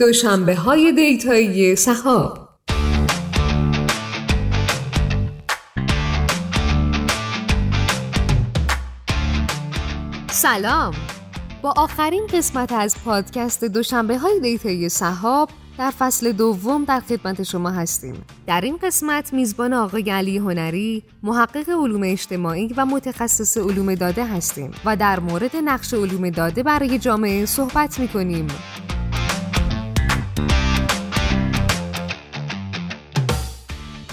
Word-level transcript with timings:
دوشنبه 0.00 0.54
های 0.54 0.92
دیتایی 0.92 1.76
سهاب. 1.76 2.48
سلام. 10.30 10.94
با 11.62 11.74
آخرین 11.76 12.26
قسمت 12.32 12.72
از 12.72 12.96
پادکست 13.04 13.64
دوشنبه 13.64 14.18
های 14.18 14.40
دیتایی 14.40 14.88
سهاب 14.88 15.50
در 15.78 15.90
فصل 15.90 16.32
دوم 16.32 16.84
در 16.84 17.00
خدمت 17.00 17.42
شما 17.42 17.70
هستیم. 17.70 18.24
در 18.46 18.60
این 18.60 18.76
قسمت 18.76 19.32
میزبان 19.32 19.72
آقای 19.72 20.10
علی 20.10 20.38
هنری، 20.38 21.02
محقق 21.22 21.68
علوم 21.68 22.02
اجتماعی 22.04 22.74
و 22.76 22.86
متخصص 22.86 23.56
علوم 23.56 23.94
داده 23.94 24.24
هستیم 24.24 24.70
و 24.84 24.96
در 24.96 25.20
مورد 25.20 25.56
نقش 25.56 25.94
علوم 25.94 26.30
داده 26.30 26.62
برای 26.62 26.98
جامعه 26.98 27.46
صحبت 27.46 27.98
می 27.98 28.08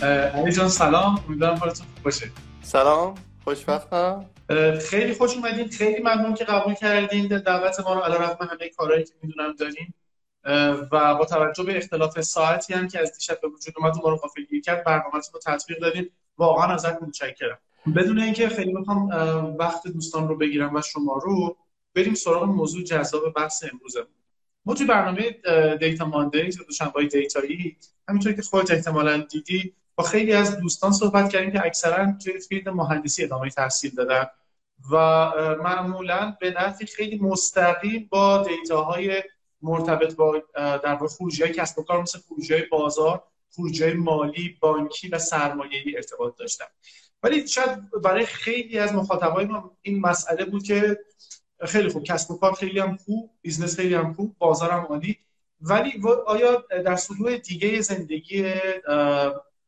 علی 0.06 0.52
جان 0.52 0.70
سلام. 0.70 1.24
امیدوارم 1.28 1.56
حالتون 1.56 1.86
خوب 1.86 2.04
باشه. 2.04 2.32
سلام. 2.62 3.16
خوشبختم. 3.44 4.26
خیلی 4.90 5.14
خوش 5.14 5.36
اومدین. 5.36 5.70
خیلی 5.70 6.04
ممنون 6.04 6.34
که 6.34 6.44
قبول 6.44 6.74
کردین. 6.74 7.28
دعوت 7.28 7.80
ما 7.80 7.94
رو 7.94 8.00
علی 8.00 8.14
رغم 8.14 8.48
همه 8.48 8.70
کارهایی 8.78 9.04
که 9.04 9.14
می‌دونم 9.22 9.56
دارین. 9.56 9.94
و 10.92 11.16
با 11.16 11.26
توجه 11.26 11.64
به 11.64 11.78
اختلاف 11.78 12.22
ساعتی 12.22 12.74
هم 12.74 12.88
که 12.88 13.00
از 13.00 13.14
دیشب 13.18 13.42
به 13.42 13.48
وجود 13.48 13.74
اومد 13.78 13.94
ما 14.04 14.10
رو 14.10 14.18
غافلگیر 14.18 14.62
کرد. 14.62 14.84
برنامه‌تون 14.84 15.34
رو 15.34 15.40
تطبیق 15.46 15.80
دادین. 15.80 16.10
واقعا 16.38 16.74
ازت 16.74 17.04
متشکرم. 17.04 17.58
بدون 17.96 18.20
اینکه 18.20 18.50
خیلی 18.50 18.74
بخوام 18.74 19.08
وقت 19.58 19.88
دوستان 19.88 20.28
رو 20.28 20.38
بگیرم 20.38 20.76
و 20.76 20.82
شما 20.82 21.14
رو 21.24 21.58
بریم 21.96 22.14
سراغ 22.14 22.44
موضوع 22.44 22.84
جذاب 22.84 23.34
بحث 23.34 23.64
امروزمون. 23.74 24.08
ما 24.66 24.74
توی 24.74 24.86
برنامه 24.86 25.36
Data 25.80 26.06
Mondays 26.06 26.58
یا 26.58 26.66
دوشنبه 26.66 27.06
data 27.06 27.54
یی 27.54 27.78
همینطور 28.08 28.34
که 28.34 28.42
خودت 28.42 28.72
احتمالا 28.72 29.18
دیدی 29.18 29.74
با 29.96 30.04
خیلی 30.04 30.34
از 30.34 30.60
دوستان 30.60 30.92
صحبت 30.92 31.30
کردیم 31.30 31.52
که 31.52 31.66
اکثرا 31.66 32.14
توی 32.24 32.40
field 32.40 32.70
مهندسی 32.70 33.24
ادامه 33.24 33.50
تحصیل 33.50 33.92
دادن 33.96 34.26
و 34.92 34.98
معمولا 35.64 36.38
به 36.40 36.52
نحوی 36.52 36.88
خیلی 36.88 37.20
مستقیم 37.20 38.08
با 38.12 38.44
data 38.48 38.98
های 38.98 39.24
مرتبط 39.62 40.16
با 40.16 40.44
در 40.56 40.94
واقع 40.94 41.08
خروجی 41.08 41.44
کسب 41.44 41.80
و 41.80 41.84
کار 41.84 42.02
مثل 42.02 42.20
خروجی 42.20 42.62
بازار 42.72 43.24
خروجی 43.56 43.94
مالی 43.94 44.58
بانکی 44.60 45.08
و 45.08 45.20
سرمایه‌ای 45.20 45.96
ارتباط 45.96 46.36
داشتن. 46.38 46.66
ولی 47.24 47.48
شاید 47.48 47.92
برای 48.04 48.26
خیلی 48.26 48.80
از 48.80 48.94
مخاطبای 48.94 49.46
ما 49.46 49.78
این 49.82 50.00
مسئله 50.00 50.46
بود 50.46 50.64
که 50.64 51.00
خیلی 51.66 51.90
خوب 51.90 52.04
کسب 52.04 52.32
و 52.32 52.38
کار 52.38 52.54
خیلی 52.54 52.80
هم 52.80 52.98
خوب 52.98 53.32
business 53.42 53.76
خیلی 53.76 53.94
هم 53.94 54.14
خوب 54.14 54.36
بازار 54.38 54.72
هم 54.72 54.86
عالی. 54.86 55.18
ولی 55.62 56.02
آیا 56.26 56.66
در 56.86 56.96
سطوح 56.96 57.38
دیگه 57.38 57.82
زندگی 57.82 58.54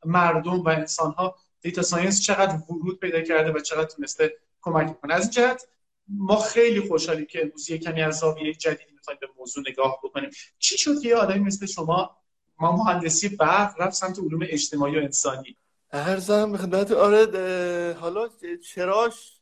مردم 0.06 0.62
و 0.62 0.70
انسان 0.70 1.12
ها 1.12 1.36
data 1.62 1.82
science 1.82 2.22
چقدر 2.22 2.56
ورود 2.70 3.00
پیدا 3.00 3.22
کرده 3.22 3.52
و 3.52 3.60
چقدر 3.60 3.90
تونسته 3.90 4.38
کمک 4.62 5.02
کنه. 5.02 5.14
از 5.14 5.22
این 5.22 5.32
جهت 5.32 5.68
ما 6.08 6.40
خیلی 6.40 6.82
خوشحالی 6.82 7.26
که 7.26 7.42
امروز 7.42 7.70
یه 7.70 7.78
کمی 7.78 8.02
از 8.02 8.18
زاویه 8.18 8.54
جدیدی 8.54 8.92
می‌خوایم 8.94 9.18
به 9.22 9.28
موضوع 9.38 9.64
نگاه 9.68 10.00
بکنیم. 10.04 10.30
چی 10.60 10.78
شد 10.78 11.02
که 11.02 11.10
یه 11.10 11.16
آدمی 11.16 11.40
مثل 11.40 11.66
شما 11.66 12.18
ما 12.60 12.72
مهندسی 12.72 13.30
برق 13.30 13.82
رفت 13.82 13.96
سمت 13.96 14.20
علوم 14.20 14.40
اجتماعی 14.44 15.00
و 15.00 15.02
انسانی؟ 15.04 15.58
عرضم 15.92 16.58
خدمت 16.58 16.92
آره 16.92 17.96
حالا 18.00 18.30
چراش 18.64 19.34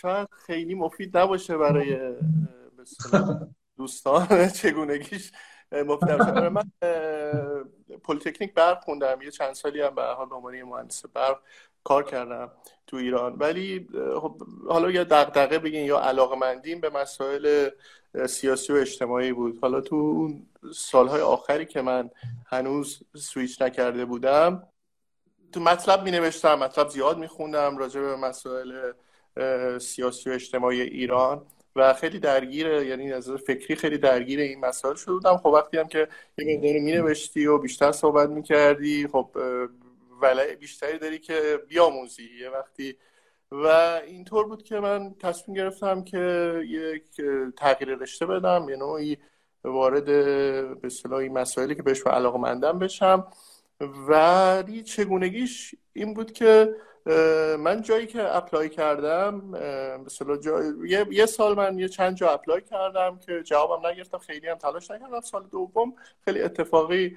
شاید 0.00 0.28
خیلی 0.46 0.74
مفید 0.74 1.16
نباشه 1.16 1.56
برای 1.56 1.98
دوستان 3.76 4.48
چگونگیش. 4.48 5.32
نباشه 5.72 6.48
من 6.48 6.70
پلیتکنیک 8.04 8.54
برق 8.54 8.84
خوندم. 8.84 9.22
یه 9.22 9.30
چند 9.30 9.52
سالی 9.52 9.80
هم 9.80 9.94
به 9.94 10.02
حال 10.02 10.28
به 10.28 10.64
مهندس 10.64 11.06
برق 11.06 11.40
کار 11.84 12.02
کردم 12.02 12.50
تو 12.86 12.96
ایران. 12.96 13.36
ولی 13.38 13.88
خب 14.20 14.42
حالا 14.68 14.90
یا 14.90 15.04
دغدغه 15.04 15.58
بگین 15.58 15.84
یا 15.84 15.98
علاقه 15.98 16.36
مندیم 16.36 16.80
به 16.80 16.90
مسائل 16.90 17.70
سیاسی 18.28 18.72
و 18.72 18.76
اجتماعی 18.76 19.32
بود. 19.32 19.58
حالا 19.62 19.80
تو 19.80 19.96
اون 19.96 20.46
سالهای 20.74 21.20
آخری 21.20 21.66
که 21.66 21.82
من 21.82 22.10
هنوز 22.46 23.02
سویچ 23.16 23.62
نکرده 23.62 24.04
بودم 24.04 24.68
تو 25.52 25.60
مطلب 25.60 26.02
می 26.02 26.10
نوشتم 26.10 26.54
مطلب 26.54 26.88
زیاد 26.88 27.18
می 27.18 27.26
خوندم 27.26 27.78
راجع 27.78 28.00
به 28.00 28.16
مسائل 28.16 28.92
سیاسی 29.78 30.30
و 30.30 30.32
اجتماعی 30.32 30.80
ایران. 30.80 31.46
و 31.76 31.92
خیلی 31.94 32.18
درگیر 32.18 32.66
یعنی 32.66 33.12
از 33.12 33.30
فکری 33.30 33.76
خیلی 33.76 33.98
درگیر 33.98 34.40
این 34.40 34.60
مسائل 34.60 34.94
شده 34.94 35.12
بودم. 35.12 35.36
خب 35.36 35.46
وقتی 35.46 35.78
هم 35.78 35.88
که 35.88 36.08
یه 36.38 36.56
مقداری 36.56 36.80
می 36.80 36.92
نوشتی 36.92 37.46
و 37.46 37.58
بیشتر 37.58 37.92
صحبت 37.92 38.28
می 38.28 38.42
کردی 38.42 39.08
خب 39.12 39.30
ولع 40.22 40.54
بیشتری 40.54 40.98
داری 40.98 41.18
که 41.18 41.60
بیاموزی 41.68 42.28
یه 42.40 42.50
وقتی. 42.50 42.96
و 43.52 43.66
اینطور 44.06 44.46
بود 44.46 44.62
که 44.62 44.80
من 44.80 45.14
تصمیم 45.20 45.56
گرفتم 45.56 46.04
که 46.04 46.52
یک 46.66 47.20
تغییر 47.56 47.94
رشته 47.94 48.26
بدم 48.26 48.68
یه 48.68 48.76
نوعی 48.76 49.18
وارد 49.64 50.04
به 50.04 50.86
اصطلاح 50.86 51.22
مسائلی 51.22 51.74
که 51.74 51.82
بهش 51.82 52.06
علاقه 52.06 52.38
مندم 52.38 52.78
بشم 52.78 53.26
ولی 53.80 54.82
چگونگیش 54.82 55.74
این 55.92 56.14
بود 56.14 56.32
که 56.32 56.74
من 57.58 57.82
جایی 57.82 58.06
که 58.06 58.36
اپلای 58.36 58.68
کردم 58.68 59.34
مثلا 60.06 60.36
جای... 60.36 60.72
یه... 60.88 61.06
یه 61.10 61.26
سال 61.26 61.56
من 61.56 61.78
یه 61.78 61.88
چند 61.88 62.16
جا 62.16 62.30
apply 62.30 62.60
کردم 62.60 63.18
که 63.18 63.42
جوابم 63.42 63.86
نگرفتم 63.86 64.18
خیلی 64.18 64.48
هم 64.48 64.58
تلاش 64.58 64.90
نکردم. 64.90 65.20
سال 65.20 65.46
دوم 65.46 65.94
خیلی 66.24 66.42
اتفاقی 66.42 67.16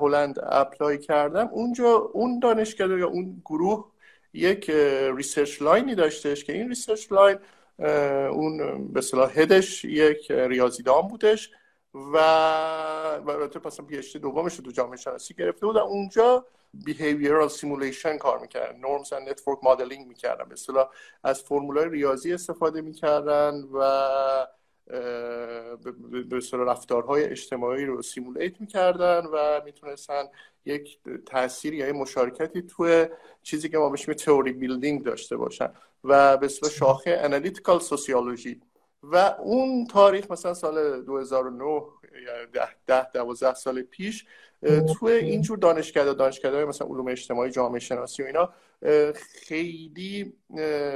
هلند 0.00 0.38
apply 0.42 0.98
کردم. 0.98 1.48
اونجا 1.52 1.88
اون 2.12 2.38
دانشکده 2.38 2.98
یا 2.98 3.08
اون 3.08 3.42
گروه 3.44 3.90
یک 4.34 4.70
research 5.16 5.62
line 5.62 5.88
ی 5.88 5.94
داشتش 5.94 6.44
که 6.44 6.52
این 6.52 6.68
research 6.68 7.12
line 7.12 7.38
اون 8.28 8.88
به 8.92 9.00
اصطلاح 9.00 9.40
head 9.40 9.69
ش 9.69 9.84
یک 9.84 10.30
ریاضیدان 10.30 11.08
بودش 11.08 11.50
و 11.94 12.16
البته 12.16 13.58
پس 13.58 13.80
پی 13.80 14.18
دومش 14.18 14.56
رو 14.56 14.64
تو 14.64 14.70
جامعه 14.70 14.96
شناسی 14.96 15.34
گرفته 15.34 15.66
بود. 15.66 15.76
اونجا 15.76 16.46
behavioral 16.84 17.48
simulation 17.60 18.18
کار 18.18 18.38
می‌کردن. 18.38 18.80
Norms 18.80 19.06
and 19.08 19.30
network 19.30 19.60
modeling 19.62 20.06
می‌کردن. 20.06 20.44
به 20.48 20.52
اصطلاح 20.52 20.90
از 21.24 21.42
فرمولای 21.42 21.88
ریاضی 21.88 22.32
استفاده 22.32 22.80
می‌کردن 22.80 23.62
و 23.72 23.80
به 26.28 26.40
رفتارهای 26.52 27.24
اجتماعی 27.24 27.84
رو 27.84 28.02
simulate 28.02 28.60
می‌کردن 28.60 29.26
و 29.32 29.60
می‌تونستن 29.64 30.24
یک 30.64 30.98
تاثیر 31.26 31.74
یا 31.74 31.92
مشارکتی 31.92 32.62
توی 32.62 33.06
چیزی 33.42 33.68
که 33.68 33.78
ما 33.78 33.88
بهش 33.88 34.04
theory 34.04 34.52
building 34.52 35.04
داشته 35.04 35.36
باشن. 35.36 35.72
و 36.04 36.36
به 36.36 36.46
اصطلاح 36.46 36.72
شاخه 36.72 37.18
analytical 37.20 37.78
sociology 37.78 38.60
و 39.12 39.16
اون 39.38 39.86
تاریخ 39.86 40.30
مثلا 40.30 40.54
سال 40.54 41.02
2009 41.02 41.64
یا 41.64 42.66
ده 42.86 43.10
دوازده 43.12 43.54
سال 43.54 43.82
پیش 43.82 44.26
توی 44.98 45.12
اینجور 45.12 45.58
دانشکده 45.58 46.14
دانشکده 46.14 46.64
مثلا 46.64 46.88
علوم 46.88 47.08
اجتماعی 47.08 47.50
جامعه 47.50 47.80
شناسی 47.80 48.22
و 48.22 48.26
اینا 48.26 48.52
خیلی 49.14 50.34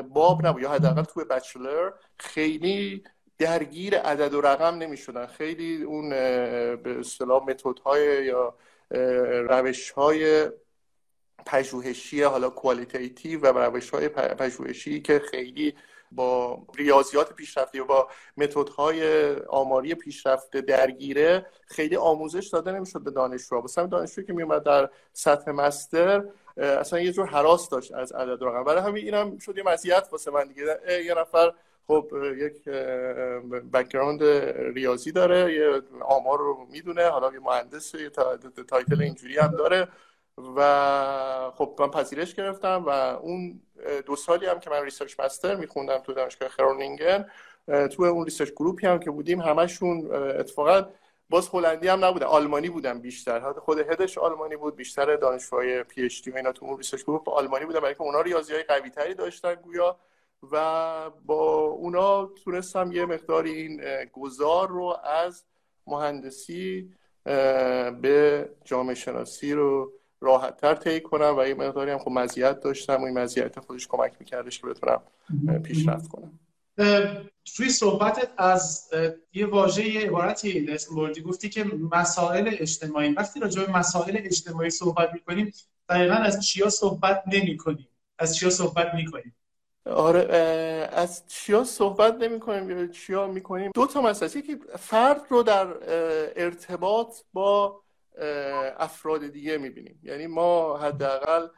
باب 0.08 0.46
نبود. 0.46 0.62
یا 0.62 0.70
حداقل 0.70 1.02
توی 1.02 1.24
بچلر 1.24 1.90
خیلی 2.18 3.04
درگیر 3.38 3.98
عدد 3.98 4.34
و 4.34 4.40
رقم 4.40 4.74
نمی 4.74 4.96
شدن 4.96 5.26
خیلی 5.26 5.82
اون 5.82 6.10
به 6.10 6.96
اصطلاح 7.00 7.44
متدهای 7.44 8.24
یا 8.24 8.54
روش 9.48 9.90
های 9.90 10.50
پژوهشی 11.46 12.22
حالا 12.22 12.50
کوالیتیتیو 12.50 13.40
و 13.40 13.58
روش 13.58 13.90
های 13.90 14.08
پژوهشی 14.08 15.00
که 15.00 15.22
خیلی 15.30 15.74
با 16.12 16.62
ریاضیات 16.76 17.32
پیشرفته 17.32 17.82
و 17.82 17.84
با 17.84 18.08
متدهای 18.36 19.32
آماری 19.34 19.94
پیشرفته 19.94 20.60
درگیره 20.60 21.46
خیلی 21.66 21.96
آموزش 21.96 22.46
داده 22.46 22.72
نمی‌شد 22.72 23.00
به 23.00 23.10
دانشجو 23.10 23.60
مثلا 23.62 23.86
دانشجو 23.86 24.22
که 24.22 24.32
میومد 24.32 24.62
در 24.62 24.90
سطح 25.12 25.50
master 25.50 26.24
اصلا 26.56 27.00
یه 27.00 27.12
جور 27.12 27.26
هراس 27.26 27.68
داشت 27.68 27.94
از 27.94 28.12
عدد 28.12 28.42
رقم 28.44 28.64
برای 28.64 28.82
همین 28.82 29.04
اینم 29.04 29.38
شد 29.38 29.56
یه 29.56 29.62
مزیت 29.62 30.08
واسه 30.12 30.30
من 30.30 30.44
دیگه 30.48 30.78
یه 31.04 31.14
نفر 31.14 31.52
خب 31.86 32.12
یک 32.38 32.68
background 33.72 34.22
ریاضی 34.74 35.12
داره 35.12 35.54
یه 35.54 35.82
آمار 36.00 36.38
رو 36.38 36.66
می‌دونه 36.70 37.08
حالا 37.08 37.32
یه 37.32 37.40
مهندس 37.40 37.94
یه 37.94 38.10
title 38.68 39.02
اینجوری 39.02 39.38
هم 39.38 39.50
داره 39.50 39.88
و 40.56 41.50
خب 41.54 41.76
من 41.80 41.90
پذیرش 41.90 42.34
گرفتم 42.34 42.84
و 42.86 42.90
اون 42.90 43.60
دو 44.06 44.16
سالی 44.16 44.46
هم 44.46 44.60
که 44.60 44.70
من 44.70 44.82
research 44.82 45.20
master 45.20 45.56
میخوندم 45.56 45.98
تو 45.98 46.12
دانشگاه 46.12 46.48
خرونینگن 46.48 47.26
تو 47.66 48.02
اون 48.02 48.24
research 48.24 48.50
group 48.50 48.80
ی 48.80 48.86
هم 48.86 48.98
که 48.98 49.10
بودیم 49.10 49.40
همشون 49.40 50.14
اتفاقا 50.14 50.86
باز 51.30 51.48
هلندی 51.52 51.88
هم 51.88 52.04
نبودن 52.04 52.26
آلمانی 52.26 52.68
بودن 52.68 53.00
بیشتر. 53.00 53.52
خود 53.52 53.78
head 53.78 54.05
ش 54.05 54.18
آلمانی 54.18 54.56
بود 54.56 54.76
بیشتر 54.76 55.16
دانشجوهای 55.16 55.82
PhD 55.82 56.32
اینا 56.36 56.52
تو 56.52 56.66
اون 56.66 56.76
research 56.76 57.02
group 57.02 57.28
آلمانی 57.28 57.64
بودن 57.64 57.80
برای 57.80 57.94
که 57.94 58.02
اونا 58.02 58.20
ریاضی 58.20 58.52
های 58.52 58.62
قوی 58.62 58.90
تری 58.90 59.14
داشتن 59.14 59.54
گویا 59.54 59.96
و 60.52 61.10
با 61.10 61.60
اونا 61.60 62.26
تونستم 62.26 62.92
یه 62.92 63.06
مقداری 63.06 63.50
این 63.50 63.82
گذار 64.12 64.68
رو 64.68 64.96
از 65.04 65.44
مهندسی 65.86 66.92
به 68.02 68.48
جامعه 68.64 68.94
شناسی 68.94 69.52
رو 69.52 69.92
راحت 70.20 70.56
تر 70.56 70.74
طی 70.74 71.00
کنم 71.00 71.34
و 71.38 71.46
یه 71.46 71.54
مقداری 71.54 71.90
هم 71.90 71.98
خب 71.98 72.10
مزیت 72.10 72.60
داشتم 72.60 73.02
و 73.02 73.04
این 73.04 73.18
مزیت 73.18 73.60
خودش 73.60 73.88
کمک 73.88 74.12
میکردش 74.20 74.60
که 74.60 74.66
بتونم 74.66 75.02
پیشرفت 75.62 76.08
کنم. 76.08 76.40
توی 77.56 77.68
صحبتت 77.68 78.28
از 78.36 78.90
یه 79.32 79.46
واژه 79.46 79.88
یه 79.88 80.00
عبارتی 80.00 80.66
اسم 80.68 80.96
بردی 80.96 81.22
گفتی 81.22 81.48
که 81.48 81.64
مسائل 81.92 82.54
اجتماعی 82.58 83.12
وقتی 83.12 83.40
راجع 83.40 83.64
به 83.64 83.72
مسائل 83.72 84.16
اجتماعی 84.24 84.70
صحبت 84.70 85.12
می‌کنیم 85.12 85.52
دقیقا 85.88 86.14
از 86.14 86.46
چیا 86.46 86.70
صحبت 86.70 87.22
نمی 87.26 87.56
کنیم 87.56 87.88
از 88.18 88.36
چیا 88.36 88.50
صحبت 88.50 88.94
می‌کنیم؟ 88.94 89.36
آره 89.86 90.20
از 90.92 91.22
چیا 91.28 91.64
صحبت 91.64 92.14
نمی 92.14 92.40
کنیم 92.40 92.70
یا 92.70 92.86
چیا 92.86 93.26
می 93.26 93.40
کنیم 93.40 93.70
دو 93.74 93.86
تا 93.86 94.00
مسئله 94.00 94.42
که 94.42 94.58
فرد 94.78 95.22
رو 95.28 95.42
در 95.42 95.66
ارتباط 96.36 97.16
با 97.32 97.80
افراد 98.78 99.26
دیگه 99.26 99.58
می 99.58 99.70
بینیم 99.70 100.00
یعنی 100.02 100.26
ما 100.26 100.78
حداقل 100.78 101.48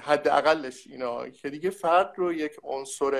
حداقلش 0.00 0.86
اینا 0.86 1.28
که 1.28 1.50
دیگه 1.50 1.70
فرد 1.70 2.12
رو 2.16 2.32
یک 2.32 2.56
عنصر 2.62 3.10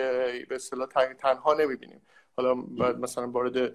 به 0.48 0.54
اصطلاح 0.54 0.88
تنها 1.18 1.54
نمی‌بینیم. 1.54 2.02
حالا 2.36 2.54
مثلا 2.98 3.30
وارد 3.30 3.72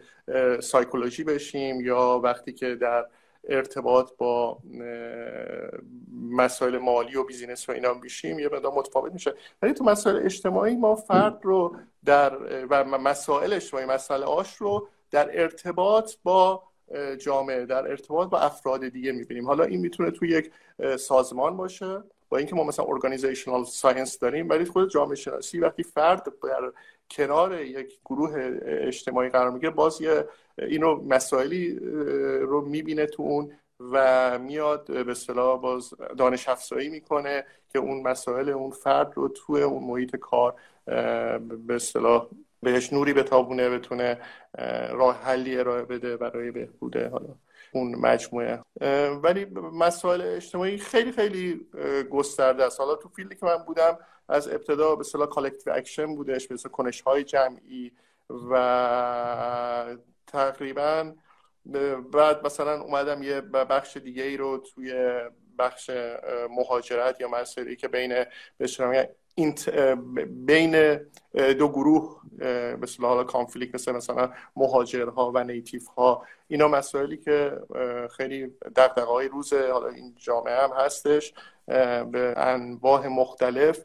سایکولوژی 0.59 1.23
بشیم 1.23 1.81
یا 1.81 2.21
وقتی 2.23 2.53
که 2.53 2.75
در 2.75 3.05
ارتباط 3.43 4.11
با 4.17 4.59
مسائل 6.31 6.77
مالی 6.77 7.15
و 7.15 7.23
بیزینس 7.23 7.69
و 7.69 7.71
اینا 7.71 7.93
میشیم 7.93 8.39
یه 8.39 8.45
مقدار 8.45 8.71
متفاوت 8.75 9.13
میشه. 9.13 9.33
ولی 9.61 9.73
تو 9.73 9.83
مسائل 9.83 10.25
اجتماعی 10.25 10.75
ما 10.75 10.95
فرد 10.95 11.39
رو 11.43 11.75
در 12.05 12.37
و 12.69 12.83
مسائل 12.83 13.53
اجتماعی 13.53 13.85
مسئله 13.85 14.25
آش 14.25 14.55
رو 14.55 14.87
در 15.11 15.41
ارتباط 15.41 16.13
با 16.23 16.63
جامعه 17.17 17.65
در 17.65 17.87
ارتباط 17.87 18.29
با 18.29 18.39
افراد 18.39 18.87
دیگه 18.87 19.11
می‌بینیم. 19.11 19.45
حالا 19.45 19.63
این 19.63 19.79
می‌تونه 19.79 20.11
توی 20.11 20.29
یک 20.29 20.51
سازمان 20.97 21.57
باشه 21.57 22.03
با 22.29 22.37
اینکه 22.37 22.55
ما 22.55 22.63
مثلا 22.63 22.85
organizational 22.85 23.63
science 23.63 24.19
داریم 24.19 24.49
ولی 24.49 24.65
خود 24.65 24.89
جامعه 24.89 25.15
شناسی 25.15 25.59
وقتی 25.59 25.83
فرد 25.83 26.23
در 26.23 26.71
کنار 27.11 27.61
یک 27.61 27.99
گروه 28.05 28.59
اجتماعی 28.65 29.29
قرار 29.29 29.51
می‌گیره 29.51 29.71
باز 29.71 30.01
یه 30.01 30.25
اینو 30.57 30.95
مسائلی 30.95 31.79
رو 32.41 32.61
می‌بینه 32.61 33.05
تو 33.05 33.23
اون 33.23 33.51
و 33.91 34.39
میاد 34.39 35.05
به 35.05 35.11
اصطلاح 35.11 35.61
باز 35.61 35.93
دانش 36.17 36.49
افزایی 36.49 36.89
می‌کنه 36.89 37.45
که 37.69 37.79
اون 37.79 38.01
مسائل 38.01 38.49
اون 38.49 38.71
فرد 38.71 39.13
رو 39.15 39.27
توی 39.27 39.61
اون 39.61 39.83
محیط 39.83 40.15
کار 40.15 40.55
به 41.67 41.75
اصطلاح 41.75 42.27
بهش 42.63 42.93
نوری 42.93 43.13
بتابونه 43.13 43.69
بتونه 43.69 44.17
راه 44.91 45.21
حلی 45.23 45.57
ارائه 45.57 45.83
بده 45.83 46.17
برای 46.17 46.51
بهبوده 46.51 47.09
حالا 47.09 47.35
اون 47.73 47.95
مجموعه. 47.95 48.59
ولی 49.23 49.45
مسائل 49.73 50.21
اجتماعی 50.21 50.77
خیلی 50.77 51.11
خیلی 51.11 51.67
گسترده 52.09 52.63
است. 52.63 52.79
حالا 52.79 52.95
تو 52.95 53.09
field 53.09 53.31
ی 53.31 53.35
که 53.35 53.45
من 53.45 53.57
بودم 53.57 53.97
از 54.29 54.47
ابتدا 54.47 54.95
به 54.95 54.99
اصطلاح 54.99 55.27
collective 55.27 55.73
action 55.73 56.15
بودش 56.15 56.47
به 56.47 56.55
کنش 56.69 57.01
های 57.01 57.23
جمعی 57.23 57.91
و 58.51 59.95
تقریبا 60.27 61.13
بعد 62.13 62.45
مثلا 62.45 62.81
اومدم 62.81 63.23
یه 63.23 63.41
بخش 63.41 63.97
دیگه 63.97 64.23
ای 64.23 64.37
رو 64.37 64.57
توی 64.57 64.93
بخش 65.59 65.89
مهاجرت 66.49 67.21
یا 67.21 67.27
مسئله 67.27 67.75
که 67.75 67.87
بین 67.87 68.25
به 68.57 68.67
بین 70.27 70.99
دو 71.33 71.69
گروه 71.69 72.21
مثل 72.81 73.03
حالا 73.03 73.23
کانفلیکت 73.23 73.75
مثل 73.75 73.91
مثلا 73.91 74.29
مهاجرها 74.55 75.31
و 75.35 75.43
نیتیف 75.43 75.87
ها 75.87 76.25
اینا 76.47 76.67
مسائلی 76.67 77.17
که 77.17 77.59
خیلی 78.17 78.47
دقدقه 78.47 79.01
های 79.01 79.27
روز 79.27 79.53
حالا 79.53 79.87
این 79.87 80.15
جامعه 80.17 80.63
هم 80.63 80.69
هستش 80.77 81.33
به 82.11 82.33
انواع 82.37 83.07
مختلف 83.07 83.79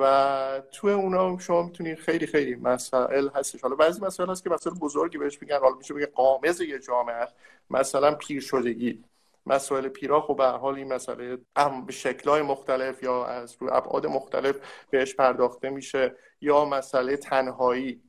و 0.00 0.62
توی 0.72 0.92
اونا 0.92 1.38
شما 1.38 1.62
می‌تونید 1.62 1.98
خیلی 1.98 2.26
خیلی 2.26 2.54
مسائل 2.54 3.28
هستش. 3.34 3.60
حالا 3.60 3.76
بعضی 3.76 4.00
مسائل 4.00 4.30
هست 4.30 4.44
که 4.44 4.50
مسائل 4.50 4.76
بزرگی 4.76 5.18
بهش 5.18 5.42
میگن 5.42 5.58
حالا 5.58 5.76
میشه 5.76 5.94
بگه 5.94 6.06
قامز 6.06 6.60
یه 6.60 6.78
جامعه 6.78 7.28
مثلا 7.70 8.14
پیر 8.14 8.40
شدگی 8.40 9.04
مسائل 9.46 9.88
پیرا 9.88 10.20
خب 10.20 10.36
به 10.36 10.46
حال 10.46 10.74
این 10.74 10.92
مسئله 10.92 11.38
به 11.86 11.92
شکلهای 11.92 12.42
مختلف 12.42 13.02
یا 13.02 13.24
از 13.24 13.56
روی 13.60 13.70
ابعاد 13.72 14.06
مختلف 14.06 14.56
بهش 14.90 15.14
پرداخته 15.14 15.70
میشه 15.70 16.16
یا 16.40 16.64
مسئله 16.64 17.16
تنهایی. 17.16 18.02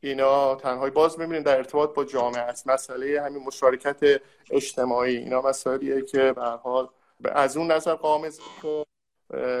اینا 0.00 0.54
تنهایی. 0.54 0.90
باز 0.90 1.18
می‌بینیم 1.18 1.42
در 1.42 1.56
ارتباط 1.56 1.94
با 1.94 2.04
جامعه 2.04 2.40
است. 2.40 2.68
مسئله 2.68 3.22
همین 3.22 3.42
مشارکت 3.42 4.20
اجتماعی. 4.50 5.16
اینا 5.16 5.42
مسائلیه 5.42 6.02
که 6.02 6.32
به 6.32 6.42
حال 6.42 6.88
از 7.24 7.56
اون 7.56 7.72
نظر 7.72 7.94
قامز 7.94 8.40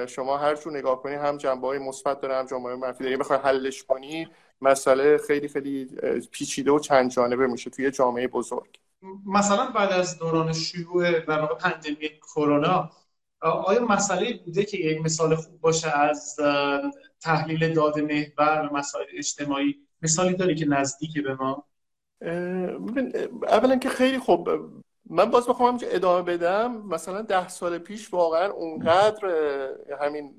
شما 0.08 0.36
هر 0.36 0.54
جور 0.54 0.78
نگاه 0.78 1.02
کنی 1.02 1.14
هم 1.14 1.36
جنبه 1.36 1.66
های 1.66 1.78
مثبت 1.78 2.20
داره 2.20 2.36
هم 2.36 2.46
جنبه 2.46 2.68
های 2.68 2.78
منفی 2.78 3.04
داره. 3.04 3.16
بخوای 3.16 3.38
حلش 3.38 3.84
کنی 3.84 4.28
مسئله 4.60 5.18
خیلی 5.18 5.48
خیلی 5.48 5.84
پیچیده 6.32 6.70
و 6.70 6.78
چند 6.78 7.10
جانبه 7.10 7.46
میشه 7.46 7.70
توی 7.70 7.90
جامعه 7.90 8.28
بزرگ. 8.28 8.81
مثلا 9.26 9.70
بعد 9.70 9.92
از 9.92 10.18
دوران 10.18 10.52
شروع 10.52 11.20
در 11.20 11.46
پاندمی 11.46 12.08
کرونا 12.20 12.90
آیا 13.40 13.84
مسئله 13.84 14.40
بوده 14.44 14.64
که 14.64 14.76
یک 14.78 15.00
مثال 15.00 15.34
خوب 15.34 15.60
باشه 15.60 15.98
از 15.98 16.36
تحلیل 17.20 17.74
داده 17.74 18.02
محور 18.02 18.68
و 18.68 18.76
مسائل 18.76 19.06
اجتماعی؟ 19.16 19.76
مثالی 20.02 20.34
داری 20.34 20.54
که 20.54 20.66
نزدیک 20.66 21.22
به 21.22 21.34
ما. 21.34 21.64
اولا 23.48 23.76
که 23.76 23.88
خیلی 23.88 24.18
خوب 24.18 24.48
من 25.10 25.30
باز 25.30 25.48
بخوام 25.48 25.78
ادامه 25.82 26.22
بدم. 26.22 26.76
مثلا 26.76 27.22
ده 27.22 27.48
سال 27.48 27.78
پیش 27.78 28.12
واقعا 28.12 28.50
اونقدر 28.50 29.26
همین 30.00 30.38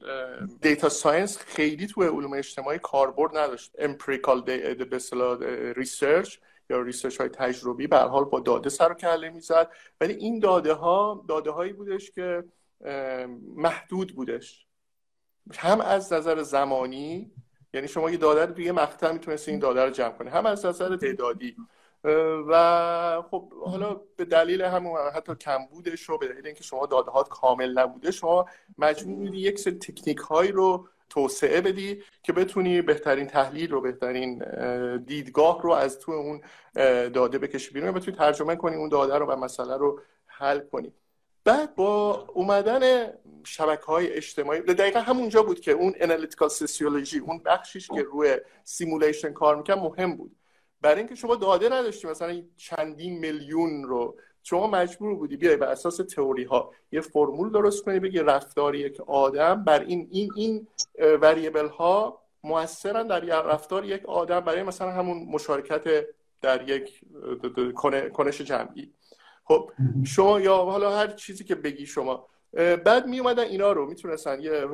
data 0.61 0.89
science 0.89 1.37
خیلی 1.37 1.87
تو 1.87 2.03
علوم 2.03 2.33
اجتماعی 2.33 2.79
کاربرد 2.79 3.37
نداشت. 3.37 3.71
empirical 3.79 4.41
به 4.41 5.73
research. 5.77 6.37
یا 6.69 6.81
ریسرچ 6.81 7.17
های 7.21 7.29
تجربی 7.29 7.87
به 7.87 7.97
حال 7.97 8.25
با 8.25 8.39
داده 8.39 8.69
سر 8.69 8.91
و 8.91 8.95
کله 8.95 9.29
می‌زد. 9.29 9.71
ولی 10.01 10.13
این 10.13 10.39
داده 10.39 10.73
ها 10.73 11.25
داده 11.27 11.51
هایی 11.51 11.73
بودش 11.73 12.11
که 12.11 12.43
محدود 13.55 14.15
بودش. 14.15 14.65
هم 15.55 15.81
از 15.81 16.13
نظر 16.13 16.41
زمانی 16.41 17.31
یعنی 17.73 17.87
شما 17.87 18.09
یه 18.09 18.17
داده 18.17 18.45
رو 18.45 18.59
یه 18.59 18.71
مقطع 18.71 19.11
می‌تونستی 19.11 19.51
این 19.51 19.59
داده 19.59 19.83
رو 19.83 19.89
جمع 19.89 20.11
کنی. 20.11 20.29
هم 20.29 20.45
از 20.45 20.65
نظر 20.65 20.95
تعدادی. 20.95 21.55
و 22.47 23.23
خب 23.31 23.53
حالا 23.53 24.01
به 24.15 24.25
دلیل 24.25 24.61
همون 24.61 24.99
حتی 25.15 25.35
کمبودش 25.35 26.01
رو 26.01 26.17
به 26.17 26.27
دلیل 26.27 26.45
اینکه 26.45 26.63
شما 26.63 26.85
داده 26.85 27.11
ها 27.11 27.23
کامل 27.23 27.79
نبوده 27.79 28.11
شما 28.11 28.45
مجبور 28.77 29.35
یک 29.35 29.59
سری 29.59 29.73
تکنیک 29.73 30.17
هایی 30.17 30.51
رو 30.51 30.87
توسعه 31.09 31.61
بدی 31.61 32.03
که 32.23 32.33
بتونی 32.33 32.81
بهترین 32.81 33.27
تحلیل 33.27 33.71
رو 33.71 33.81
بهترین 33.81 34.43
دیدگاه 34.97 35.61
رو 35.61 35.71
از 35.71 35.99
تو 35.99 36.11
اون 36.11 36.41
داده 37.09 37.37
بکشی 37.37 37.73
بیرون 37.73 37.91
بتونی 37.91 38.17
ترجمه 38.17 38.55
کنی 38.55 38.75
اون 38.75 38.89
داده 38.89 39.17
رو 39.17 39.25
و 39.25 39.35
مسئله 39.35 39.77
رو 39.77 40.01
حل 40.25 40.59
کنی. 40.59 40.93
بعد 41.45 41.75
با 41.75 42.27
اومدن 42.33 43.13
شبکه 43.45 43.85
های 43.85 44.13
اجتماعی 44.13 44.61
دقیقا 44.61 44.99
همونجا 44.99 45.43
بود 45.43 45.59
که 45.59 45.71
اون 45.71 45.93
analytical 45.97 46.49
sociology 46.49 47.19
اون 47.19 47.37
بخشیش 47.45 47.87
که 47.87 48.01
روی 48.01 48.37
simulation 48.63 49.33
کار 49.33 49.55
میکن 49.55 49.73
مهم 49.73 50.15
بود. 50.15 50.35
برای 50.81 50.97
اینکه 50.97 51.15
شما 51.15 51.35
داده 51.35 51.69
نداشتی 51.69 52.07
مثلا 52.07 52.43
چندین 52.57 53.19
میلیون 53.19 53.83
رو 53.83 54.17
شما 54.43 54.67
مجبور 54.67 55.15
بودی 55.15 55.37
بیای 55.37 55.57
بر 55.57 55.67
اساس 55.67 55.97
تئوری 55.97 56.43
ها 56.43 56.71
یه 56.91 57.01
فرمول 57.01 57.51
درست 57.51 57.83
کنی 57.85 57.99
بگی 57.99 58.19
رفتار 58.19 58.75
یک 58.75 59.01
آدم 59.01 59.63
بر 59.63 59.79
این 59.79 60.07
این 60.11 60.31
این 60.35 60.67
variable 61.21 61.67
ها 61.67 62.21
موثرن 62.43 63.07
در 63.07 63.19
رفتار 63.19 63.85
یک 63.85 64.05
آدم 64.05 64.39
برای 64.39 64.63
مثلا 64.63 64.91
همون 64.91 65.17
مشارکت 65.17 66.05
در 66.41 66.69
یک 66.69 67.01
کنش 68.13 68.41
جمعی. 68.41 68.93
خب 69.45 69.71
شما 70.03 70.39
یا 70.39 70.57
حالا 70.57 70.97
هر 70.97 71.07
چیزی 71.07 71.43
که 71.43 71.55
بگی 71.55 71.85
شما 71.85 72.27
بعد 72.85 73.07
می 73.07 73.19
اومدن 73.19 73.43
اینا 73.43 73.71
رو 73.71 73.85
می‌تونستن 73.85 74.41
یه 74.41 74.65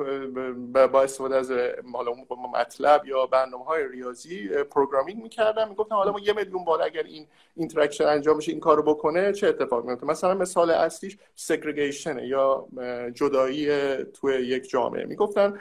با 0.86 1.02
استفاده 1.02 1.36
از 1.36 1.50
حالا 1.92 2.12
MATLAB 2.54 3.04
یا 3.04 3.26
برنامه 3.26 3.64
های 3.64 3.88
ریاضی 3.88 4.48
programming 4.48 5.22
می‌کردن. 5.22 5.68
می‌گفتن 5.68 5.94
حالا 5.94 6.12
ما 6.12 6.20
یه 6.20 6.32
میلیون 6.32 6.64
بار 6.64 6.82
اگر 6.82 7.02
این 7.02 7.26
interaction 7.56 8.04
انجام 8.04 8.36
بشه 8.36 8.52
این 8.52 8.60
کارو 8.60 8.82
بکنه 8.82 9.32
چه 9.32 9.48
اتفاقی 9.48 9.88
میفته 9.88 10.06
مثلا 10.06 10.34
مثال 10.34 10.70
اصلیش 10.70 11.18
segregation 11.34 12.18
یا 12.18 12.66
جدایی 13.14 13.68
توی 14.04 14.34
یک 14.34 14.68
جامعه. 14.70 15.04
می‌گفتن 15.04 15.58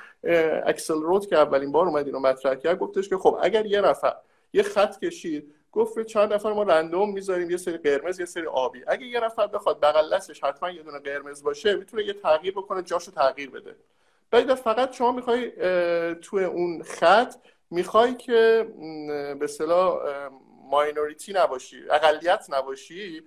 اکسل 0.66 1.02
روت 1.02 1.28
که 1.28 1.38
اولین 1.38 1.72
بار 1.72 1.88
اومد 1.88 2.06
اینو 2.06 2.20
مطرح 2.20 2.56
کرد 2.56 2.80
گفتش 2.80 3.10
که 3.10 3.18
خب 3.18 3.38
اگر 3.42 3.66
یه 3.66 3.82
نفر 3.82 4.14
یه 4.54 4.64
خط 4.64 5.00
کشید 5.00 5.56
گفت 5.72 6.02
چند 6.02 6.34
نفر 6.34 6.54
ما 6.54 6.64
رندوم 6.64 7.14
می‌ذاریم 7.14 7.50
یه 7.50 7.58
سری 7.58 7.78
قرمز 7.78 8.20
یه 8.20 8.26
سری 8.26 8.48
آبی. 8.48 8.84
اگه 8.88 9.06
یه 9.06 9.20
نفر 9.20 9.48
بخواد 9.48 9.80
بغل 9.80 10.16
دستش 10.16 10.44
حتما 10.44 10.70
یه 10.70 10.84
دونه 10.84 11.00
قرمز 11.00 11.44
باشه 11.44 11.76
می‌تونه 11.76 12.04
یه 12.04 12.14
تغییر 12.14 12.54
بکنه 12.54 12.82
جاشو 12.82 13.12
تغییر 13.12 13.50
بده. 13.50 13.76
بعد 14.32 14.54
فقط 14.54 14.94
شما 14.94 15.12
می‌خوای 15.12 15.52
توی 16.16 16.44
اون 16.44 16.84
خط 16.84 17.36
می‌خوای 17.72 18.16
که 18.16 18.68
به 19.40 19.44
اصطلاح 19.44 20.00
ماینوریتی 20.70 21.34
نباشی 21.34 21.84
اقلیت 21.90 22.46
نباشی. 22.50 23.24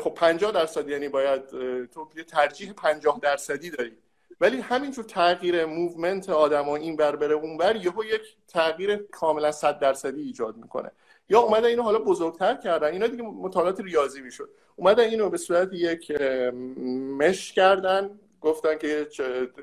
خب 0.00 0.14
50 0.14 0.52
درصد 0.52 0.88
یعنی 0.88 1.08
باید 1.08 1.48
تو 1.86 2.08
یه 2.16 2.24
ترجیح 2.24 2.72
50 2.72 3.18
درصدی 3.22 3.70
داری. 3.70 3.96
ولی 4.40 4.60
همینجور 4.60 5.04
تغییر 5.04 5.64
movement 5.64 6.30
آدم 6.30 6.68
این 6.68 6.96
بر 6.96 7.16
بره 7.16 7.34
اون 7.34 7.56
بر 7.56 7.76
یهو 7.76 8.04
یک 8.04 8.36
تغییر 8.48 8.96
کاملا 8.96 9.52
100 9.52 9.78
درصدی 9.78 10.22
ایجاد 10.22 10.56
می‌کنه. 10.56 10.90
یا 11.28 11.40
اومدن 11.40 11.64
اینو 11.64 11.82
حالا 11.82 11.98
بزرگتر 11.98 12.54
کردن. 12.54 12.92
اینا 12.92 13.06
دیگه 13.06 13.22
مطالعات 13.22 13.80
ریاضی 13.80 14.20
می‌شد. 14.20 14.50
اومدن 14.76 15.04
اینو 15.04 15.30
به 15.30 15.36
صورت 15.36 15.72
یک 15.72 16.10
mesh 17.18 17.52
کردن. 17.52 18.20
گفتن 18.40 18.78
که 18.78 19.08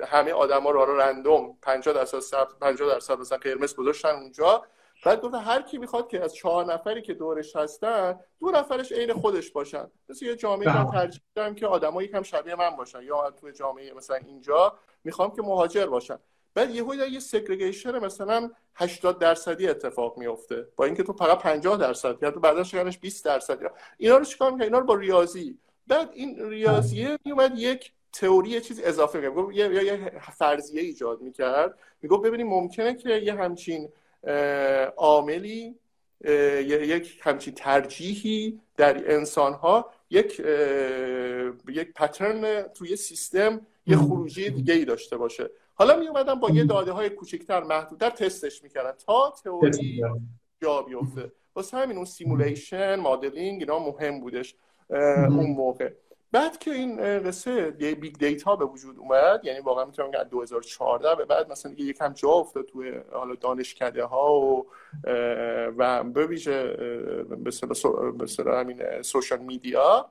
همه 0.08 0.32
آدما 0.32 0.72
رو 0.72 0.98
random. 0.98 1.58
50 1.62 1.96
درصد 1.96 2.20
سبز 2.20 2.56
50 2.62 2.90
درصد 2.90 3.20
مثلا 3.20 3.38
قرمز 3.38 3.76
گذاشتن 3.76 4.10
اونجا. 4.10 4.64
بعد 5.06 5.22
گفتن 5.22 5.38
هر 5.38 5.62
کی 5.62 5.78
می‌خواد 5.78 6.08
که 6.08 6.24
از 6.24 6.36
چهار 6.36 6.66
نفری 6.66 7.02
که 7.02 7.14
دورش 7.14 7.56
هستن 7.56 8.20
دو 8.40 8.52
نفرش 8.52 8.92
عین 8.92 9.14
خودش 9.14 9.52
باشن. 9.52 9.88
مثل 10.10 10.26
یه 10.26 10.36
جامعه 10.36 10.76
من 10.76 10.84
بله. 10.84 10.92
ترجیح 10.92 11.22
دارم 11.36 11.56
که 11.56 11.68
آدمایی 11.68 12.08
یکم 12.08 12.22
شبیه 12.22 12.56
من 12.56 12.70
باشن. 12.70 13.02
یا 13.02 13.32
تو 13.32 13.52
جامعه 13.52 13.94
مثلا 13.94 14.16
اینجا 14.16 14.74
می‌خوام 15.04 15.36
که 15.36 15.42
مهاجر 15.42 15.86
باشن. 15.86 16.20
بعد 16.56 16.76
یهو 16.76 16.96
یه 16.96 17.20
سگریگیشن 17.20 18.00
مثلا 18.00 18.52
80 18.76 19.20
درصدی 19.20 19.68
اتفاق 19.68 20.18
میفته 20.18 20.68
با 20.76 20.86
اینکه 20.86 21.04
تو 21.04 21.14
فقط 21.14 21.40
50 21.40 21.78
درصد 21.78 22.24
یا 22.24 22.32
تو 22.32 22.40
بعدا 22.40 22.64
شغلش 22.64 22.98
20 22.98 23.26
درصد. 23.26 23.60
اینا 23.98 24.18
رو 24.18 24.26
چیکار 24.26 24.52
می‌کنه 24.52 24.66
اینا 24.66 24.80
رو 24.80 24.86
با 24.86 24.96
ریاضی. 24.96 25.58
بعد 25.88 26.10
این 26.14 26.50
ریاضیه 26.50 27.18
میومد 27.26 27.52
یک 27.56 27.92
تئوری 28.14 28.50
یه 28.50 28.62
چیز 28.62 28.80
اضافه 28.80 29.20
میگم 29.20 29.52
یه 29.52 29.84
یه 29.84 30.12
فرضیه 30.38 30.82
ایجاد 30.82 31.22
می‌کرد. 31.22 31.78
می‌گفت 32.02 32.24
ببینیم 32.24 32.48
ممکنه 32.48 32.96
که 32.96 33.10
یه 33.10 33.34
همچین 33.34 33.90
عاملی 34.98 35.76
یک 36.62 37.20
همچین 37.22 37.54
ترجیحی 37.54 38.60
در 38.78 39.14
انسان 39.14 39.54
ها 39.54 39.92
یک 40.10 40.40
یک 41.68 41.94
pattern 41.94 42.62
توی 42.62 42.96
سیستم 42.96 43.62
یه 43.88 43.98
خروجی 43.98 44.50
دیگه 44.50 44.74
ای 44.74 44.86
داشته 44.86 45.18
باشه. 45.18 45.50
حالا 45.78 45.98
می 45.98 46.08
اومدن 46.08 46.36
با 46.36 46.50
یه 46.50 46.64
داده 46.64 46.92
های 46.92 47.10
کوچکتر 47.10 47.64
محدودتر 47.64 48.10
تستش 48.10 48.64
می‌کردن 48.64 48.92
تا 48.92 49.34
تئوری 49.44 50.02
جا 50.62 50.82
بیفته. 50.82 51.32
واسه 51.56 51.78
همین 51.78 51.96
اون 51.96 52.06
simulation 52.06 52.96
modeling 52.96 53.62
اینا 53.62 53.80
مهم 53.80 54.20
بودش 54.20 54.56
اون 54.90 55.52
موقع. 55.52 55.92
بعد 56.32 56.58
که 56.58 56.72
این 56.72 57.20
قصه 57.20 57.72
big 57.72 58.18
data 58.18 58.56
به 58.56 58.66
وجود 58.66 59.00
اومد 59.00 59.42
یعنی 59.44 59.60
واقعا 59.60 59.86
می‌تونم 59.86 60.12
بگم 60.12 60.24
2014 60.24 61.16
به 61.16 61.26
بعد 61.26 61.52
مثلا 61.52 61.72
دیگه 61.72 61.84
یکم 61.84 62.14
جا 62.14 62.30
افتاد 62.30 62.66
توی 62.66 62.94
حالا 63.12 63.36
دانشکده 63.36 64.04
ها 64.04 64.34
و 64.34 64.66
و 65.78 66.04
به 66.04 66.28
ویژه 66.28 66.64
به 68.46 68.52
همین 68.52 69.02
social 69.02 69.40
media 69.40 70.10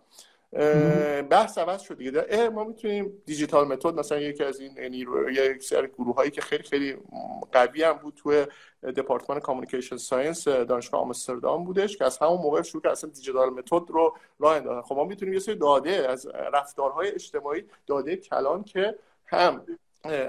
بحث 1.31 1.59
عوض 1.59 1.83
شد 1.83 1.99
دیگه. 1.99 2.49
ما 2.49 2.65
می‌تونیم 2.65 3.23
digital 3.27 3.69
method 3.69 3.95
مثلا 3.95 4.19
یکی 4.19 4.45
از 4.45 4.61
این 4.61 4.79
نیرو 4.79 5.31
یک 5.31 5.63
سری 5.63 5.89
گروه 5.89 6.15
هایی 6.15 6.31
که 6.31 6.41
خیلی 6.41 6.63
خیلی 6.63 6.97
قوی 7.53 7.83
هم 7.83 7.93
بود 7.93 8.15
توی 8.15 8.47
دپارتمان 8.97 9.41
communication 9.41 9.97
science 9.97 10.49
دانشگاه 10.49 11.01
آمستردام 11.01 11.65
بودش 11.65 11.97
که 11.97 12.05
از 12.05 12.19
همون 12.19 12.37
موقع 12.37 12.63
شروع 12.63 12.83
که 12.83 12.91
اصلا 12.91 13.11
digital 13.11 13.51
method 13.51 13.91
رو 13.91 14.17
راه 14.39 14.57
انداختن 14.57 14.83
خب 14.89 14.95
ما 14.95 15.05
می‌تونیم 15.05 15.35
یه 15.35 15.41
سری 15.41 15.55
داده 15.55 15.91
از 15.91 16.27
رفتارهای 16.53 17.09
اجتماعی 17.09 17.65
داده 17.87 18.17
کلان 18.17 18.65
که 18.65 18.95
هم 19.27 19.67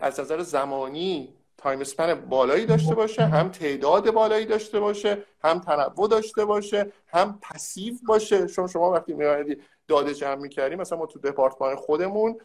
از 0.01 0.19
نظر 0.19 0.41
زمانی 0.41 1.33
time 1.57 1.81
span 1.81 2.13
بالایی 2.13 2.65
داشته 2.65 2.95
باشه 2.95 3.25
هم 3.25 3.49
تعداد 3.49 4.11
بالایی 4.11 4.45
داشته 4.45 4.79
باشه 4.79 5.23
هم 5.43 5.59
تنوع 5.59 6.07
داشته 6.07 6.45
باشه 6.45 6.91
هم 7.07 7.39
passive 7.41 7.93
باشه. 8.07 8.47
شما 8.47 8.67
شما 8.67 8.91
وقتی 8.91 9.13
میاد 9.13 9.45
داده 9.87 10.13
جمع 10.13 10.35
می‌کردیم. 10.35 10.79
مثلا 10.79 10.97
ما 10.97 11.05
تو 11.05 11.19
دپارتمان 11.19 11.75
خودمون 11.75 12.37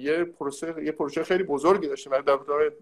یه 0.00 0.24
پروسه 0.38 0.74
یه 0.84 0.92
پروژه 0.92 1.24
خیلی 1.24 1.42
بزرگی 1.42 1.88
داشتیم. 1.88 2.12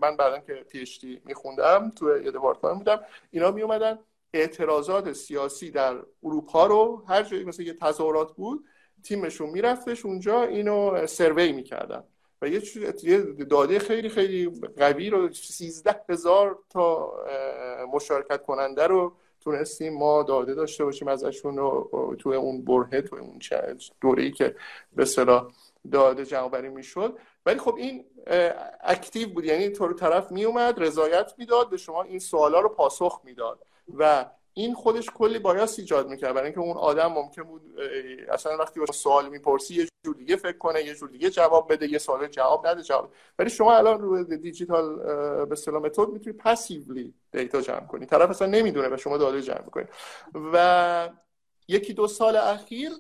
من 0.00 0.16
بعدا 0.16 0.38
که 0.38 0.52
پی 0.54 0.80
اچ 0.80 1.00
دی 1.00 1.20
میخوندم 1.24 1.90
تو 1.90 2.22
یه 2.22 2.30
دپارتمان 2.30 2.78
بودم 2.78 3.00
اینا 3.30 3.50
می 3.50 3.62
اومدن 3.62 3.98
اعتراضات 4.34 5.12
سیاسی 5.12 5.70
در 5.70 5.96
اروپا 6.22 6.66
رو 6.66 7.04
هر 7.08 7.22
جایی 7.22 7.44
مثلا 7.44 7.66
یه 7.66 7.74
تظاهرات 7.74 8.32
بود 8.32 8.64
تیمشون 9.02 9.50
میرفتش 9.50 10.06
اونجا 10.06 10.42
اینو 10.42 11.06
سروی 11.06 11.52
می‌کردن. 11.52 12.04
و 12.42 12.48
یه 12.48 12.62
داده 13.50 13.78
خیلی 13.78 14.08
خیلی 14.08 14.60
قوی 14.76 15.10
رو 15.10 15.32
13 15.32 16.00
هزار 16.08 16.58
تا 16.70 17.12
مشارکت 17.92 18.42
کننده 18.42 18.86
رو 18.86 19.16
تونستیم 19.46 19.98
ما 19.98 20.22
داده 20.22 20.54
داشته 20.54 20.84
باشیم 20.84 21.08
ازشون 21.08 21.84
توی 22.18 22.36
اون 22.36 22.64
برهه 22.64 23.00
توی 23.00 23.20
اون 23.20 23.38
دوره 24.00 24.22
ای 24.22 24.30
که 24.30 24.56
به 24.92 25.04
صلاح 25.04 25.52
داده 25.92 26.24
جمع 26.24 26.48
بری 26.48 26.68
می‌شد. 26.68 27.18
ولی 27.46 27.58
خب 27.58 27.74
این 27.74 28.04
اکتیو 28.80 29.28
بود. 29.28 29.44
یعنی 29.44 29.68
تو 29.68 29.92
طرف 29.92 30.32
میومد 30.32 30.82
رضایت 30.82 31.34
می‌داد 31.38 31.70
به 31.70 31.76
شما 31.76 32.02
این 32.02 32.18
سوالا 32.18 32.60
رو 32.60 32.68
پاسخ 32.68 33.20
می‌داد. 33.24 33.58
و 33.96 34.26
این 34.58 34.74
خودش 34.74 35.10
کلی 35.10 35.38
بایاس 35.38 35.78
ایجاد 35.78 36.08
می‌کرد. 36.08 36.34
برای 36.34 36.44
اینکه 36.46 36.60
اون 36.60 36.76
آدم 36.76 37.06
ممکن 37.06 37.42
بود 37.42 37.62
اصلا 38.32 38.56
وقتی 38.56 38.80
با 38.80 38.86
سوال 38.86 39.28
می‌پرسی 39.28 39.74
یه 39.74 39.88
جور 40.04 40.14
دیگه 40.14 40.36
فکر 40.36 40.58
کنه 40.58 40.82
یه 40.84 40.94
جور 40.94 41.08
دیگه 41.08 41.30
جواب 41.30 41.72
بده 41.72 41.86
یه 41.86 41.98
سوال 41.98 42.26
جواب 42.26 42.66
نده 42.66 42.82
جواب 42.82 43.12
ولی 43.38 43.50
شما 43.50 43.76
الان 43.76 44.00
روی 44.00 44.36
دیجیتال 44.36 44.96
به 45.46 45.52
اصطلاح 45.52 45.82
متد 45.82 46.08
می‌تونی 46.08 46.36
پسیولی 46.36 47.14
دیتا 47.32 47.60
جمع 47.60 47.86
کنی. 47.86 48.06
طرف 48.06 48.30
اصلا 48.30 48.48
نمی‌دونه 48.48 48.94
و 48.94 48.96
شما 48.96 49.18
داده 49.18 49.42
جمع 49.42 49.70
کنی 49.70 49.86
و 50.52 51.08
یکی 51.68 51.92
دو 51.92 52.08
سال 52.08 52.36
اخیر 52.36 52.90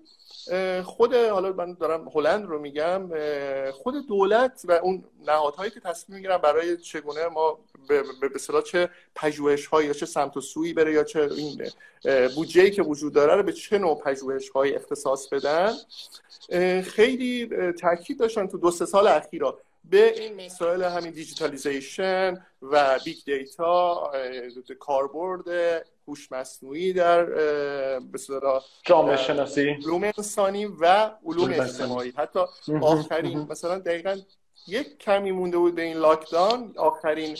خود 0.84 1.14
حالا 1.14 1.52
من 1.52 1.74
دارم 1.74 2.08
هلند 2.08 2.44
رو 2.44 2.58
میگم 2.58 3.10
خود 3.72 4.06
دولت 4.06 4.62
و 4.64 4.72
اون 4.72 5.04
نهادهایی 5.26 5.70
که 5.70 5.80
تصمیم 5.80 6.16
می‌گیرن 6.16 6.38
برای 6.38 6.76
چگونه 6.76 7.26
ما 7.26 7.58
به 7.88 8.04
اصطلاح 8.34 8.62
چه 8.62 8.88
پژوهش 9.14 9.68
یا 9.72 9.92
چه 9.92 10.06
سمت 10.06 10.36
و 10.36 10.40
سویی 10.40 10.72
بره 10.72 10.92
یا 10.92 11.04
چه 11.04 11.20
این 11.20 11.70
بودجه 12.34 12.70
که 12.70 12.82
وجود 12.82 13.12
داره 13.12 13.34
رو 13.34 13.42
به 13.42 13.52
چه 13.52 13.78
نوع 13.78 14.00
پژوهش 14.00 14.48
های 14.48 14.74
اختصاص 14.74 15.28
بدن 15.28 15.72
خیلی 16.82 17.48
تاکید 17.72 18.18
داشتن 18.18 18.46
تو 18.46 18.58
دو 18.58 18.70
سه 18.70 18.86
سال 18.86 19.06
اخیرا 19.06 19.58
به 19.90 20.20
این 20.20 20.44
مسائل 20.46 20.82
همین 20.82 21.10
digitalization 21.10 22.46
و 22.62 22.98
big 23.04 23.16
data 23.26 24.12
کاربرد 24.78 25.48
هوش 26.08 26.32
مصنوعی 26.32 26.92
در 26.92 27.24
به 28.00 28.18
جامعه 28.84 29.16
شناسی. 29.16 29.70
علوم 29.70 30.04
انسانی 30.04 30.66
و 30.66 31.10
علوم 31.26 31.60
اجتماعی. 31.60 32.12
حتی 32.16 32.40
آخرین 32.82 33.46
مثلا 33.50 33.78
دقیقا 33.78 34.16
یک 34.68 34.98
کمی 34.98 35.32
مونده 35.32 35.58
بود 35.58 35.74
به 35.74 35.82
این 35.82 35.96
lockdown 35.96 36.74
آخرین 36.76 37.36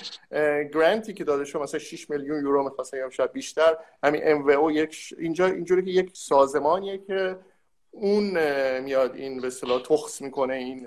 grant 0.74 1.07
ی 1.07 1.14
که 1.14 1.24
داده 1.24 1.44
شد 1.44 1.58
مثلا 1.58 1.80
6 1.80 2.10
میلیون 2.10 2.40
یورو 2.40 2.76
یا 2.92 3.10
شاید 3.10 3.32
بیشتر. 3.32 3.76
همین 4.02 4.20
ام 4.24 4.46
و 4.46 4.70
یک 4.70 5.14
اینجا 5.18 5.46
اینجوری 5.46 5.84
که 5.84 5.90
یک 5.90 6.10
سازمانیه 6.14 6.98
که 6.98 7.36
اون 8.00 8.38
میاد 8.80 9.14
این 9.14 9.40
به 9.40 9.46
اصطلاح 9.46 9.82
تخص 9.82 10.22
می‌کنه 10.22 10.54
این 10.54 10.86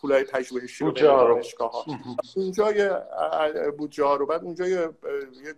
پولای 0.00 0.24
پژوهشی 0.24 0.84
رو 0.84 0.90
دانشگاه 0.90 1.72
ها 1.72 1.84
اونجا 2.36 2.72
بودجه 3.78 4.16
رو 4.16 4.26
بعد 4.26 4.44
اونجا 4.44 4.68
یه, 4.68 4.88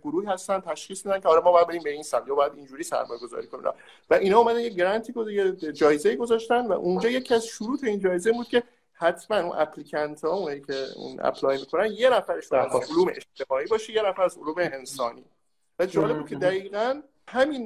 گروهی 0.03 0.27
هستن 0.27 0.59
تشخیص 0.59 1.05
میدن 1.05 1.19
که 1.19 1.27
آره 1.27 1.41
ما 1.41 1.51
باید 1.51 1.67
بریم 1.67 1.83
به 1.83 1.89
این 1.89 2.03
سمت 2.03 2.27
یا 2.27 2.35
باید 2.35 2.53
اینجوری 2.55 2.83
سرمایه 2.83 3.21
گذاری 3.21 3.47
کنیم. 3.47 3.71
و 4.09 4.13
اینا 4.13 4.37
اومدن 4.37 4.59
یه 4.59 4.69
گرانتی 4.69 5.13
یه 5.31 5.51
جایزه 5.71 6.15
گذاشتن 6.15 6.65
و 6.65 6.71
اونجا 6.71 7.09
یکی 7.09 7.33
از 7.33 7.45
شروط 7.45 7.83
این 7.83 7.99
جایزه 7.99 8.31
بود 8.31 8.47
که 8.47 8.63
حتما 8.93 9.37
اون 9.37 9.57
اپلیکنت 9.57 10.21
ها 10.21 10.29
اونایی 10.29 10.61
که 10.61 10.85
اون 10.95 11.19
اپلای 11.21 11.59
می‌کنن 11.59 11.91
یه 11.91 12.09
نفرش 12.09 12.51
از 12.51 12.89
علوم 12.89 13.11
اجتماعی 13.15 13.67
باشه 13.67 13.93
یه 13.93 14.01
نفر 14.01 14.21
از 14.21 14.37
علوم 14.37 14.55
انسانی. 14.57 15.23
و 15.79 15.85
جالب 15.85 16.17
بود 16.17 16.29
که 16.29 16.35
دقیقاً 16.35 17.01
همین 17.29 17.65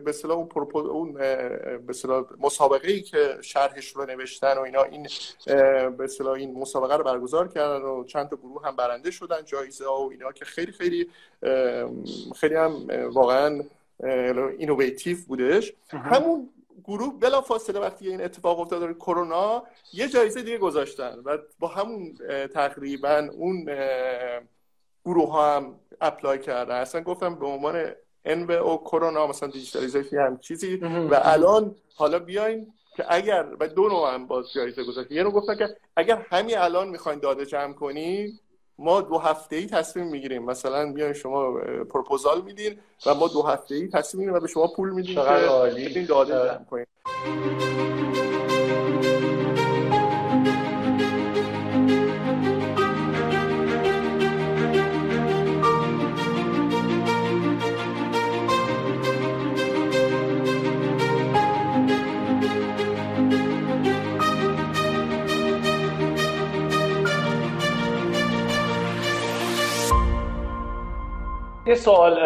به 0.00 0.02
اصطلاح 0.06 0.36
اون 0.36 0.48
اون 0.74 1.12
به 1.12 1.80
اصطلاح 1.88 2.24
مسابقه 2.40 2.90
ای 2.90 3.00
که 3.00 3.38
شرحش 3.40 3.88
رو 3.96 4.06
نوشتن 4.06 4.58
و 4.58 4.60
اینا 4.60 4.82
این 4.82 5.08
به 5.96 6.04
اصطلاح 6.04 6.32
این 6.32 6.58
مسابقه 6.58 6.96
رو 6.96 7.04
برگزار 7.04 7.48
کردن 7.48 7.82
و 7.82 8.04
چند 8.04 8.28
تا 8.28 8.36
گروه 8.36 8.66
هم 8.66 8.76
برنده 8.76 9.10
شدن 9.10 9.44
جایزه 9.44 9.86
ها 9.86 10.02
و 10.02 10.10
اینا 10.10 10.32
که 10.32 10.44
خیلی 10.44 10.72
خیلی 10.72 11.08
خیلی 12.36 12.54
هم 12.54 12.86
واقعا 13.12 13.62
اینوویتیو 14.58 15.18
بودش. 15.28 15.72
همون 15.90 16.48
گروه 16.84 17.20
بلا 17.20 17.40
فاصله 17.40 17.80
وقتی 17.80 18.08
این 18.08 18.20
اتفاق 18.20 18.60
افتاد 18.60 18.92
کرونا 18.96 19.62
یه 19.92 20.08
جایزه 20.08 20.42
دیگه 20.42 20.58
گذاشتن 20.58 21.18
و 21.24 21.38
با 21.58 21.68
همون 21.68 22.18
تقریبا 22.54 23.28
اون 23.32 23.64
گروه 25.04 25.32
ها 25.32 25.56
هم 25.56 25.74
apply 26.00 26.38
کردن. 26.38 26.74
اصلا 26.74 27.00
گفتم 27.00 27.34
به 27.34 27.46
عنوان 27.46 27.92
ان 28.24 28.50
او 28.50 28.78
کرونا 28.78 29.26
مثلا 29.26 29.48
digitalization 29.48 30.16
هم 30.16 30.38
چیزی. 30.38 30.76
و 31.10 31.20
الان 31.22 31.74
حالا 31.94 32.18
بیاین 32.18 32.72
که 32.96 33.04
اگر 33.08 33.46
و 33.60 33.68
دو 33.68 33.88
نوع 33.88 34.14
هم 34.14 34.26
باز 34.26 34.52
جایزه 34.52 34.84
گذاشت 34.84 35.12
یه 35.12 35.22
نوع 35.22 35.32
گفتن 35.32 35.56
که 35.56 35.76
اگر 35.96 36.26
همین 36.30 36.58
الان 36.58 36.88
می‌خواین 36.88 37.18
داده 37.18 37.46
جمع 37.46 37.72
کنی 37.72 38.40
ما 38.78 39.00
دو 39.00 39.18
هفته 39.18 39.56
ای 39.56 39.66
تصمیم 39.66 40.06
می‌گیریم. 40.06 40.44
مثلا 40.44 40.84
میاین 40.84 41.12
شما 41.12 41.52
پروپوزال 41.90 42.42
میدین 42.42 42.78
و 43.06 43.14
ما 43.14 43.28
دو 43.28 43.42
هفته 43.42 43.74
ای 43.74 43.88
تصمیم 43.88 44.18
می‌گیریم 44.18 44.36
و 44.36 44.40
به 44.40 44.48
شما 44.48 44.66
پول 44.76 44.90
میدیم 44.90 45.14
که 45.14 46.02
داده 46.08 46.32
جمع 46.32 46.64
کنیم 46.64 46.86
یه 71.70 71.76
سوال 71.76 72.18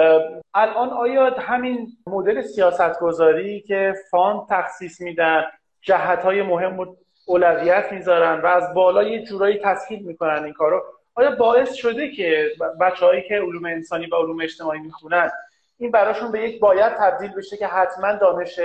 الان 0.54 0.90
آیا 0.90 1.30
همین 1.30 1.88
مدل 2.06 2.42
سیاست 2.42 3.00
گذاری 3.00 3.60
که 3.60 3.94
فاند 4.10 4.40
تخصیص 4.50 5.00
میدن 5.00 5.44
جهت 5.82 6.18
های 6.18 6.42
مهم 6.42 6.96
اولویت 7.26 7.92
می‌ذارن 7.92 8.40
و 8.40 8.46
از 8.46 8.74
بالا 8.74 9.02
یه 9.02 9.24
جورایی 9.24 9.60
تسهیل 9.64 10.02
می‌کنن 10.02 10.44
این 10.44 10.52
کارو؟ 10.52 10.82
آیا 11.14 11.30
باعث 11.30 11.72
شده 11.72 12.10
که 12.10 12.50
بچههایی 12.80 13.22
که 13.22 13.34
علوم 13.34 13.64
انسانی 13.64 14.06
و 14.06 14.16
علوم 14.16 14.40
اجتماعی 14.40 14.80
می‌خونن 14.80 15.30
این 15.78 15.90
براشون 15.90 16.32
به 16.32 16.40
یک 16.40 16.60
باید 16.60 16.92
تبدیل 16.98 17.32
بشه 17.32 17.56
که 17.56 17.66
حتما 17.66 18.12
دانش 18.12 18.60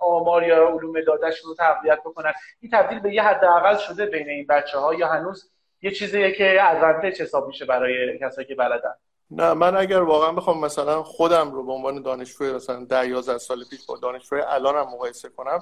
آمار 0.00 0.42
یا 0.42 0.68
علوم 0.68 1.00
دادهشون 1.00 1.48
رو 1.50 1.54
تقویت 1.54 1.98
بکنن؟ 2.00 2.32
این 2.60 2.70
تبدیل 2.72 3.00
به 3.00 3.14
یه 3.14 3.22
حداقل 3.22 3.76
شده 3.76 4.06
بین 4.06 4.28
این 4.28 4.46
بچه 4.46 4.78
ها 4.78 4.94
یا 4.94 5.08
هنوز 5.08 5.52
یه 5.82 5.90
چیزیه 5.90 6.32
که 6.32 6.70
ادوانتج 6.70 7.22
حساب 7.22 7.46
میشه 7.46 7.64
برای 7.64 8.18
کسایی 8.18 8.48
که 8.48 8.54
بلدن؟ 8.54 8.94
نه 9.36 9.52
من 9.52 9.76
اگر 9.76 10.00
واقعا 10.00 10.32
بخوام 10.32 10.60
مثلا 10.60 11.02
خودم 11.02 11.50
رو 11.50 11.64
به 11.64 11.72
عنوان 11.72 12.02
دانشجوی 12.02 12.52
مثلا 12.52 12.84
10 12.84 13.08
11 13.08 13.38
سال 13.38 13.64
پیش 13.70 13.86
با 13.86 13.96
دانشجوی 13.96 14.40
الانم 14.40 14.80
مقایسه 14.94 15.28
کنم 15.28 15.60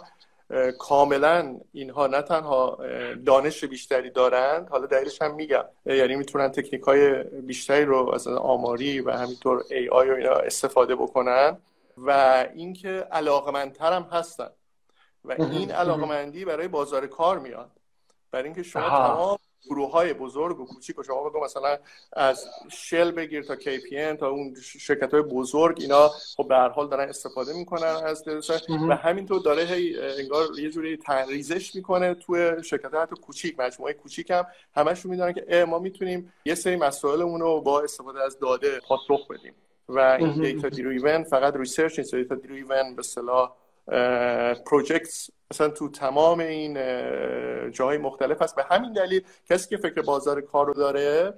کاملا 0.79 1.61
اینها 1.73 2.07
نه 2.07 2.23
تنها 2.23 2.79
دانش 3.27 3.65
بیشتری 3.65 4.11
دارند 4.11 4.69
حالا 4.69 4.87
دلیلش 4.87 5.23
هم 5.23 5.35
میگم. 5.35 5.65
یعنی 5.87 6.17
می‌تونن 6.17 6.49
تکنیک 6.49 6.83
های 6.83 7.23
بیشتری 7.23 7.85
رو 7.85 8.11
از 8.15 8.27
آماری 8.29 9.01
و 9.01 9.11
همینطور 9.11 9.65
ای 9.71 9.89
آی 9.89 10.11
و 10.11 10.15
اینا 10.15 10.33
استفاده 10.33 10.95
بکنن 10.95 11.59
و 11.97 12.45
اینکه 12.55 12.89
علاقمندتر 13.13 13.93
هم 13.93 14.03
هستن. 14.03 14.51
و 15.25 15.33
این 15.33 15.71
علاقمندی 15.71 16.45
برای 16.45 16.69
بازار 16.69 17.07
کار 17.07 17.39
میاد. 17.39 17.71
برای 18.31 18.45
اینکه 18.45 18.63
شما 18.63 18.89
تمام 18.89 19.39
گروه 19.65 19.91
های 19.91 20.13
بزرگ 20.13 20.61
و 20.61 20.65
کوچیک 20.65 20.99
و 20.99 21.03
شما 21.03 21.29
بگو 21.29 21.45
مثلا 21.45 21.79
از 22.13 22.47
Shell 22.71 23.11
بگیر 23.11 23.43
تا 23.43 23.57
KPN 23.57 24.19
تا 24.21 24.29
اون 24.29 24.55
شرکت 24.61 25.15
های 25.15 25.23
بزرگ 25.23 25.79
اینا 25.81 26.09
خب 26.37 26.49
به 26.49 26.55
هر 26.55 26.69
حال 26.69 26.89
دارن 26.89 27.09
استفاده 27.09 27.53
می‌کنن 27.53 28.03
از 28.05 28.25
و 28.89 28.97
همینطور 28.97 29.41
داره 29.41 29.63
هی 29.63 30.01
انگار 30.01 30.47
یه 30.59 30.71
جوری 30.71 30.97
سرریزش 30.97 31.75
می‌کنه 31.75 32.15
توی 32.15 32.65
شرکت 32.65 32.95
های 32.95 33.03
حتی 33.03 33.17
کوچیک 33.17 33.61
مجموعه 33.61 33.93
کوچیک 33.93 34.31
هم 34.31 34.47
همشون 34.77 35.11
می‌دونن 35.11 35.33
که 35.33 35.65
ما 35.65 35.79
می‌تونیم 35.79 36.33
یه 36.45 36.55
سری 36.55 36.77
مسائلمون 36.77 37.41
رو 37.41 37.61
با 37.61 37.81
استفاده 37.81 38.23
از 38.23 38.39
داده 38.39 38.81
پاسخ 38.89 39.29
بدیم. 39.31 39.55
و 39.89 39.99
این 39.99 40.33
data 40.33 40.69
driven 40.69 41.25
فقط 41.25 41.57
research 41.57 41.99
نیست. 41.99 42.15
data 42.15 42.35
driven 42.35 42.69
به 42.69 42.99
اصطلاح 42.99 43.53
پروژکتس 44.67 45.31
مثلا 45.53 45.69
تو 45.69 45.89
تمام 45.89 46.41
این 46.41 46.75
جاهای 47.71 47.99
مختلف 47.99 48.43
هست. 48.43 48.57
به 48.57 48.63
همین 48.63 48.93
دلیل 48.93 49.23
کسی 49.51 49.69
که 49.69 49.77
فکر 49.77 50.03
بازار 50.03 50.41
کار 50.41 50.67
رو 50.67 50.75
داره 50.75 51.35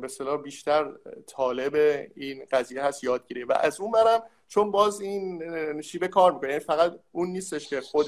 به 0.00 0.08
صلاح 0.08 0.42
بیشتر 0.42 0.92
طالب 1.26 1.74
این 2.16 2.44
قضیه 2.52 2.84
هست 2.84 3.04
یادگیری. 3.04 3.44
و 3.44 3.52
از 3.52 3.80
اون 3.80 3.90
برم 3.90 4.22
چون 4.48 4.70
باز 4.70 5.00
این 5.00 5.82
شیبه 5.82 6.08
کار 6.08 6.32
می‌کنه. 6.32 6.50
یعنی 6.50 6.64
فقط 6.64 6.92
اون 7.12 7.28
نیستش 7.28 7.68
که 7.68 7.80
خود 7.80 8.06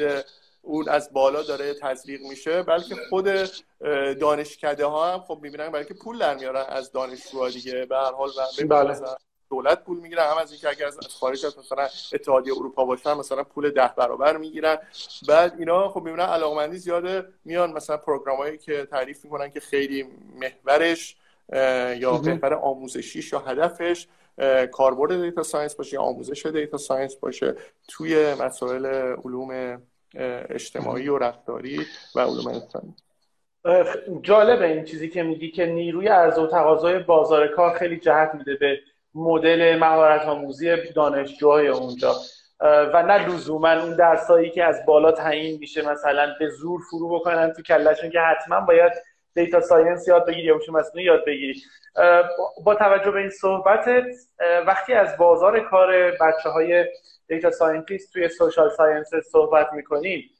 اون 0.63 0.89
از 0.89 1.13
بالا 1.13 1.43
داره 1.43 1.75
تزریق 1.75 2.21
میشه 2.21 2.63
بلکه 2.63 2.95
خود 3.11 3.29
دانشکده 4.21 4.87
ها 4.87 5.13
هم 5.13 5.21
خب 5.21 5.39
می‌بینن 5.43 5.69
برای 5.69 5.85
که 5.85 5.95
پول 5.95 6.19
در 6.19 6.35
میارن 6.35 6.65
از 6.69 6.93
دانشجوها 6.93 7.49
دیگه. 7.49 7.87
به 7.87 7.97
هر 7.97 8.13
حال 8.13 8.31
بله. 8.69 9.01
دولت 9.53 9.85
پول 9.85 9.99
می‌گیرن 9.99 10.25
هم 10.31 10.39
از 10.39 10.53
اینکه 10.53 10.69
اگر 10.69 10.87
از 10.87 10.99
خارج 11.21 11.47
از 11.47 11.59
مثلا 11.59 11.89
اتحادیه 12.13 12.53
اروپا 12.53 12.85
باشن 12.85 13.13
مثلا 13.13 13.45
پول 13.45 13.71
ده 13.71 13.91
برابر 13.97 14.37
می‌گیرن. 14.37 14.79
بعد 15.29 15.55
اینا 15.59 15.89
خب 15.89 16.03
می‌بینن 16.03 16.25
علاقمندی 16.25 16.79
زیاده 16.79 17.25
میان 17.45 17.73
مثلا 17.73 17.97
program 17.97 18.45
ایی 18.45 18.59
که 18.59 18.85
تعریف 18.85 19.25
می‌کنن 19.25 19.51
که 19.51 19.61
خیلی 19.61 20.07
محورش 20.41 21.17
یا 22.01 22.13
محور 22.13 22.55
آموزشیش 22.55 23.33
یا 23.33 23.39
هدفش 23.39 24.07
کاربرد 24.73 25.23
data 25.23 25.43
science 25.43 25.75
باشه 25.75 25.95
یا 25.95 26.03
آموزش 26.03 26.47
data 26.47 26.79
science 26.79 27.17
باشه 27.17 27.55
توی 27.89 28.35
مسائل 28.35 28.87
علوم 29.25 29.83
اجتماعی 30.51 31.09
و 31.09 31.19
رفتاری 31.19 31.87
و 32.15 32.21
علوم 32.21 32.47
انسانی. 32.47 32.95
جالبه 34.23 34.67
این 34.67 34.85
چیزی 34.85 35.09
که 35.09 35.23
میگی 35.23 35.51
که 35.51 35.67
نیروی 35.67 36.09
عرضه 36.09 36.43
و 36.43 36.47
تقاضای 36.47 36.99
بازار 36.99 37.49
کار 37.49 37.79
خیلی 37.79 37.97
جهت 37.97 38.35
میده 38.35 38.55
به 38.55 38.81
مدل 39.15 39.79
مهارت 39.79 40.23
آموزی 40.23 40.77
دانشجوهای 40.93 41.69
اونجا. 41.69 42.15
و 42.63 43.03
نه 43.03 43.29
لزوما 43.29 43.73
اون 43.73 43.97
درسایی 43.97 44.51
که 44.51 44.65
از 44.65 44.87
بالا 44.87 45.13
تعیین 45.13 45.59
میشه 45.59 45.91
مثلا 45.91 46.35
به 46.39 46.49
زور 46.49 46.81
فرو 46.91 47.19
بکنن 47.19 47.53
تو 47.53 47.63
کلشون 47.63 48.11
که 48.11 48.21
حتما 48.21 48.61
باید 48.61 48.93
data 49.35 49.61
science 49.61 50.09
یاد 50.09 50.27
بگیری 50.27 50.47
یا 50.47 50.59
مصنوعی 50.69 51.07
یاد 51.07 51.25
بگیری. 51.27 51.63
با 52.65 52.75
توجه 52.75 53.11
به 53.11 53.21
این 53.21 53.31
صحبتت 53.31 54.05
وقتی 54.67 54.93
از 54.93 55.17
بازار 55.17 55.61
کار 55.61 56.11
بچه 56.11 56.49
های 56.49 56.87
data 57.29 57.51
scientist 57.51 58.13
توی 58.13 58.29
social 58.29 58.71
science 58.71 59.11
صحبت 59.33 59.73
می‌کنیم 59.73 60.31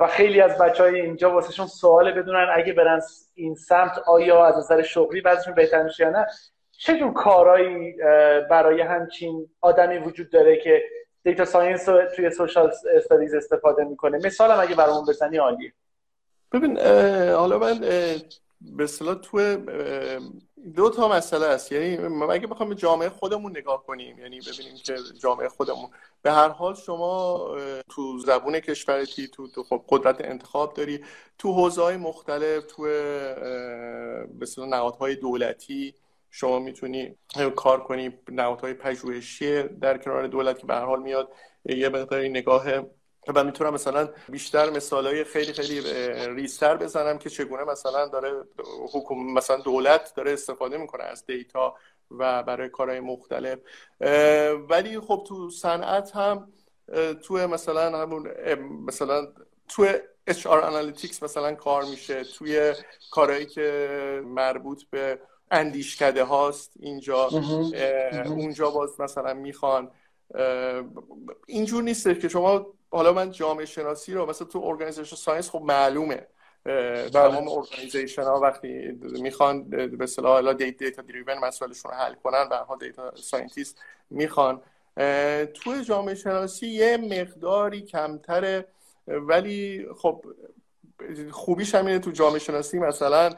و 0.00 0.06
خیلی 0.10 0.40
از 0.40 0.58
بچه 0.58 0.82
های 0.82 1.00
اینجا 1.00 1.30
واسهشون 1.30 1.66
سوال 1.66 2.12
بدونن 2.12 2.46
اگه 2.54 2.72
برن 2.72 3.00
این 3.34 3.54
سمت 3.54 3.98
آیا 4.06 4.46
از 4.46 4.56
نظر 4.56 4.82
شغلی 4.82 5.20
وضعشون 5.20 5.54
بهتر 5.54 5.82
میشه 5.82 6.04
یا 6.04 6.10
نه 6.10 6.26
چه 6.80 6.98
جور 6.98 7.12
کارهایی 7.12 7.92
برای 8.50 8.80
همچین 8.80 9.48
آدمی 9.60 9.98
وجود 9.98 10.30
داره 10.30 10.60
که 10.64 10.82
data 11.24 11.44
science 11.44 11.88
رو 11.88 12.06
توی 12.16 12.30
social 12.30 12.72
studies 12.96 13.34
استفاده 13.34 13.84
می‌کنه؟ 13.84 14.18
مثال 14.26 14.50
هم 14.50 14.60
اگه 14.60 14.74
برامون 14.74 15.06
بزنی 15.08 15.36
عالیه. 15.36 15.72
ببین 16.52 16.78
حالا 17.30 17.58
من 17.58 17.80
به 18.60 18.84
اصطلاح 18.84 19.14
تو 19.14 19.56
دو 20.76 20.90
تا 20.90 21.08
مسئله 21.08 21.46
است. 21.46 21.72
یعنی 21.72 21.98
اگه 22.30 22.46
بخوام 22.46 22.68
به 22.68 22.74
جامعه 22.74 23.08
خودمون 23.08 23.58
نگاه 23.58 23.86
کنیم 23.86 24.18
یعنی 24.18 24.40
ببینیم 24.40 24.74
که 24.84 24.94
جامعه 25.22 25.48
خودمون 25.48 25.90
به 26.22 26.32
هر 26.32 26.48
حال 26.48 26.74
شما 26.74 27.40
تو 27.90 28.18
زبون 28.18 28.60
کشورتی 28.60 29.28
تو, 29.28 29.48
تو 29.48 29.62
خب 29.62 29.84
قدرت 29.88 30.16
انتخاب 30.20 30.74
داری 30.74 31.04
تو 31.38 31.52
حوزه 31.52 31.82
های 31.82 31.96
مختلف 31.96 32.64
تو 32.64 32.82
به 34.38 34.46
نهادهای 34.68 35.14
دولتی 35.16 35.94
شما 36.30 36.58
می‌تونی 36.58 37.16
کار 37.56 37.84
کنی 37.84 38.18
نهادهای 38.28 38.74
پژوهشی 38.74 39.62
در 39.62 39.98
کنار 39.98 40.26
دولت 40.26 40.58
که 40.58 40.66
به 40.66 40.74
هر 40.74 40.84
حال 40.84 41.02
میاد 41.02 41.32
یه 41.64 41.88
مقداری 41.88 42.28
نگاه 42.28 42.64
و 43.34 43.44
می‌تونم 43.44 43.74
مثلا 43.74 44.08
بیشتر 44.28 44.70
مثالهای 44.70 45.24
خیلی 45.24 45.52
خیلی 45.52 45.80
ریستر 46.34 46.76
بزنم 46.76 47.18
که 47.18 47.30
چگونه 47.30 47.64
مثلا 47.64 48.08
داره 48.08 48.44
حکومت 48.94 49.36
مثلا 49.36 49.56
دولت 49.56 50.12
داره 50.16 50.32
استفاده 50.32 50.78
می‌کنه 50.78 51.04
از 51.04 51.26
دیتا 51.26 51.74
و 52.10 52.42
برای 52.42 52.68
کارهای 52.68 53.00
مختلف. 53.00 53.58
ولی 54.68 55.00
خب 55.00 55.24
تو 55.28 55.50
صنعت 55.50 56.16
هم 56.16 56.52
تو 57.22 57.34
مثلا 57.34 57.98
همون 57.98 58.28
مثلا 58.86 59.26
تو 59.68 59.86
HR 60.30 60.62
Analytics 60.70 61.22
مثلا 61.22 61.54
کار 61.54 61.84
میشه 61.84 62.24
توی 62.24 62.74
کارهایی 63.10 63.46
که 63.46 64.22
مربوط 64.24 64.82
به 64.90 65.20
اندیشکده 65.50 66.24
هاست 66.24 66.72
اینجا 66.80 67.28
اونجا 68.26 68.70
باز 68.70 69.00
مثلا 69.00 69.34
می‌خوان 69.34 69.90
اینجور 71.46 71.82
نیست 71.82 72.20
که 72.20 72.28
شما 72.28 72.66
حالا 72.90 73.12
من 73.12 73.30
جامعه 73.30 73.66
شناسی 73.66 74.14
رو 74.14 74.26
مثلا 74.26 74.48
تو 74.48 74.58
organization 74.64 75.16
science 75.16 75.50
خب 75.50 75.62
معلومه. 75.62 76.26
تمام 77.12 77.48
organization 77.48 78.22
ها 78.22 78.40
وقتی 78.40 78.98
می‌خوان 79.02 79.64
به 79.70 80.04
اصطلاح 80.04 80.32
حالا 80.32 80.52
data 80.52 81.02
driven 81.02 81.38
مسائلشون 81.38 81.90
رو 81.90 81.96
حل 81.96 82.14
کنن 82.14 82.48
به 82.48 82.86
data 82.86 83.12
scientist 83.16 83.80
می‌خوان. 84.10 84.62
تو 85.54 85.82
جامعه 85.86 86.14
شناسی 86.14 86.66
یه 86.66 86.96
مقداری 86.96 87.80
کمتره 87.80 88.66
ولی 89.06 89.86
خب 89.96 90.24
خوبیش 91.30 91.74
همینه 91.74 91.98
تو 91.98 92.10
جامعه 92.10 92.38
شناسی 92.38 92.78
مثلا 92.78 93.30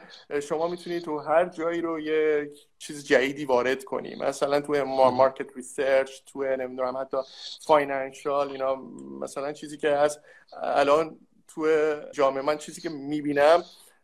شما 0.49 0.67
می‌تونید 0.67 1.03
تو 1.03 1.19
هر 1.19 1.49
جایی 1.49 1.81
رو 1.81 1.99
یه 1.99 2.51
چیز 2.77 3.05
جدیدی 3.05 3.45
وارد 3.45 3.83
کنی. 3.83 4.15
مثلا 4.15 4.61
تو 4.61 4.85
market 4.85 5.55
research 5.55 6.11
تو 6.25 6.43
نمی‌دونم 6.43 6.97
حتی 6.97 7.17
financial 7.65 8.51
اینا 8.51 8.75
مثلا 9.21 9.53
چیزی 9.53 9.77
که 9.77 9.89
هست. 9.89 10.19
الان 10.63 11.19
تو 11.47 11.67
جامعه 12.13 12.41
من 12.41 12.57
چیزی 12.57 12.81
که 12.81 12.89
می‌بینم 12.89 13.63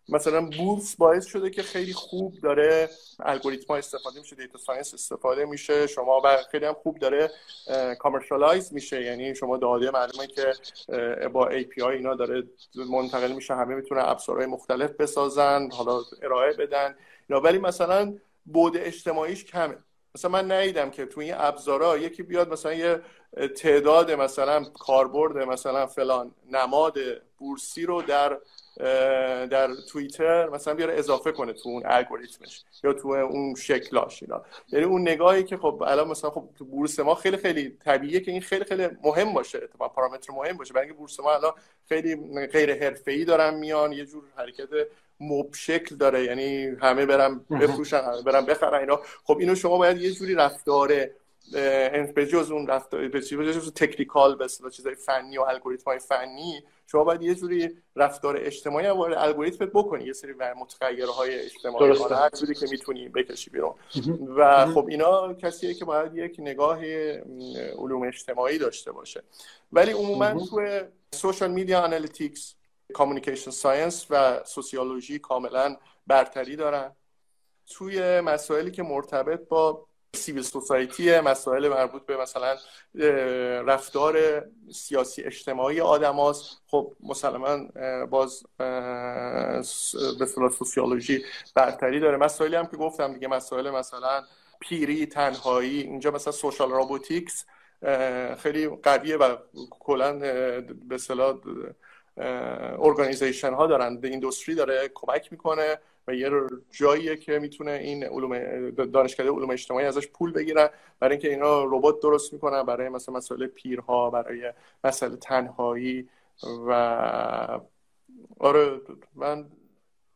مثلا 0.09 0.49
بورس 0.57 0.95
باعث 0.95 1.25
شده 1.25 1.49
که 1.49 1.63
خیلی 1.63 1.93
خوب 1.93 2.39
داره 2.39 2.89
الگوریتم 3.19 3.73
استفاده 3.73 4.19
میشه 4.19 4.35
data 4.35 4.57
science 4.57 4.93
استفاده 4.93 5.45
میشه 5.45 5.87
شما 5.87 6.21
و 6.23 6.37
خیلی 6.51 6.65
هم 6.65 6.73
خوب 6.73 6.99
داره 6.99 7.31
commercialize 7.99 8.73
میشه. 8.73 9.01
یعنی 9.01 9.35
شما 9.35 9.57
داده 9.57 9.91
معلومه 9.91 10.27
که 10.27 10.53
با 11.33 11.49
API 11.51 11.83
اینا 11.83 12.15
داره 12.15 12.43
منتقل 12.75 13.31
میشه 13.31 13.55
همه 13.55 13.75
می‌تونن 13.75 14.01
ابزارهای 14.05 14.45
مختلف 14.45 14.91
بسازن 14.91 15.69
حالا 15.71 16.01
ارائه 16.21 16.53
بدن. 16.53 16.95
ولی 17.29 17.57
مثلا 17.57 18.17
بعد 18.45 18.77
اجتماعیش 18.77 19.45
کمه. 19.45 19.77
مثلا 20.15 20.31
من 20.31 20.51
ندیدم 20.51 20.89
که 20.89 21.05
تو 21.05 21.21
این 21.21 21.33
ابزارا 21.37 21.97
یکی 21.97 22.23
بیاد 22.23 22.53
مثلا 22.53 22.73
یه 22.73 23.01
تعداد 23.55 24.11
مثلا 24.11 24.63
کاربرد 24.63 25.37
مثلا 25.37 25.87
فلان 25.87 26.31
نماد 26.51 26.97
بورسی 27.37 27.85
رو 27.85 28.01
در 28.01 28.37
در 29.49 29.69
توییتر 29.89 30.49
مثلا 30.49 30.73
بیاره 30.73 30.93
اضافه 30.93 31.31
کنه 31.31 31.53
تو 31.53 31.69
اون 31.69 31.83
الگوریتمش 31.85 32.63
یا 32.83 32.93
تو 32.93 33.09
اون 33.09 33.55
شکلاش 33.55 34.23
اینا. 34.23 34.41
یعنی 34.69 34.85
اون 34.85 35.01
نگاهی 35.01 35.43
که 35.43 35.57
خب 35.57 35.83
الان 35.87 36.07
مثلا 36.07 36.29
خب 36.29 36.49
تو 36.57 36.65
بورس 36.65 36.99
ما 36.99 37.15
خیلی 37.15 37.37
خیلی 37.37 37.77
طبیعیه 37.85 38.19
که 38.19 38.31
این 38.31 38.41
خیلی 38.41 38.65
خیلی 38.65 38.87
مهم 39.03 39.33
باشه 39.33 39.57
اتفاقا 39.63 39.87
پارامتر 39.87 40.33
مهم 40.33 40.57
باشه. 40.57 40.73
برای 40.73 40.85
اینکه 40.85 40.99
بورس 40.99 41.19
ما 41.19 41.33
الان 41.33 41.53
خیلی 41.89 42.15
غیر 42.47 42.83
حرفه‌ای 42.83 43.25
دارن 43.25 43.53
میان 43.53 43.91
یه 43.91 44.05
جور 44.05 44.23
حرکت 44.35 44.69
مب 45.19 45.53
شکل 45.53 45.95
داره. 45.95 46.23
یعنی 46.23 46.65
همه 46.65 47.05
برن 47.05 47.39
بفروشن 47.61 48.01
همه 48.01 48.21
برن 48.21 48.45
بخرن 48.45 48.79
اینا. 48.79 48.99
خب 49.23 49.37
اینو 49.37 49.55
شما 49.55 49.77
باید 49.77 49.97
یه 49.97 50.11
جوری 50.11 50.35
رفتاره 50.35 51.11
به 52.15 52.27
جز 52.31 52.51
اون 52.51 52.67
رفتار 52.67 53.07
به 53.07 53.21
تکنیکال 53.75 54.35
به 54.35 54.47
چیزای 54.71 54.95
فنی 54.95 55.37
و 55.37 55.41
الگوریتم 55.41 55.83
های 55.85 55.99
فنی 55.99 56.63
شما 56.91 57.03
باید 57.03 57.21
یه 57.21 57.35
جوری 57.35 57.77
رفتار 57.95 58.37
اجتماعی 58.37 58.85
هم 58.85 58.97
وارد 58.97 59.17
الگوریتم 59.17 59.65
بکنی 59.65 60.03
یه 60.03 60.13
سری 60.13 60.33
متغیرهای 60.33 61.39
اجتماعی 61.39 61.97
هر 62.11 62.29
جوری 62.29 62.55
که 62.55 62.65
می‌تونی 62.71 63.09
بکشی 63.09 63.49
بیرون. 63.49 63.73
و 64.37 64.65
خب 64.65 64.87
اینا 64.89 65.33
کسیه 65.33 65.73
که 65.73 65.85
باید 65.85 66.15
یک 66.15 66.35
نگاه 66.39 66.85
علوم 67.77 68.07
اجتماعی 68.07 68.57
داشته 68.57 68.91
باشه. 68.91 69.23
ولی 69.71 69.91
عموما 69.91 70.45
تو 70.45 70.61
social 71.13 71.51
media 71.51 71.81
analytics 71.81 72.55
communication 72.93 73.51
science 73.51 74.05
و 74.09 74.43
sociology 74.43 75.19
کاملا 75.19 75.77
برتری 76.07 76.55
دارن. 76.55 76.95
توی 77.69 78.21
مسائلی 78.21 78.71
که 78.71 78.83
مرتبط 78.83 79.47
با 79.47 79.87
civil 80.15 80.43
society 80.43 81.19
مسائل 81.19 81.69
مربوط 81.69 82.05
به 82.05 82.17
مثلا 82.17 82.57
رفتار 83.65 84.43
سیاسی 84.73 85.23
اجتماعی 85.23 85.81
آدم 85.81 86.33
خب 86.67 86.93
مسلما 87.03 87.57
باز 88.05 88.43
به 90.19 90.25
سوسیولوژی 90.57 91.23
برتری 91.55 91.99
داره. 91.99 92.17
مسائلی 92.17 92.55
هم 92.55 92.65
که 92.65 92.77
گفتم 92.77 93.13
دیگه 93.13 93.27
مسائل 93.27 93.69
مثلا 93.69 94.23
پیری 94.59 95.05
تنهایی 95.05 95.81
اینجا 95.81 96.11
مثلا 96.11 96.33
سوشال 96.33 96.71
روبوتیکس 96.71 97.45
خیلی 98.37 98.67
قویه 98.67 99.17
و 99.17 99.35
کلا 99.69 100.19
به 100.19 100.95
اصطلاح 100.95 101.37
ارگانیزیشن 102.79 103.53
ها 103.53 103.67
دارن. 103.67 103.97
به 103.97 104.07
ایندوستری 104.07 104.55
داره 104.55 104.91
کمک 104.93 105.31
می‌کنه. 105.31 105.79
و 106.07 106.15
یه 106.15 106.31
جاییه 106.71 107.17
که 107.17 107.39
می‌تونه 107.39 107.71
این 107.71 108.03
علوم 108.03 108.69
دانشکده 108.69 109.29
علوم 109.31 109.49
اجتماعی 109.49 109.85
ازش 109.85 110.07
پول 110.07 110.31
بگیرن 110.31 110.69
برای 110.99 111.11
اینکه 111.11 111.29
اینا 111.29 111.63
ربات 111.63 111.99
درست 111.99 112.33
می‌کنن 112.33 112.63
برای 112.63 112.89
مثلا 112.89 113.15
مسئله 113.15 113.47
پیرها 113.47 114.09
برای 114.09 114.53
مسئله 114.83 115.15
تنهایی 115.15 116.09
و 116.67 116.71
آره 118.39 118.81
من 119.15 119.45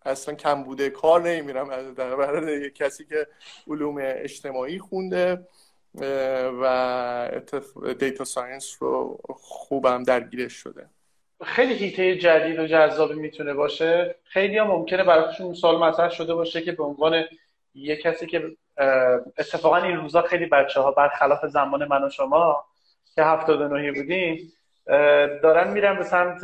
اصلا 0.06 0.36
کم 0.36 0.64
بوده 0.64 0.90
کار 0.90 1.22
نمیرم 1.22 1.68
برای 1.98 2.70
کسی 2.70 3.06
که 3.06 3.28
علوم 3.68 3.96
اجتماعی 4.02 4.80
خونده 4.80 5.48
و 6.62 7.42
دیتا 8.00 8.24
ساینس 8.24 8.78
رو 8.80 9.20
خوبم 9.30 10.04
درگیرش 10.04 10.54
شده. 10.54 10.90
خیلی 11.44 11.74
هیته 11.74 12.16
جدید 12.16 12.60
و 12.60 12.68
جذابی 12.68 13.14
می‌تونه 13.14 13.54
باشه. 13.54 14.16
خیلی 14.24 14.58
هم 14.58 14.68
ممکنه 14.68 15.04
برایشون 15.04 15.54
سال 15.54 15.78
مطرح 15.78 16.10
شده 16.10 16.34
باشه 16.34 16.62
که 16.62 16.72
به 16.72 16.84
عنوان 16.84 17.24
یه 17.74 17.96
کسی 17.96 18.26
که 18.26 18.44
اتفاقا 19.38 19.78
این 19.78 19.98
روزا 19.98 20.22
خیلی 20.22 20.46
بچه 20.46 20.82
ها 20.82 20.92
برخلاف 20.92 21.46
زمان 21.46 21.88
من 21.88 22.04
و 22.04 22.10
شما 22.10 22.66
که 23.16 23.24
هفتاد 23.24 23.62
نهی 23.62 23.92
بودیم 23.92 24.54
دارن 25.44 25.72
میرن 25.74 25.98
به 25.98 26.04
سمت 26.04 26.44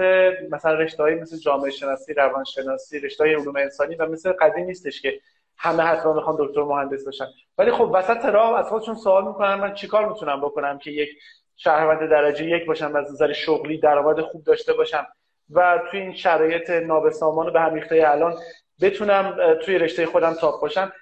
مثلا 0.52 0.74
رشته 0.74 1.04
مثل 1.04 1.38
جامعه 1.38 1.72
شناسی 1.72 2.14
روانشناسی 2.14 3.00
رشته 3.00 3.24
های 3.24 3.34
علوم 3.34 3.56
انسانی 3.56 3.96
و 3.96 4.06
مثل 4.06 4.32
قدیم 4.32 4.66
نیستش 4.66 5.02
که 5.02 5.20
همه 5.58 5.84
حتما 5.84 6.14
می‌خوان 6.14 6.36
دکتر 6.40 6.64
مهندس 6.64 7.06
باشن 7.06 7.26
ولی 7.58 7.72
خب 7.72 7.92
وسط 7.94 8.26
راه 8.26 8.60
از 8.60 8.68
خودشون 8.68 8.96
سوال 8.96 9.28
می‌کنن 9.28 9.56
من 9.56 9.74
چیکار 9.74 10.10
می‌تونم 10.10 10.42
بکنم 10.42 10.78
که 10.78 10.92
یک 10.92 11.10
شهروند 11.58 12.10
درجه 12.10 12.46
یک 12.46 12.66
باشم 12.66 12.96
از 12.96 13.12
نظر 13.12 13.34
شغلی 13.34 13.78
درآمد 13.78 14.22
خوب 14.22 14.44
داشته 14.44 14.74
باشم 14.74 15.08
و 15.50 15.80
توی 15.92 16.00
این 16.00 16.16
شرایط 16.16 16.70
نابسامان 16.70 17.48
و 17.48 17.52
به 17.52 17.60
هم 17.60 17.82
الان 17.92 18.36
بتونم 18.82 19.56
توی 19.62 19.78
رشته 19.78 20.06
خودم 20.06 20.34
تاپ 20.34 20.62
باشم. 20.62 20.94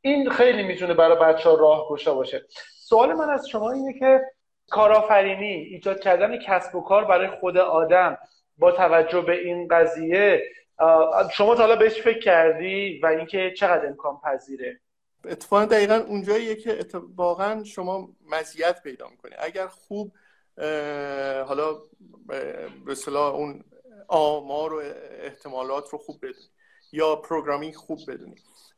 این 0.00 0.30
خیلی 0.30 0.62
می‌تونه 0.62 0.94
برای 0.94 1.18
بچه 1.18 1.50
ها 1.50 1.56
راه 1.56 1.88
گشا 1.88 2.14
باشه. 2.14 2.42
سوال 2.74 3.12
من 3.12 3.30
از 3.30 3.48
شما 3.48 3.72
اینه 3.72 3.98
که 3.98 4.20
کارآفرینی 4.70 5.54
ایجاد 5.54 6.00
کردن 6.00 6.38
کسب 6.38 6.74
و 6.74 6.80
کار 6.80 7.04
برای 7.04 7.28
خود 7.28 7.56
آدم 7.58 8.18
با 8.58 8.72
توجه 8.72 9.20
به 9.20 9.40
این 9.40 9.68
قضیه 9.68 10.42
شما 11.32 11.54
تا 11.54 11.62
حالا 11.62 11.76
بهش 11.76 12.00
فکر 12.00 12.18
کردی 12.18 13.00
و 13.02 13.06
اینکه 13.06 13.52
چقدر 13.56 13.86
امکان 13.86 14.20
پذیره 14.24 14.80
اتفاقا 15.24 15.64
دقیقا 15.64 15.94
اونجاییه 15.94 16.56
که 16.56 16.86
واقعا 17.16 17.64
شما 17.64 18.08
مزیت 18.26 18.82
پیدا 18.82 19.08
می‌کنی. 19.08 19.32
اگر 19.38 19.66
خوب 19.66 20.12
حالا 21.46 21.82
به 22.86 22.94
صلاح 22.94 23.34
اون 23.34 23.64
آمار 24.08 24.74
و 24.74 24.82
احتمالات 25.22 25.88
رو 25.88 25.98
خوب 25.98 26.16
بدونی 26.16 26.50
یا 26.92 27.16
پروگرامینگ 27.16 27.74
خوب 27.74 27.98
بدونی. 28.08 28.34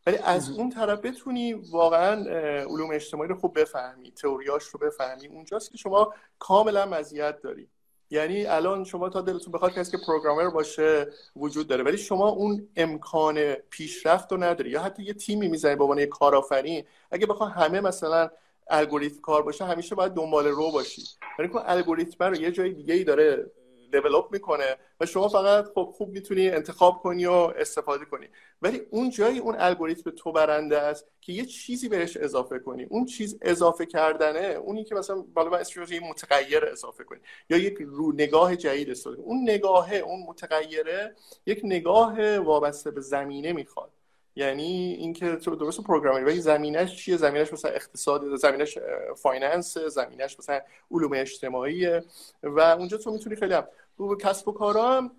ولی 0.07 0.17
از 0.17 0.51
اون 0.51 0.71
طرف 0.71 1.01
بتونی 1.01 1.53
واقعا 1.53 2.15
علوم 2.61 2.91
اجتماعی 2.91 3.29
رو 3.29 3.37
خوب 3.37 3.61
بفهمی 3.61 4.11
تئوریاش 4.11 4.65
رو 4.65 4.81
بفهمی. 4.81 5.27
اونجاست 5.27 5.71
که 5.71 5.79
شما 5.79 6.15
کاملا 6.39 6.87
مزیت 6.87 7.41
داری. 7.41 7.69
یعنی 8.13 8.47
الان 8.47 8.85
شما 8.85 9.09
تا 9.09 9.21
دلتون 9.21 9.53
بخواد 9.53 9.73
کسی 9.73 9.91
که 9.91 9.99
پروگرامر 10.07 10.51
باشه 10.51 11.07
وجود 11.37 11.69
داره 11.69 11.85
ولی 11.85 11.99
شما 11.99 12.29
اون 12.29 12.69
امکان 12.77 13.55
پیشرفت 13.55 14.33
رو 14.33 14.43
نداری 14.43 14.71
یا 14.71 14.83
حتی 14.83 15.03
یه 15.03 15.15
تیمی 15.15 15.49
می‌زنی 15.49 15.77
به 15.77 15.83
عنوان 15.83 15.99
یه 15.99 16.07
کارآفرین. 16.07 16.85
اگه 17.11 17.27
بخواد 17.27 17.51
همه 17.51 17.81
مثلا 17.81 18.31
الگوریتم 18.71 19.21
کار 19.21 19.43
باشه 19.43 19.65
همیشه 19.65 19.95
باید 19.95 20.13
دنبال 20.13 20.47
رو 20.47 20.71
باشی. 20.71 21.03
ولی 21.39 21.49
که 21.49 21.71
الگوریتم 21.71 22.25
رو 22.25 22.37
یه 22.37 22.51
جای 22.51 22.73
دیگه 22.73 22.95
ای 22.95 23.05
داره 23.05 23.51
دیولپ 23.93 24.33
می‌کنه 24.33 24.77
و 25.01 25.07
شما 25.07 25.29
فقط 25.29 25.65
خب 25.75 25.93
خوب 25.97 26.09
می‌تونی 26.09 26.49
انتخاب 26.51 26.99
کنی 26.99 27.27
و 27.27 27.33
استفاده 27.33 28.05
کنی. 28.05 28.27
ولی 28.63 28.83
اون 28.91 29.11
جایی 29.11 29.39
اون 29.39 29.57
الگوریتم 29.59 30.11
تو 30.11 30.33
برنده 30.33 30.79
است 30.79 31.07
که 31.21 31.33
یه 31.33 31.45
چیزی 31.45 31.89
بهش 31.89 32.17
اضافه 32.17 32.59
کنی. 32.59 32.85
اون 32.85 33.05
چیز 33.05 33.39
اضافه 33.43 33.87
کردنه 33.87 34.41
اونی 34.41 34.85
که 34.85 34.95
مثلا 34.95 35.25
بالا 35.35 35.51
من 35.51 35.59
اسمش 35.59 35.91
یه 35.91 36.09
متغیر 36.11 36.65
اضافه 36.65 37.05
کنی. 37.05 37.21
یا 37.51 37.57
یک 37.57 37.79
رو 37.81 38.13
نگاه 38.13 38.57
جدید 38.57 38.91
استفاده 38.91 39.23
اون 39.23 39.43
نگاهه 39.43 39.97
اون 39.97 40.23
متغیره 40.29 41.15
یک 41.47 41.61
نگاه 41.65 42.39
وابسته 42.39 42.91
به 42.91 43.01
زمینه 43.01 43.53
می‌خواد. 43.53 43.91
یعنی 44.37 44.97
اینکه 44.99 45.37
تو 45.37 45.57
درست 45.57 45.81
پروگرامینگ 45.81 46.27
ولی 46.27 46.41
زمینش 46.41 46.97
چیه؟ 46.97 47.17
زمینش 47.17 47.53
مثلا 47.53 47.71
اقتصاد 47.71 48.37
زمینش 48.37 48.79
finance 49.17 49.79
زمینش 49.79 50.39
مثلا 50.39 50.61
علوم 50.91 51.13
اجتماعی 51.15 52.01
و 52.43 52.61
اونجا 52.61 52.97
تو 52.97 53.11
می‌تونی 53.11 53.37
خیلی 53.37 53.55
هم 53.55 53.67
رو 53.97 54.17
کسب 54.17 54.49
و 54.49 54.53
کارا 54.53 54.83
هم 54.83 55.11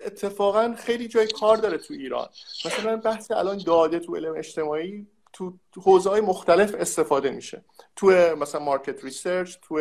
اتفاقا 0.00 0.74
خیلی 0.78 1.08
جای 1.08 1.26
کار 1.26 1.56
داره 1.56 1.78
تو 1.78 1.94
ایران. 1.94 2.28
مثلا 2.64 2.96
بحث 2.96 3.30
الان 3.30 3.58
داده 3.66 3.98
تو 3.98 4.16
علم 4.16 4.34
اجتماعی 4.36 5.06
تو 5.32 5.52
حوزه 5.82 6.10
های 6.10 6.20
مختلف 6.20 6.74
استفاده 6.74 7.30
میشه. 7.30 7.64
تو 7.96 8.06
مثلا 8.36 8.60
market 8.60 9.04
research 9.04 9.56
تو 9.62 9.74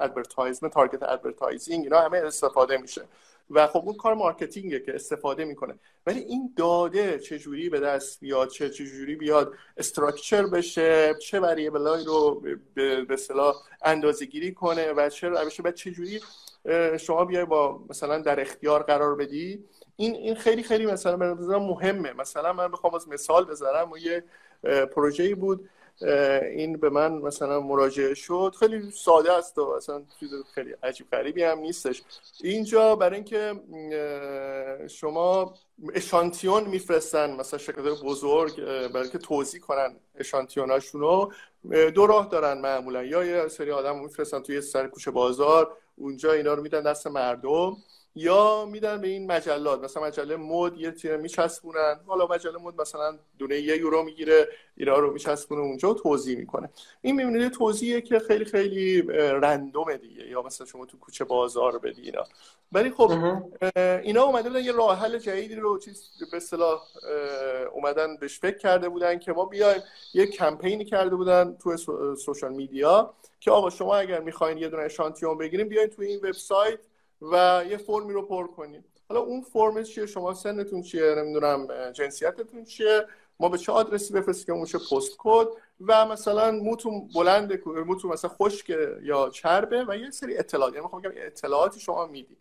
advertisement 0.00 0.72
target 0.72 1.02
advertising 1.02 1.84
اینا 1.84 2.00
همه 2.00 2.18
استفاده 2.18 2.76
میشه. 2.76 3.02
و 3.50 3.66
خب 3.66 3.82
اون 3.84 3.96
کار 3.96 4.14
marketing 4.14 4.73
ه 4.73 4.80
که 4.80 4.94
استفاده 4.94 5.44
می‌کنه. 5.44 5.78
ولی 6.06 6.20
این 6.20 6.52
داده 6.56 7.18
چجوری 7.18 7.68
به 7.68 7.80
دست 7.80 8.20
بیاد 8.20 8.48
چه 8.48 8.70
چجوری 8.70 9.16
بیاد 9.16 9.54
structure 9.76 10.46
بشه 10.46 11.14
چه 11.14 11.40
variable 11.40 11.91
های 11.91 12.04
رو 12.04 12.42
به 12.74 13.06
اصطلاح 13.10 13.56
اندازه 13.82 14.26
گیری 14.26 14.54
کنه 14.54 14.92
و 14.92 15.08
چه 15.08 15.28
روش 15.28 15.60
بعد 15.60 15.74
چجوری 15.74 16.20
شما 17.00 17.24
بیای 17.24 17.44
با 17.44 17.80
مثلا 17.90 18.18
در 18.18 18.40
اختیار 18.40 18.82
قرار 18.82 19.14
بدی 19.14 19.64
این 19.96 20.14
این 20.14 20.34
خیلی 20.34 20.62
خیلی 20.62 20.86
مثلا 20.86 21.16
به 21.16 21.58
مهمه. 21.58 22.12
مثلا 22.12 22.52
من 22.52 22.68
بخوام 22.68 22.94
از 22.94 23.08
مثال 23.08 23.44
بذارم 23.44 23.92
و 23.92 23.98
یه 23.98 24.24
پروژه‌ای 24.92 25.34
بود 25.34 25.68
این 26.02 26.76
به 26.76 26.90
من 26.90 27.12
مثلا 27.12 27.60
مراجعه 27.60 28.14
شد. 28.14 28.54
خیلی 28.58 28.90
ساده 28.90 29.32
است 29.32 29.58
و 29.58 29.62
اصلا 29.62 30.02
چیز 30.20 30.30
خیلی 30.54 30.74
عجیب 30.82 31.10
غریبی 31.10 31.42
هم 31.42 31.58
نیستش. 31.58 32.02
اینجا 32.42 32.96
برای 32.96 33.14
اینکه 33.14 33.54
شما 34.88 35.54
اشانتیون 35.94 36.64
میفرستن 36.64 37.36
مثلا 37.36 37.58
شرکت 37.58 37.80
بزرگ 37.80 38.64
برای 38.92 39.08
که 39.08 39.18
توضیح 39.18 39.60
کنن 39.60 39.96
اشانتیوناشون 40.14 41.00
رو 41.00 41.32
دو 41.94 42.06
راه 42.06 42.28
دارن 42.28 42.60
معمولا. 42.60 43.04
یا 43.04 43.24
یه 43.24 43.48
سری 43.48 43.70
آدم 43.70 43.98
میفرستن 43.98 44.42
توی 44.42 44.60
سر 44.60 44.86
کوچه 44.86 45.10
بازار 45.10 45.76
اونجا 45.96 46.32
اینا 46.32 46.54
رو 46.54 46.62
میدن 46.62 46.82
دست 46.82 47.06
مردم. 47.06 47.76
یا 48.14 48.64
میدن 48.64 49.00
به 49.00 49.08
این 49.08 49.32
مجلات. 49.32 49.80
مثلا 49.80 50.02
مجله 50.02 50.36
مد 50.36 50.76
یه 50.76 50.90
تیره 50.90 51.16
میچسبونن. 51.16 52.00
حالا 52.06 52.26
مجله 52.26 52.58
مد 52.58 52.80
مثلا 52.80 53.18
دونه 53.38 53.60
یه 53.60 53.76
یورو 53.76 54.02
می‌گیره 54.02 54.48
اینا 54.76 54.98
رو 54.98 55.12
میچسبونه 55.12 55.60
اونجا 55.60 55.90
و 55.90 55.94
توضیح 55.94 56.38
می‌کنه. 56.38 56.70
این 57.00 57.16
می‌بینید 57.16 57.52
توضیحه 57.52 58.00
که 58.00 58.18
خیلی 58.18 58.44
خیلی 58.44 59.02
رندومه 59.18 59.96
دیگه. 59.96 60.28
یا 60.28 60.42
مثلا 60.42 60.66
شما 60.66 60.86
تو 60.86 60.98
کوچه 60.98 61.24
بازار 61.24 61.78
بدی 61.78 62.02
اینا. 62.02 62.24
ولی 62.72 62.90
خب 62.90 63.12
اینا 63.76 64.22
اومده 64.22 64.48
بودن 64.48 64.64
یه 64.64 64.72
راه 64.72 64.98
حل 64.98 65.18
جدیدی 65.18 65.54
رو 65.54 65.78
چیز 65.78 66.10
به 66.30 66.36
اصطلاح 66.36 66.82
اومدن 67.72 68.16
بهش 68.16 68.38
فکر 68.38 68.58
کرده 68.58 68.88
بودن 68.88 69.18
که 69.18 69.32
ما 69.32 69.44
بیایم 69.44 69.82
یه 70.14 70.26
کمپینی 70.26 70.84
کرده 70.84 71.16
بودن 71.16 71.56
تو 71.62 71.76
سوشال 72.16 72.52
میدیا 72.52 73.14
که 73.40 73.50
آقا 73.50 73.70
شما 73.70 73.96
اگر 73.96 74.20
می‌خواین 74.20 74.58
یه 74.58 74.68
دونه 74.68 74.82
اشانتیون 74.82 75.38
بگیریم 75.38 75.68
بیاین 75.68 75.88
تو 75.88 76.02
این 76.02 76.18
وبسایت 76.18 76.78
و 77.22 77.64
یه 77.70 77.76
فرمی 77.76 78.12
رو 78.12 78.22
پر 78.22 78.46
کنید 78.46 78.84
حالا 79.08 79.20
اون 79.20 79.40
فرم 79.40 79.82
چیه؟ 79.82 80.06
شما 80.06 80.34
سنتون 80.34 80.82
چیه؟ 80.82 81.14
نمی‌دونم 81.14 81.66
جنسیتتون 81.92 82.64
چیه؟ 82.64 83.06
ما 83.40 83.48
به 83.48 83.58
چه 83.58 83.72
آدرسی 83.72 84.12
بفرستیم؟ 84.12 84.46
که 84.46 84.52
اون 84.52 84.64
پست 84.64 85.16
کد؟ 85.18 85.46
و 85.80 86.06
مثلا 86.06 86.50
موتون 86.50 87.08
بلند 87.14 87.66
موتون 87.66 88.12
مثلا 88.12 88.30
خشک 88.30 88.68
یا 89.02 89.28
چربه 89.28 89.84
و 89.88 89.96
یه 89.96 90.10
سری 90.10 90.38
اطلاعات. 90.38 90.72
یعنی 90.72 90.82
می‌خوام 90.84 91.02
بگم 91.02 91.12
اطلاعاتی 91.14 91.80
شما 91.80 92.06
میدی 92.06 92.36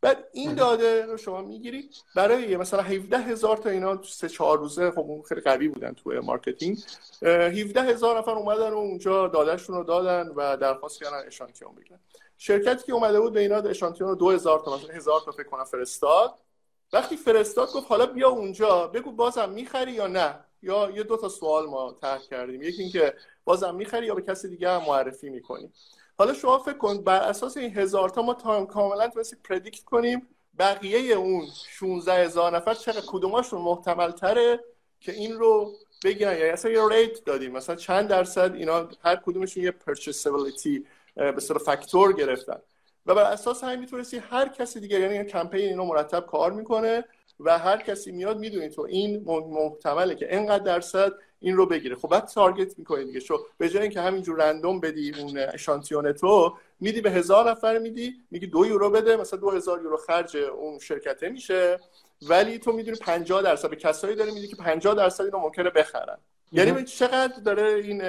بعد 0.00 0.28
این 0.32 0.54
داده 0.54 1.06
رو 1.06 1.16
شما 1.16 1.42
می‌گیری. 1.42 1.90
برای 2.14 2.56
مثلا 2.56 2.82
17 2.82 3.18
هزار 3.18 3.56
تا 3.56 3.70
اینا 3.70 4.02
سه 4.02 4.28
چهار 4.28 4.58
روزه 4.58 4.90
خب 4.90 4.98
اون 4.98 5.22
خیلی 5.22 5.40
قوی 5.40 5.68
بودن 5.68 5.92
تو 5.92 6.10
marketing. 6.22 6.78
17 7.22 7.82
هزار 7.82 8.18
نفر 8.18 8.30
اومدن 8.30 8.70
و 8.70 8.76
اونجا 8.76 9.28
دادهشون 9.28 9.76
رو 9.76 9.84
دادن 9.84 10.28
و 10.28 10.56
درخواست 10.56 11.00
کردن 11.00 11.26
اشانتیون 11.26 11.74
بگیرن. 11.74 12.00
شرکتی 12.38 12.86
که 12.86 12.92
اومده 12.92 13.20
بود 13.20 13.32
به 13.32 13.40
اینا 13.40 13.56
اشانتیون 13.56 14.10
رو 14.10 14.16
2000 14.16 14.60
تا 14.60 14.76
مثلا 14.76 14.94
1000 14.94 15.20
تا 15.20 15.32
فکر 15.32 15.48
کنم 15.48 15.64
فرستاد. 15.64 16.34
وقتی 16.92 17.16
فرستاد 17.16 17.72
گفت 17.72 17.86
حالا 17.88 18.06
بیا 18.06 18.28
اونجا 18.28 18.86
بگو 18.86 19.12
بازم 19.12 19.50
می‌خری 19.50 19.92
یا 19.92 20.06
نه؟ 20.06 20.40
یا 20.62 20.90
یه 20.90 21.02
دو 21.02 21.16
تا 21.16 21.28
سوال 21.28 21.66
ما 21.66 21.96
طرح 22.00 22.18
کردیم. 22.18 22.62
یکی 22.62 22.82
اینکه 22.82 23.14
بازم 23.44 23.74
می‌خری 23.74 24.06
یا 24.06 24.14
به 24.14 24.22
کسی 24.22 24.48
دیگه 24.48 24.70
هم 24.70 24.82
معرفی 24.86 25.30
می‌کنی. 25.30 25.72
حالا 26.18 26.34
شما 26.34 26.58
فکر 26.58 26.76
کن 26.78 27.04
بر 27.04 27.20
اساس 27.20 27.56
این 27.56 27.76
هزار 27.76 28.08
تا 28.08 28.22
ما 28.22 28.34
تا 28.34 28.64
کاملا 28.64 29.08
تونستیم 29.08 29.38
پردیکت 29.44 29.84
کنیم 29.84 30.28
بقیه 30.58 31.14
اون 31.14 31.46
16 31.68 32.12
هزار 32.12 32.56
نفر 32.56 32.74
چقدر 32.74 33.02
کدوماشون 33.06 33.60
محتمل 33.60 34.10
تره 34.10 34.60
که 35.00 35.12
این 35.12 35.32
رو 35.32 35.72
بگیرن؟ 36.04 36.32
یعنی 36.32 36.50
اصلا 36.50 36.70
یه 36.70 36.88
ریت 36.90 37.24
دادیم. 37.24 37.52
مثلا 37.52 37.76
چند 37.76 38.08
درصد 38.08 38.54
اینا 38.54 38.88
هر 39.02 39.16
کدومشون 39.16 39.62
یه 39.62 39.70
پرچسبیلیتی 39.70 40.86
به 41.14 41.40
صورت 41.40 41.62
فاکتور 41.62 42.12
گرفتن. 42.12 42.58
و 43.06 43.14
بر 43.14 43.22
اساس 43.22 43.64
همین 43.64 43.80
می‌تونستی 43.80 44.18
هر 44.18 44.48
کسی 44.48 44.80
دیگه 44.80 45.00
یعنی 45.00 45.24
کمپین 45.24 45.60
اینو 45.60 45.84
مرتب 45.84 46.26
کار 46.26 46.52
می‌کنه 46.52 47.04
و 47.40 47.58
هر 47.58 47.82
کسی 47.82 48.12
میاد 48.12 48.38
می‌دونی 48.38 48.68
تو 48.68 48.82
این 48.82 49.24
محتمله 49.24 50.14
که 50.14 50.36
اینقدر 50.36 50.64
درصد 50.64 51.12
این 51.40 51.56
رو 51.56 51.66
بگیره. 51.66 51.96
خب 51.96 52.08
بعد 52.08 52.24
تارگت 52.24 52.78
می‌کنی 52.78 53.04
دیگه. 53.04 53.20
شو 53.20 53.46
به 53.58 53.68
جای 53.68 53.82
اینکه 53.82 54.00
همینجور 54.00 54.38
رندوم 54.38 54.80
بدی 54.80 55.12
اون 55.20 55.38
اشانتیون 55.38 56.12
تو 56.12 56.56
میدی 56.80 57.00
به 57.00 57.10
هزار 57.10 57.50
نفر 57.50 57.78
میدی 57.78 58.14
میگی 58.30 58.46
دو 58.46 58.66
یورو 58.66 58.90
بده 58.90 59.16
مثلا 59.16 59.38
دو 59.38 59.50
هزار 59.50 59.82
یورو 59.82 59.96
خرج 59.96 60.36
اون 60.36 60.78
شرکته 60.78 61.28
میشه. 61.28 61.80
ولی 62.22 62.58
تو 62.58 62.72
می‌دونی 62.72 62.96
50 62.96 63.42
درصد 63.42 63.70
به 63.70 63.76
کسایی 63.76 64.16
داره 64.16 64.32
میدی 64.32 64.48
که 64.48 64.56
50 64.56 64.94
درصد 64.94 65.24
اینو 65.24 65.38
ممکنه 65.38 65.70
بخرن. 65.70 66.18
یعنی 66.52 66.84
چقدر 66.84 67.40
داره 67.44 67.62
این 67.62 68.02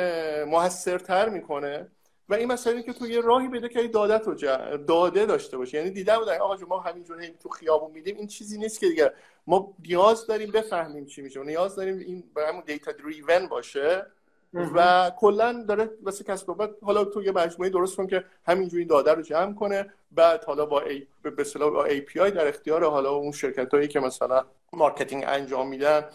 موثرتر 0.43 1.29
می‌کنه. 1.29 1.87
و 2.29 2.33
این 2.33 2.51
مسئله 2.51 2.83
که 2.83 2.93
تو 2.93 3.07
یه 3.07 3.21
راهی 3.21 3.47
بده 3.47 3.69
که 3.69 3.87
داده 3.87 4.19
تو 4.19 4.33
داده 4.77 5.25
داشته 5.25 5.57
باشه. 5.57 5.77
یعنی 5.77 5.89
دیده 5.89 6.19
بودن 6.19 6.37
آقا 6.37 6.57
ما 6.67 6.79
همینجوری 6.79 7.27
تو 7.27 7.49
خیابون 7.49 7.91
میدیم 7.91 8.17
این 8.17 8.27
چیزی 8.27 8.57
نیست 8.57 8.79
که 8.79 8.87
دیگه. 8.87 9.13
ما 9.47 9.73
نیاز 9.87 10.27
داریم 10.27 10.51
بفهمیم 10.51 11.05
چی 11.05 11.21
میشه. 11.21 11.43
نیاز 11.43 11.75
داریم 11.75 11.99
این 11.99 12.23
به 12.35 12.47
همون 12.47 12.63
data 12.65 12.91
driven 12.91 13.47
باشه. 13.47 14.05
و 14.53 15.11
کلا 15.19 15.65
داره 15.67 15.89
واسه 16.03 16.23
کسب 16.23 16.53
بعد 16.53 16.75
حالا 16.81 17.05
تو 17.05 17.23
یه 17.23 17.31
مجموعه 17.31 17.69
درست 17.69 17.97
کن 17.97 18.07
که 18.07 18.23
همینجوری 18.47 18.85
داده 18.85 19.13
رو 19.13 19.21
جمع 19.21 19.53
کنه. 19.53 19.93
بعد 20.11 20.43
حالا 20.43 20.65
با 20.65 20.81
A 20.81 21.07
به 21.21 21.33
اصطلاح 21.37 21.69
با 21.69 21.85
API 21.85 22.31
در 22.31 22.47
اختیار 22.47 22.89
حالا 22.89 23.11
اون 23.11 23.31
شرکت 23.31 23.73
هایی 23.73 23.87
که 23.87 23.99
مثلا 23.99 24.45
marketing 24.73 25.23
انجام 25.27 25.69
میدن 25.69 26.05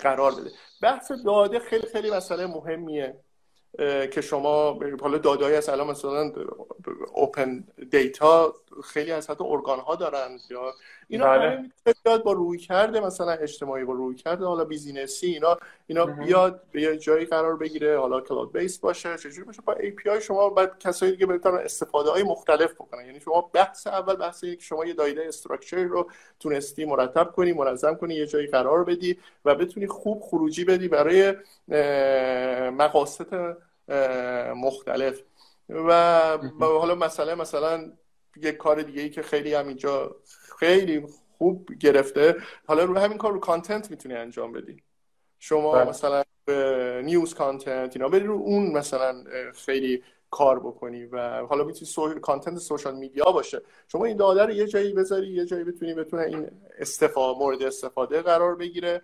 قرار 0.00 0.32
بده. 0.32 0.50
بحث 0.82 1.12
داده 1.24 1.58
خیلی 1.58 1.86
خیلی 1.86 2.10
مسئله 2.10 2.46
مهمیه. 2.46 3.16
که 4.12 4.20
شما 4.20 4.78
حالا 5.00 5.18
دادهایی 5.18 5.56
از 5.56 5.68
الان 5.68 5.86
مثلا 5.90 6.32
open 7.14 7.64
data 7.90 8.54
خیلی 8.84 9.12
از 9.12 9.30
حتی 9.30 9.44
ارگان 9.44 9.78
ها 9.78 9.94
دارن 9.96 10.38
یا 10.50 10.74
اینا 11.08 11.26
بله. 11.26 11.70
بیاد 12.04 12.22
با 12.22 12.32
رویکرد 12.32 13.00
مثلا 13.00 13.32
اجتماعی 13.32 13.84
با 13.84 13.92
رویکرد 13.92 14.44
حالا 14.44 14.64
business 14.64 15.19
ی 15.19 15.26
اینا 15.26 15.58
اینا 15.86 16.06
بیاد 16.06 16.62
به 16.72 16.82
یه 16.82 16.96
جایی 16.96 17.26
قرار 17.26 17.56
بگیره 17.56 18.00
حالا 18.00 18.20
cloud 18.20 18.52
base 18.52 18.78
باشه 18.78 19.16
چجوری 19.16 19.42
باشه. 19.42 19.62
با 19.62 19.72
API 19.72 20.20
شما 20.20 20.50
بعد 20.50 20.78
کسایی 20.78 21.12
دیگه 21.12 21.26
بتونن 21.26 21.58
استفاده 21.58 22.10
های 22.10 22.22
مختلف 22.22 22.74
بکنن. 22.74 23.06
یعنی 23.06 23.20
شما 23.20 23.50
بحث 23.52 23.86
اول 23.86 24.14
بحث 24.14 24.40
که 24.40 24.56
شما 24.60 24.84
یه 24.84 24.94
دایره 24.94 25.28
structure 25.28 25.84
رو 25.84 26.10
تونستی 26.40 26.84
مرتب 26.84 27.32
کنی 27.32 27.52
منظم 27.52 27.94
کنی 27.94 28.14
یه 28.14 28.26
جایی 28.26 28.46
قرار 28.46 28.84
بدی 28.84 29.18
و 29.44 29.54
بتونی 29.54 29.86
خوب 29.86 30.22
خروجی 30.22 30.64
بدی 30.64 30.88
برای 30.88 31.34
مقاصد 32.70 33.56
مختلف. 34.56 35.22
و 35.68 36.38
حالا 36.60 36.94
مسئله 36.94 37.34
مثلا 37.34 37.92
یک 38.36 38.56
کار 38.56 38.82
دیگه 38.82 39.02
ای 39.02 39.10
که 39.10 39.22
خیلی 39.22 39.54
هم 39.54 39.68
اینجا 39.68 40.16
خیلی 40.62 41.06
خوب 41.38 41.68
گرفته. 41.80 42.36
حالا 42.66 42.84
رو 42.84 42.98
همین 42.98 43.18
کار 43.18 43.32
رو 43.32 43.40
content 43.40 43.90
می‌تونی 43.90 44.14
انجام 44.14 44.52
بدی. 44.52 44.82
شما 45.38 45.72
بله. 45.72 45.88
مثلا 45.88 46.24
news 47.02 47.34
content 47.34 47.96
اینا 47.96 48.08
بری 48.08 48.24
رو 48.24 48.34
اون 48.34 48.72
مثلا 48.72 49.24
خیلی 49.54 50.02
کار 50.30 50.60
بکنی 50.60 51.04
و 51.04 51.46
حالا 51.46 51.64
می‌تونی 51.64 51.86
سو... 51.86 52.20
content 52.20 52.58
social 52.58 52.96
media 52.96 53.24
باشه. 53.24 53.62
شما 53.88 54.04
این 54.04 54.16
داده 54.16 54.42
رو 54.42 54.50
یه 54.50 54.66
جایی 54.66 54.92
بذاری 54.92 55.26
یه 55.26 55.44
جایی 55.44 55.64
بتونی 55.64 55.94
بتونه 55.94 56.22
این 56.22 56.50
استفاده 56.78 57.38
مورد 57.38 57.62
استفاده 57.62 58.22
قرار 58.22 58.54
بگیره. 58.54 59.02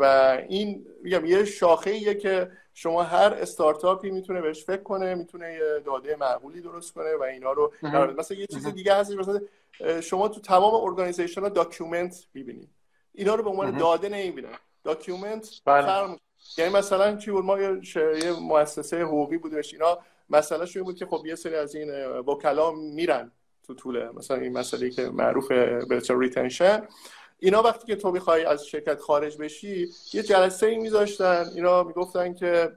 و 0.00 0.04
این 0.48 0.86
میگم 1.02 1.24
یه 1.24 1.44
شاخه 1.44 1.90
ایه 1.90 2.14
که 2.14 2.50
شما 2.74 3.02
هر 3.02 3.34
استارتاپی 3.34 4.10
می‌تونه 4.10 4.40
بهش 4.40 4.64
فکر 4.64 4.82
کنه 4.82 5.14
می‌تونه 5.14 5.52
یه 5.52 5.82
داده 5.84 6.16
معقولی 6.16 6.60
درست 6.60 6.94
کنه 6.94 7.16
و 7.16 7.22
اینا 7.22 7.52
رو 7.52 7.72
مثلا 8.18 8.36
یه 8.36 8.46
چیز 8.46 8.66
دیگه 8.66 8.94
هست 8.94 9.12
مثلا 9.12 9.40
شما 10.02 10.28
تو 10.28 10.40
تمام 10.40 10.74
organization 10.74 11.40
ها 11.40 11.48
document 11.48 12.26
می‌بینید 12.34 12.70
اینا 13.14 13.34
رو 13.34 13.42
به 13.42 13.50
عنوان 13.50 13.78
داده 13.78 14.08
نمی‌بینن. 14.08 14.58
document 14.84 15.50
بله. 15.64 16.16
یعنی 16.58 16.72
مثلا 16.72 17.16
چی 17.16 17.30
بود؟ 17.30 17.44
ما 17.44 17.58
یه, 17.60 17.80
مؤسسه 18.40 19.02
حقوقی 19.02 19.38
بودش. 19.38 19.72
اینا 19.72 19.98
مسئله 20.30 20.66
شده 20.66 20.82
بود 20.82 20.96
که 20.96 21.06
خب 21.06 21.26
یه 21.26 21.34
سری 21.34 21.54
از 21.54 21.74
این 21.74 22.06
وکلا 22.06 22.70
میرن 22.70 23.32
تو 23.66 23.74
طول 23.74 24.10
مثلا 24.10 24.36
این 24.36 24.52
مسئله 24.52 24.90
که 24.90 25.08
معروف 25.08 25.48
به 25.48 26.02
retention 26.10 26.88
اینا 27.38 27.62
وقتی 27.62 27.86
که 27.86 27.96
تو 27.96 28.10
می‌خوای 28.10 28.44
از 28.44 28.66
شرکت 28.66 29.00
خارج 29.00 29.36
بشی 29.38 29.88
یه 30.12 30.22
جلسه 30.22 30.66
ای 30.66 30.78
میذاشتن. 30.78 31.50
اینا 31.54 31.82
می‌گفتن 31.82 32.34
که 32.34 32.72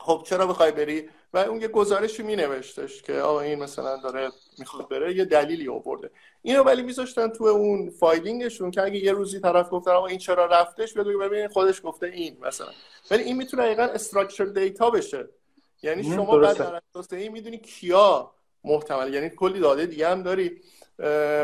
خب 0.00 0.22
چرا 0.26 0.46
می‌خوای 0.46 0.72
بری 0.72 1.08
و 1.34 1.38
اون 1.38 1.60
یه 1.60 1.68
گزارشی 1.68 2.22
می 2.22 2.36
نوشتش 2.36 3.02
که 3.02 3.14
آقا 3.14 3.40
این 3.40 3.58
مثلا 3.58 3.96
داره 3.96 4.30
می‌خواد 4.58 4.88
بره 4.88 5.16
یه 5.16 5.24
دلیلی 5.24 5.68
آورده. 5.68 6.10
اینو 6.42 6.62
ولی 6.62 6.82
میذاشتن 6.82 7.28
تو 7.28 7.44
اون 7.44 7.90
فایلینگشون 7.90 8.70
که 8.70 8.82
اگه 8.82 8.96
یه 8.96 9.12
روزی 9.12 9.40
طرف 9.40 9.68
گفت 9.70 9.88
آقا 9.88 10.06
این 10.06 10.18
چرا 10.18 10.46
رفتش 10.46 10.94
بیاد 10.94 11.06
ببین 11.06 11.48
خودش 11.48 11.80
گفته 11.84 12.06
این 12.06 12.36
مثلا. 12.40 12.68
ولی 13.10 13.22
این 13.22 13.36
می‌تونه 13.36 13.62
دقیقاً 13.62 13.82
استراکچر 13.82 14.44
دیتا 14.44 14.90
بشه. 14.90 15.28
یعنی 15.82 16.04
شما 16.04 16.38
بعد 16.38 16.58
در 16.58 16.80
اساس 16.90 17.12
این 17.12 17.32
می‌دونی 17.32 17.58
کیا 17.58 18.30
محتمل 18.64 19.14
یعنی 19.14 19.30
کلی 19.30 19.60
داده 19.60 19.86
دیگه 19.86 20.08
هم 20.08 20.22
داری. 20.22 20.60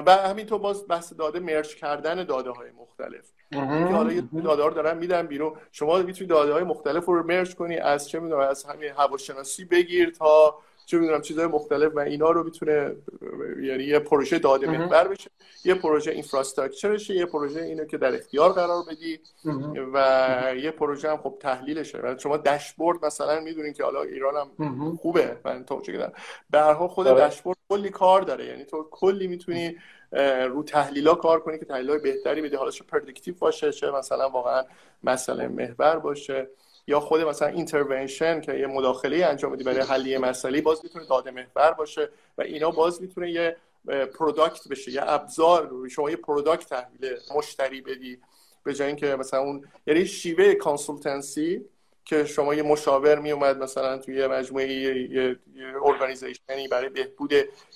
و 0.06 0.18
همینطور 0.24 0.58
باز 0.58 0.88
بحث 0.88 1.12
داده 1.12 1.40
مرج 1.40 1.74
کردن 1.74 2.24
داده 2.24 2.50
های 2.50 2.70
مختلف. 2.70 3.24
که 3.50 3.94
حالا 3.94 4.12
یه 4.12 4.22
داده 4.44 4.64
رو 4.64 4.70
دارن 4.70 4.98
میدن 4.98 5.26
بیرون. 5.26 5.52
شما 5.72 5.98
می‌تونی 5.98 6.28
داده 6.28 6.52
های 6.52 6.64
مختلف 6.64 7.04
رو 7.04 7.26
مرج 7.26 7.54
کنی 7.54 7.76
از 7.76 8.08
چه 8.08 8.20
می‌دونم 8.20 8.40
از 8.40 8.64
همین 8.64 8.90
هواشناسی 8.96 9.64
بگیر 9.64 10.10
تا 10.10 10.58
چه 10.86 10.98
می‌دونم 10.98 11.20
چیزهای 11.20 11.46
مختلف 11.46 11.92
و 11.94 11.98
اینا 11.98 12.30
رو 12.30 12.44
می‌تونه 12.44 12.96
یعنی 13.62 13.84
یه 13.84 13.98
پروژه 13.98 14.38
داده 14.38 14.66
محور 14.66 15.08
بشه 15.08 15.30
یه 15.64 15.74
پروژه 15.74 16.10
اینفراستراکچر 16.10 16.92
بشه 16.92 17.14
یه 17.14 17.26
پروژه 17.26 17.60
اینو 17.60 17.84
که 17.84 17.98
در 17.98 18.14
اختیار 18.14 18.52
قرار 18.52 18.82
بدی 18.90 19.20
و 19.92 20.54
یه 20.56 20.70
پروژه 20.70 21.10
هم 21.10 21.16
خب 21.16 21.36
تحلیلشه. 21.40 21.98
و 21.98 22.18
شما 22.18 22.36
داشبورد 22.36 23.04
مثلا 23.04 23.40
می‌دونین 23.40 23.72
که 23.72 23.84
حالا 23.84 24.02
ایران 24.02 24.34
هم 24.36 24.96
خوبه. 24.96 25.36
من 25.44 25.64
توجه 25.64 25.92
کردم 25.92 26.12
به 26.50 26.58
هر 26.58 26.72
حال 26.72 26.88
خود. 26.88 27.06
داشبورد 27.06 27.58
کلی 27.68 27.90
کار 27.90 28.22
داره. 28.22 28.46
یعنی 28.46 28.64
تو 28.64 28.88
کلی 28.90 29.26
می‌تونی 29.26 29.76
رو 30.48 30.62
تحلیلا 30.62 31.14
کار 31.14 31.40
کنی 31.40 31.58
که 31.58 31.64
تحلیل 31.64 31.98
بهتری 31.98 32.42
بده 32.42 32.58
حالا 32.58 32.70
چه 32.70 32.84
predictive 32.84 33.34
باشه 33.38 33.72
چه 33.72 33.90
مثلا 33.90 34.28
واقعا 34.28 34.64
مسئله 35.04 35.48
محور 35.48 35.98
باشه 35.98 36.48
یا 36.86 37.00
خود 37.00 37.20
مثلا 37.20 37.48
intervention 37.48 38.40
که 38.40 38.54
یه 38.54 38.66
مداخله 38.66 39.26
انجام 39.26 39.52
بدی 39.52 39.64
برای 39.64 39.80
حل 39.80 40.06
یه 40.06 40.18
مسئله 40.18 40.60
باز 40.60 40.80
می‌تونه 40.84 41.06
داده 41.06 41.30
محور 41.30 41.72
باشه 41.72 42.08
و 42.38 42.42
اینا 42.42 42.70
باز 42.70 43.02
می‌تونه 43.02 43.30
یه 43.30 43.56
product 44.18 44.68
بشه 44.68 44.92
یه 44.92 45.02
ابزار 45.04 45.88
شما 45.88 46.10
یه 46.10 46.16
product 46.16 46.68
تحویل 46.68 47.16
مشتری 47.36 47.80
بدی. 47.80 48.18
به 48.64 48.74
جای 48.74 48.88
اینکه 48.88 49.16
مثلا 49.16 49.40
اون 49.40 49.64
یعنی 49.86 50.06
شیوه 50.06 50.54
consultancy 50.54 51.64
که 52.10 52.24
شما 52.24 52.54
یه 52.54 52.62
مشاور 52.62 53.18
می 53.18 53.30
اومد 53.30 53.62
مثلا 53.62 53.98
توی 53.98 54.16
یه 54.16 54.26
مجموعه 54.28 54.72
یه 54.72 55.36
ارگانیزیشنی 55.84 56.68
برای 56.70 56.88
بهبود 56.88 57.32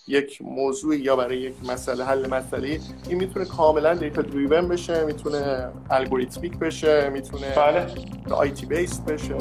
یک 0.08 0.42
موضوع 0.42 0.96
یا 0.96 1.16
برای 1.16 1.38
یک 1.38 1.54
مسئله 1.68 2.04
حل 2.04 2.26
مسئله 2.26 2.80
این 3.08 3.18
می‌تونه 3.18 3.44
کاملا 3.44 3.94
دیتا 3.94 4.22
دریون 4.22 4.68
بشه 4.68 5.04
می‌تونه 5.04 5.72
الگوریتمیک 5.90 6.58
بشه 6.58 7.08
می‌تونه 7.10 7.54
بله. 7.56 7.86
آیتی 8.30 8.66
بیسد 8.66 9.04
بشه. 9.04 9.36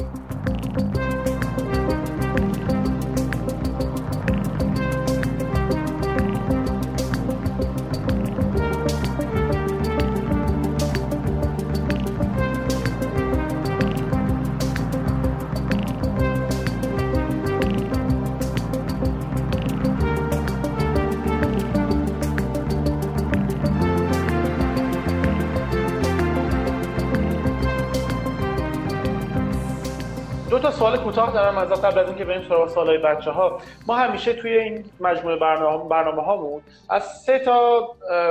سوال 30.60 30.96
کوتاه 30.96 31.32
دارم 31.32 31.58
از 31.58 31.82
قبل 31.82 31.98
از 31.98 32.06
اینکه 32.06 32.24
بریم 32.24 32.48
سراغ 32.48 32.68
سوالای 32.68 32.98
بچه 32.98 33.30
ها 33.30 33.60
ما 33.86 33.94
همیشه 33.94 34.32
توی 34.32 34.58
این 34.58 34.84
مجموعه 35.00 35.36
برنامه, 35.36 35.88
برنامه 35.88 36.22
هامون 36.22 36.62
از 36.90 37.02
سه 37.02 37.38
تا 37.38 37.88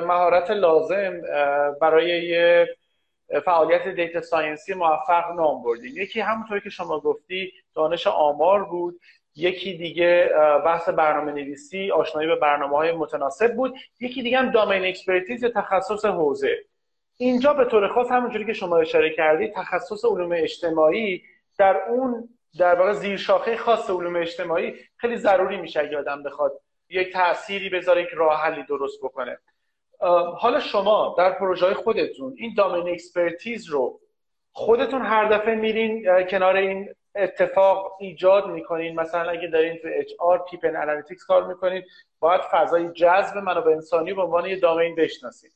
مهارت 0.07 0.51
لازم 0.51 1.21
برای 1.81 2.25
یه 2.25 2.67
فعالیت 3.45 3.88
data 3.88 4.21
science 4.21 4.67
ی 4.67 4.73
موفق 4.73 5.31
نام 5.36 5.63
بردیم. 5.63 5.93
یکی 5.97 6.19
همونطوری 6.19 6.62
که 6.62 6.69
شما 6.69 6.99
گفتی 6.99 7.51
دانش 7.75 8.07
آمار 8.07 8.63
بود. 8.63 8.99
یکی 9.36 9.77
دیگه 9.77 10.29
بحث 10.65 10.89
برنامه 10.89 11.31
نویسی 11.31 11.91
آشنایی 11.91 12.27
به 12.27 12.36
برنامه 12.36 12.77
های 12.77 12.91
متناسب 12.91 13.55
بود. 13.55 13.75
یکی 13.99 14.23
دیگه 14.23 14.38
هم 14.38 14.51
domain 14.51 14.86
expertise 14.86 15.43
یا 15.43 15.49
تخصص 15.49 16.05
حوزه. 16.05 16.57
اینجا 17.17 17.53
به 17.53 17.65
طور 17.65 17.88
خاص 17.88 18.12
همونجوری 18.12 18.45
که 18.45 18.53
شما 18.53 18.77
اشاره 18.77 19.09
کردید 19.09 19.53
تخصص 19.53 20.05
علوم 20.05 20.31
اجتماعی 20.31 21.23
در 21.57 21.77
اون 21.89 22.29
در 22.59 22.75
واقع 22.75 22.93
زیر 22.93 23.17
شاخه 23.17 23.57
خاص 23.57 23.89
علوم 23.89 24.15
اجتماعی 24.15 24.75
خیلی 24.97 25.17
ضروری 25.17 25.57
میشه 25.57 25.79
اگه 25.79 25.97
آدم 25.97 26.23
بخواد 26.23 26.59
یک 26.89 27.13
تأثیری 27.13 27.69
بذاره 27.69 28.01
یک 28.01 28.09
راه 28.09 28.41
حلی 28.41 28.63
درست 28.63 28.99
بکنه. 29.03 29.37
حالا 30.37 30.59
شما 30.59 31.15
در 31.17 31.31
پروژه 31.31 31.73
خودتون 31.73 32.35
این 32.37 32.53
domain 32.57 32.93
expertise 32.93 33.69
رو 33.69 33.99
خودتون 34.51 35.01
هر 35.01 35.25
دفعه 35.25 35.55
میرین 35.55 36.23
کنار 36.23 36.55
این 36.55 36.89
اتفاق 37.15 37.97
ایجاد 37.99 38.47
می‌کنین. 38.47 38.99
مثلا 38.99 39.29
اگه 39.31 39.47
دارین 39.47 39.77
تو 39.77 39.87
HR 39.91 40.45
people 40.49 40.75
analytics 40.75 41.25
کار 41.25 41.47
می‌کنین 41.47 41.83
باید 42.19 42.41
فضای 42.41 42.91
جذب 42.91 43.37
منابع 43.37 43.71
انسانی 43.71 44.13
به 44.13 44.21
عنوان 44.21 44.45
یه 44.45 44.59
domain 44.59 44.95
بشناسید 44.95 45.51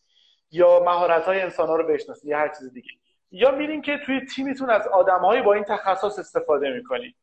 یا 0.52 0.80
مهارت 0.80 1.26
های 1.26 1.42
انسان 1.42 1.68
ها 1.68 1.76
رو 1.76 1.88
بشناسید 1.88 2.30
یا 2.30 2.38
هر 2.38 2.48
چیز 2.48 2.74
دیگه. 2.74 2.90
یا 3.32 3.52
میرین 3.52 3.82
که 3.82 4.00
توی 4.06 4.26
تیمتون 4.26 4.70
از 4.70 4.88
آدمهایی 4.88 5.42
با 5.42 5.54
این 5.54 5.64
تخصص 5.64 6.20
استفاده 6.20 6.74
می‌کنید 6.74 7.16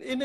این 0.00 0.22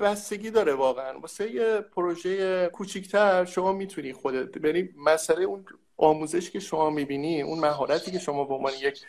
بستگی 0.00 0.50
داره 0.50 0.74
واقعا. 0.74 1.18
واسه 1.18 1.50
یه 1.50 1.80
پروژه 1.80 2.66
کوچیکتر 2.68 3.44
شما 3.44 3.72
می‌تونی 3.72 4.12
خودت 4.12 4.64
یعنی 4.64 4.88
مسئله 4.96 5.44
اون 5.44 5.64
آموزش 5.96 6.50
که 6.50 6.60
شما 6.60 6.90
می‌بینی 6.90 7.42
اون 7.42 7.58
مهارتی 7.58 8.10
که 8.10 8.18
شما 8.18 8.44
به 8.44 8.54
عنوان 8.54 8.72
یک 8.82 9.00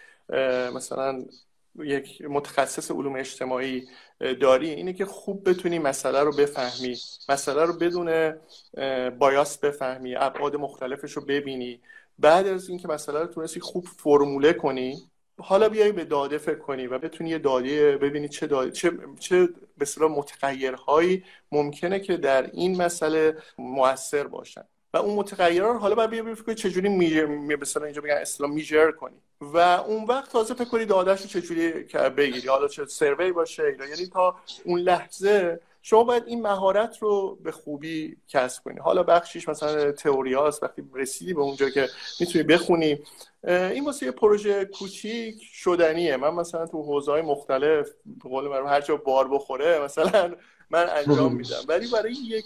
مثلا 0.76 1.26
یک 1.76 2.22
متخصص 2.22 2.92
علوم 2.92 3.16
اجتماعی 3.16 3.88
داری 4.42 4.70
اینه 4.70 4.94
که 4.94 5.06
خوب 5.06 5.50
بتونی 5.50 5.80
مسئله 5.80 6.20
رو 6.20 6.32
بفهمی. 6.32 6.98
مسئله 7.30 7.66
رو 7.66 7.74
بدون 7.74 8.36
بایاس 9.10 9.58
بفهمی 9.58 10.16
ابعاد 10.16 10.56
مختلفش 10.56 11.12
رو 11.12 11.26
ببینی. 11.26 11.82
بعد 12.20 12.48
از 12.48 12.70
اینکه 12.70 12.88
مسئله 12.88 13.20
رو 13.20 13.28
تونستی 13.28 13.60
خوب 13.60 13.86
فرموله 13.86 14.54
کنی 14.54 15.10
حالا 15.40 15.70
بیای 15.70 15.92
به 15.92 16.06
داده 16.06 16.38
فکر 16.38 16.60
کنی 16.60 16.88
و 16.88 17.00
بتونی 17.00 17.30
یه 17.30 17.38
داده 17.38 17.98
ببینی 17.98 18.30
چه 18.30 18.48
داده 18.48 18.72
چه 18.72 18.92
چه 19.20 19.50
به 19.78 20.08
متغیرهایی 20.08 21.24
ممکنه 21.52 22.00
که 22.00 22.18
در 22.18 22.52
این 22.52 22.82
مسئله 22.82 23.38
موثر 23.58 24.28
باشن. 24.28 24.64
و 24.94 24.98
اون 24.98 25.16
متغیرها 25.16 25.72
رو 25.72 25.80
حالا 25.80 25.96
باید 25.96 26.10
بیا 26.10 26.36
فکر 26.36 26.54
چجوری 26.54 26.90
میجر 26.90 27.26
مثلا 27.62 27.86
اینجا 27.86 28.02
بگن 28.02 28.14
اصطلاح 28.14 28.52
میجر 28.52 28.92
کنی. 28.92 29.16
و 29.42 29.58
اون 29.58 30.04
وقت 30.04 30.32
تازه 30.32 30.54
فکر 30.54 30.70
کنی 30.70 30.86
دادهش 30.86 31.22
رو 31.22 31.28
چجوری 31.28 31.72
بگیری 32.18 32.48
حالا 32.48 32.68
چه 32.68 32.86
سروی 32.86 33.32
باشه 33.32 33.78
یعنی 33.90 34.08
تا 34.08 34.36
اون 34.66 34.80
لحظه 34.80 35.60
شما 35.88 36.04
باید 36.04 36.24
این 36.28 36.42
مهارت 36.42 36.98
رو 36.98 37.38
به 37.44 37.52
خوبی 37.52 38.18
کسب 38.28 38.64
کنی. 38.64 38.80
حالا 38.80 39.04
بخشیش 39.04 39.50
مثلا 39.50 39.92
تئوریاست 39.92 40.64
وقتی 40.64 40.84
رسیدی 40.94 41.34
به 41.34 41.42
اونجا 41.42 41.70
که 41.70 41.88
می‌تونی 42.20 42.44
بخونی. 42.44 43.00
این 43.48 43.86
واسه 43.86 44.06
یه 44.06 44.12
پروژه 44.12 44.66
کوچیک 44.66 45.36
شدنیه. 45.54 46.18
من 46.18 46.30
مثلا 46.30 46.68
تو 46.68 46.84
حوزه 46.84 47.12
های 47.12 47.22
مختلف 47.22 47.90
به 48.06 48.30
قول 48.30 48.48
من 48.48 48.68
هر 48.68 48.82
جا 48.82 48.98
بار 48.98 49.28
بخوره 49.28 49.80
مثلا 49.84 50.36
من 50.70 50.88
انجام 50.90 51.36
میدم. 51.36 51.62
ولی 51.68 51.88
برای 51.88 52.14
یک 52.28 52.46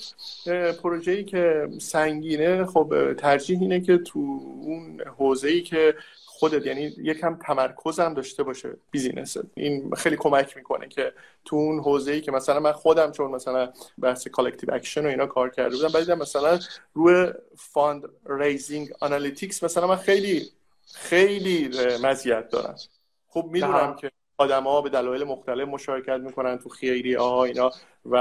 پروژه 0.84 1.12
ای 1.12 1.24
که 1.24 1.70
سنگینه 1.82 2.66
خب 2.66 3.14
ترجیح 3.14 3.62
اینه 3.62 3.82
که 3.82 3.98
تو 3.98 4.20
اون 4.62 5.02
حوزه 5.18 5.50
ای 5.50 5.62
که 5.62 5.96
خودت 6.40 6.66
یعنی 6.66 6.82
یکم 6.98 7.36
تمرکز 7.36 8.00
هم 8.00 8.14
داشته 8.14 8.44
باشه 8.44 8.78
business 8.92 9.34
ت 9.34 9.40
این 9.56 9.96
خیلی 9.96 10.16
کمک 10.16 10.58
می‌کنه 10.58 10.88
که 10.88 11.14
تو 11.46 11.56
اون 11.56 11.80
حوزه 11.80 12.12
ای 12.12 12.22
که 12.22 12.32
مثلا 12.32 12.60
من 12.60 12.72
خودم 12.72 13.12
چون 13.12 13.32
مثلا 13.32 13.72
بحث 14.02 14.28
collective 14.28 14.74
action 14.74 15.06
و 15.06 15.10
اینا 15.10 15.26
کار 15.26 15.50
کرده 15.50 15.76
بودم 15.76 15.90
بعد 15.90 16.12
مثلا 16.12 16.60
روی 16.94 17.34
fundraising 17.56 18.90
analytics 19.00 19.64
مثلا 19.64 19.88
من 19.88 19.96
خیلی 19.96 20.50
خیلی 20.94 21.70
مزیت 22.04 22.50
دارم. 22.50 22.76
خب 23.28 23.46
می‌دونم 23.52 23.96
که 23.96 24.12
آدما 24.38 24.82
به 24.82 24.90
دلایل 24.90 25.24
مختلف 25.24 25.68
مشارکت 25.68 26.20
می‌کنن 26.20 26.58
تو 26.58 26.70
خیلی 26.70 27.14
ها 27.14 27.44
اینا 27.44 27.72
و 28.06 28.16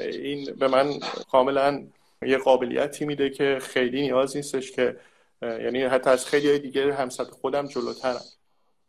این 0.00 0.54
به 0.54 0.68
من 0.68 0.92
کاملا 1.30 1.86
یه 2.22 2.38
قابلیتی 2.38 3.04
میده 3.04 3.30
که 3.30 3.58
خیلی 3.62 4.02
نیاز 4.02 4.36
نیستش 4.36 4.72
که 4.72 4.96
یعنی 5.44 5.82
حتی 5.82 6.10
از 6.10 6.26
خیلی 6.26 6.58
دیگه 6.58 6.94
همسط 6.94 7.30
خودم 7.30 7.66
جلوترم. 7.66 8.20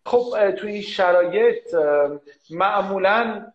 خب 0.06 0.52
تو 0.52 0.68
این 0.68 0.82
شرایط 0.82 1.76
معمولا 2.50 3.52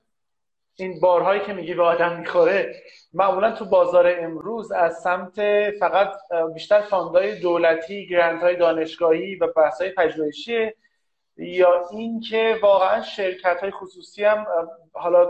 این 0.76 1.00
بارهایی 1.00 1.40
که 1.40 1.52
میگی 1.52 1.74
به 1.74 1.82
آدم 1.82 2.20
می‌خوره 2.20 2.82
معمولا 3.12 3.52
تو 3.52 3.64
بازار 3.64 4.14
امروز 4.18 4.72
از 4.72 5.00
سمت 5.00 5.40
فقط 5.70 6.12
بیشتر 6.54 6.80
fund 6.80 7.20
های 7.20 7.40
دولتی 7.40 8.06
grant 8.06 8.42
های 8.42 8.56
دانشگاهی 8.56 9.34
و 9.34 9.46
بحث 9.46 9.80
های 9.80 9.90
پژوهشی 9.90 10.72
یا 11.36 11.88
اینکه 11.92 12.58
واقعا 12.62 13.02
شرکت 13.02 13.60
های 13.60 13.70
خصوصی 13.70 14.24
هم 14.24 14.46
حالا 14.92 15.28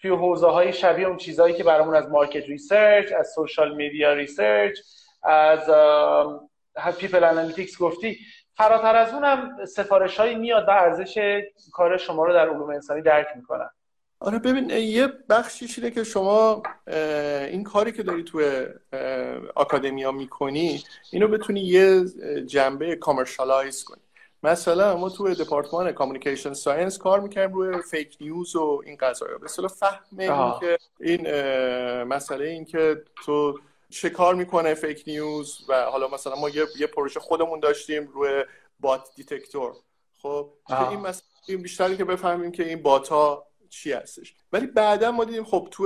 توی 0.00 0.10
حوزه 0.10 0.46
های 0.46 0.72
شبیه 0.72 1.06
اون 1.06 1.16
چیزهایی 1.16 1.54
که 1.54 1.64
برامون 1.64 1.94
از 1.94 2.08
market 2.08 2.44
research 2.44 3.12
از 3.12 3.32
social 3.34 3.74
media 3.74 4.12
research 4.12 4.78
از 5.22 5.70
people 6.98 7.24
analytics 7.24 7.78
گفتی 7.78 8.18
فراتر 8.54 8.96
از 8.96 9.14
اونم 9.14 9.64
سفارش 9.64 10.20
هایی 10.20 10.34
میاد 10.34 10.68
و 10.68 10.70
ارزش 10.70 11.42
کار 11.72 11.96
شما 11.96 12.24
رو 12.24 12.32
در 12.32 12.48
علوم 12.48 12.70
انسانی 12.70 13.02
درک 13.02 13.26
می‌کنن. 13.36 13.70
آره 14.20 14.38
ببین 14.38 14.70
یه 14.70 15.06
بخشیش 15.28 15.78
اینه 15.78 15.90
که 15.90 16.04
شما 16.04 16.62
این 17.46 17.64
کاری 17.64 17.92
که 17.92 18.02
داری 18.02 18.22
توی 18.22 18.66
academia 19.56 20.12
می‌کنی 20.12 20.82
اینو 21.12 21.28
بتونی 21.28 21.60
یه 21.60 22.04
جنبه 22.46 22.96
commercialize 22.96 23.84
کنی. 23.84 24.00
مثلا 24.42 24.96
ما 24.96 25.10
تو 25.10 25.34
دپارتمان 25.34 25.92
communication 25.92 26.52
science 26.52 26.98
کار 26.98 27.20
می‌کنیم 27.20 27.52
روی 27.52 27.82
fake 27.82 28.16
news 28.20 28.56
و 28.56 28.82
این 28.86 28.96
قضايا 28.96 29.38
به 29.38 29.44
اصطلاح 29.44 29.70
فهم 29.70 30.18
این 30.18 30.52
که 30.60 30.78
این 31.00 31.22
مسئله 32.02 32.44
این 32.44 32.64
که 32.64 33.02
تو 33.24 33.58
چه 33.90 34.10
کار 34.10 34.34
می‌کنه 34.34 34.74
fake 34.74 35.04
news 35.06 35.58
و 35.68 35.84
حالا 35.84 36.08
مثلا 36.08 36.36
ما 36.36 36.48
یه, 36.48 36.66
یه 36.78 36.86
پروژه 36.86 37.20
خودمون 37.20 37.60
داشتیم 37.60 38.06
روی 38.06 38.44
bot 38.80 39.08
detector 39.16 39.74
خب 40.22 40.52
این 40.90 41.00
مسئله 41.00 41.56
بیشتری 41.56 41.96
که 41.96 42.04
بفهمیم 42.04 42.52
که 42.52 42.68
این 42.68 42.82
bot 42.82 43.08
ها 43.08 43.46
چی 43.70 43.92
هستش. 43.92 44.34
ولی 44.52 44.66
بعدا 44.66 45.12
ما 45.12 45.24
دیدیم 45.24 45.44
خب 45.44 45.68
تو 45.70 45.82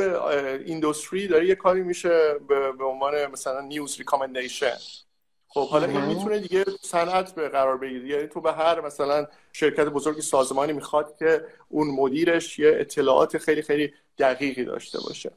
industry 0.66 1.28
داره 1.28 1.46
یه 1.46 1.54
کاری 1.54 1.82
میشه 1.82 2.34
به 2.78 2.84
عنوان 2.84 3.26
مثلا 3.26 3.60
news 3.60 3.98
recommendation 3.98 4.76
خب 5.48 5.68
حالا 5.68 5.86
این 5.86 6.00
می‌تونه 6.00 6.38
دیگه 6.38 6.64
صنعت 6.82 7.34
به 7.34 7.48
قرار 7.48 7.78
بگیره. 7.78 8.08
یعنی 8.08 8.26
تو 8.26 8.40
به 8.40 8.52
هر 8.52 8.80
مثلا 8.80 9.26
شرکت 9.52 9.84
بزرگی 9.84 10.20
سازمانی 10.20 10.72
می‌خواد 10.72 11.16
که 11.18 11.46
اون 11.68 11.86
مدیرش 11.90 12.58
یه 12.58 12.76
اطلاعات 12.80 13.38
خیلی 13.38 13.62
خیلی 13.62 13.94
دقیقی 14.18 14.64
داشته 14.64 14.98
باشه. 15.00 15.32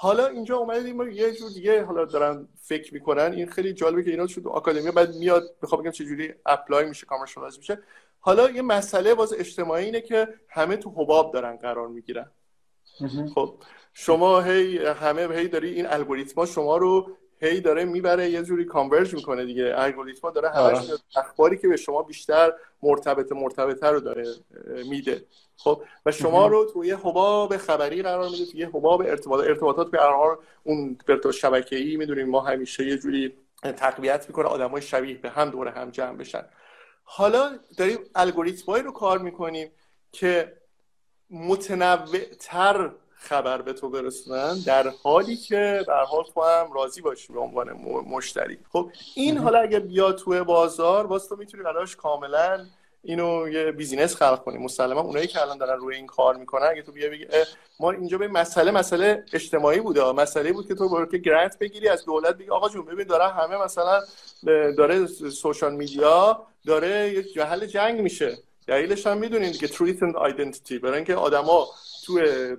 حالا 0.00 0.26
اینجا 0.26 0.56
اومدیم 0.56 1.10
یه 1.10 1.32
جور 1.32 1.50
دیگه 1.50 1.84
حالا 1.84 2.04
دارن 2.04 2.48
فکر 2.62 2.94
می‌کنن. 2.94 3.32
این 3.32 3.50
خیلی 3.50 3.72
جالبه 3.72 4.04
که 4.04 4.10
اینا 4.10 4.26
شد 4.26 4.46
آکادمی 4.46 4.90
بعد 4.90 5.14
میاد 5.14 5.56
می‌خوام 5.62 5.82
بگم 5.82 5.90
چجوری 5.90 6.34
apply 6.46 6.86
میشه 6.86 7.06
commercialize 7.06 7.58
میشه. 7.58 7.78
حالا 8.20 8.50
یه 8.50 8.62
مسئله 8.62 9.14
باز 9.14 9.32
اجتماعی 9.32 9.84
اینه 9.84 10.00
که 10.00 10.28
همه 10.48 10.76
تو 10.76 10.90
حباب 10.90 11.32
دارن 11.32 11.56
قرار 11.56 11.88
می‌گیرن. 11.88 12.30
خب 13.34 13.54
شما 13.92 14.40
هی 14.40 14.78
همه 14.78 15.34
هی 15.36 15.48
داری 15.48 15.74
این 15.74 15.86
الگوریتما 15.86 16.46
شما 16.46 16.76
رو 16.76 17.16
هی 17.40 17.60
داره 17.60 17.84
می‌بره 17.84 18.30
یه 18.30 18.42
جوری 18.42 18.64
کانورژ 18.64 19.14
می‌کنه 19.14 19.44
دیگه. 19.44 19.74
الگوریتما 19.76 20.30
داره 20.30 20.48
همش 20.48 20.90
آره. 20.90 20.98
اخباری 21.16 21.58
که 21.58 21.68
به 21.68 21.76
شما 21.76 22.02
بیشتر 22.02 22.52
مرتبط 22.82 23.32
مرتبطه 23.32 23.86
رو 23.86 24.00
داره 24.00 24.34
میده. 24.88 25.24
خب 25.56 25.82
و 26.06 26.12
شما 26.12 26.46
رو 26.46 26.64
توی 26.64 26.90
حباب 26.90 27.56
خبری 27.56 28.02
قرار 28.02 28.28
میده 28.28 28.46
توی 28.46 28.62
حباب 28.64 29.00
ارتباط 29.00 29.46
ارتباطات 29.46 29.90
به 29.90 29.98
هر 29.98 30.36
اون 30.64 30.98
شبکه‌ای 31.34 31.96
می‌دونیم 31.96 32.28
ما 32.28 32.40
همیشه 32.40 32.86
یه 32.86 32.98
جوری 32.98 33.34
تقویت 33.62 34.24
می‌کنه 34.28 34.46
آدمای 34.46 34.82
شبیه 34.82 35.18
به 35.18 35.30
هم 35.30 35.50
دور 35.50 35.68
هم 35.68 35.90
جمع 35.90 36.16
بشن. 36.16 36.44
حالا 37.04 37.58
داریم 37.76 37.98
الگوریتمایی 38.14 38.82
رو 38.82 38.92
کار 38.92 39.18
می‌کنیم 39.18 39.70
که 40.12 40.56
متنوع 41.30 42.18
خبر 43.20 43.62
به 43.62 43.72
تو 43.72 43.88
برسونن 43.88 44.58
در 44.66 44.92
حالی 45.02 45.36
که 45.36 45.84
در 45.88 46.04
حال 46.04 46.24
تو 46.34 46.42
هم 46.42 46.72
راضی 46.72 47.00
باشی 47.00 47.32
به 47.32 47.40
عنوان 47.40 47.72
مشتری. 48.06 48.58
خب 48.72 48.90
این 49.14 49.38
حالا 49.38 49.58
اگه 49.58 49.80
بیا 49.80 50.12
توی 50.12 50.42
بازار 50.42 51.06
باز 51.06 51.28
تو 51.28 51.36
می‌تونی 51.36 51.62
براش 51.62 51.96
کاملا 51.96 52.66
اینو 53.02 53.48
یه 53.48 53.72
بیزینس 53.72 54.16
خلق 54.16 54.44
کنیم 54.44 54.62
مسلما 54.62 55.00
اونایی 55.00 55.26
که 55.26 55.42
الان 55.42 55.58
دارن 55.58 55.78
روی 55.78 55.96
این 55.96 56.06
کار 56.06 56.36
می‌کنن 56.36 56.66
اگه 56.66 56.82
تو 56.82 56.92
بیا 56.92 57.10
بگی 57.10 57.26
ما 57.80 57.90
اینجا 57.90 58.18
به 58.18 58.28
مسئله 58.28 58.70
مسئله 58.70 59.24
اجتماعی 59.32 59.80
بوده. 59.80 60.12
مسئله 60.12 60.52
بود 60.52 60.68
که 60.68 60.74
تو 60.74 60.88
برو 60.88 61.06
که 61.06 61.18
گرانت 61.18 61.58
بگیری 61.58 61.88
از 61.88 62.04
دولت 62.04 62.34
بگی 62.34 62.50
آقا 62.50 62.68
جون 62.68 62.84
ببین 62.84 63.06
داره 63.06 63.28
همه 63.28 63.56
مثلا 63.64 64.00
داره 64.76 65.06
سوشال 65.06 65.74
میدیا 65.74 66.46
داره 66.66 67.12
یه 67.12 67.22
جهل 67.22 67.66
جنگ 67.66 68.00
میشه. 68.00 68.38
دلیلش 68.66 69.06
هم 69.06 69.18
می‌دونین 69.18 69.52
که 69.52 69.68
تریت 69.68 70.02
اند 70.02 70.16
آیدنتیتی 70.16 70.78
برای 70.78 70.96
اینکه 70.96 71.14
آدما 71.14 71.66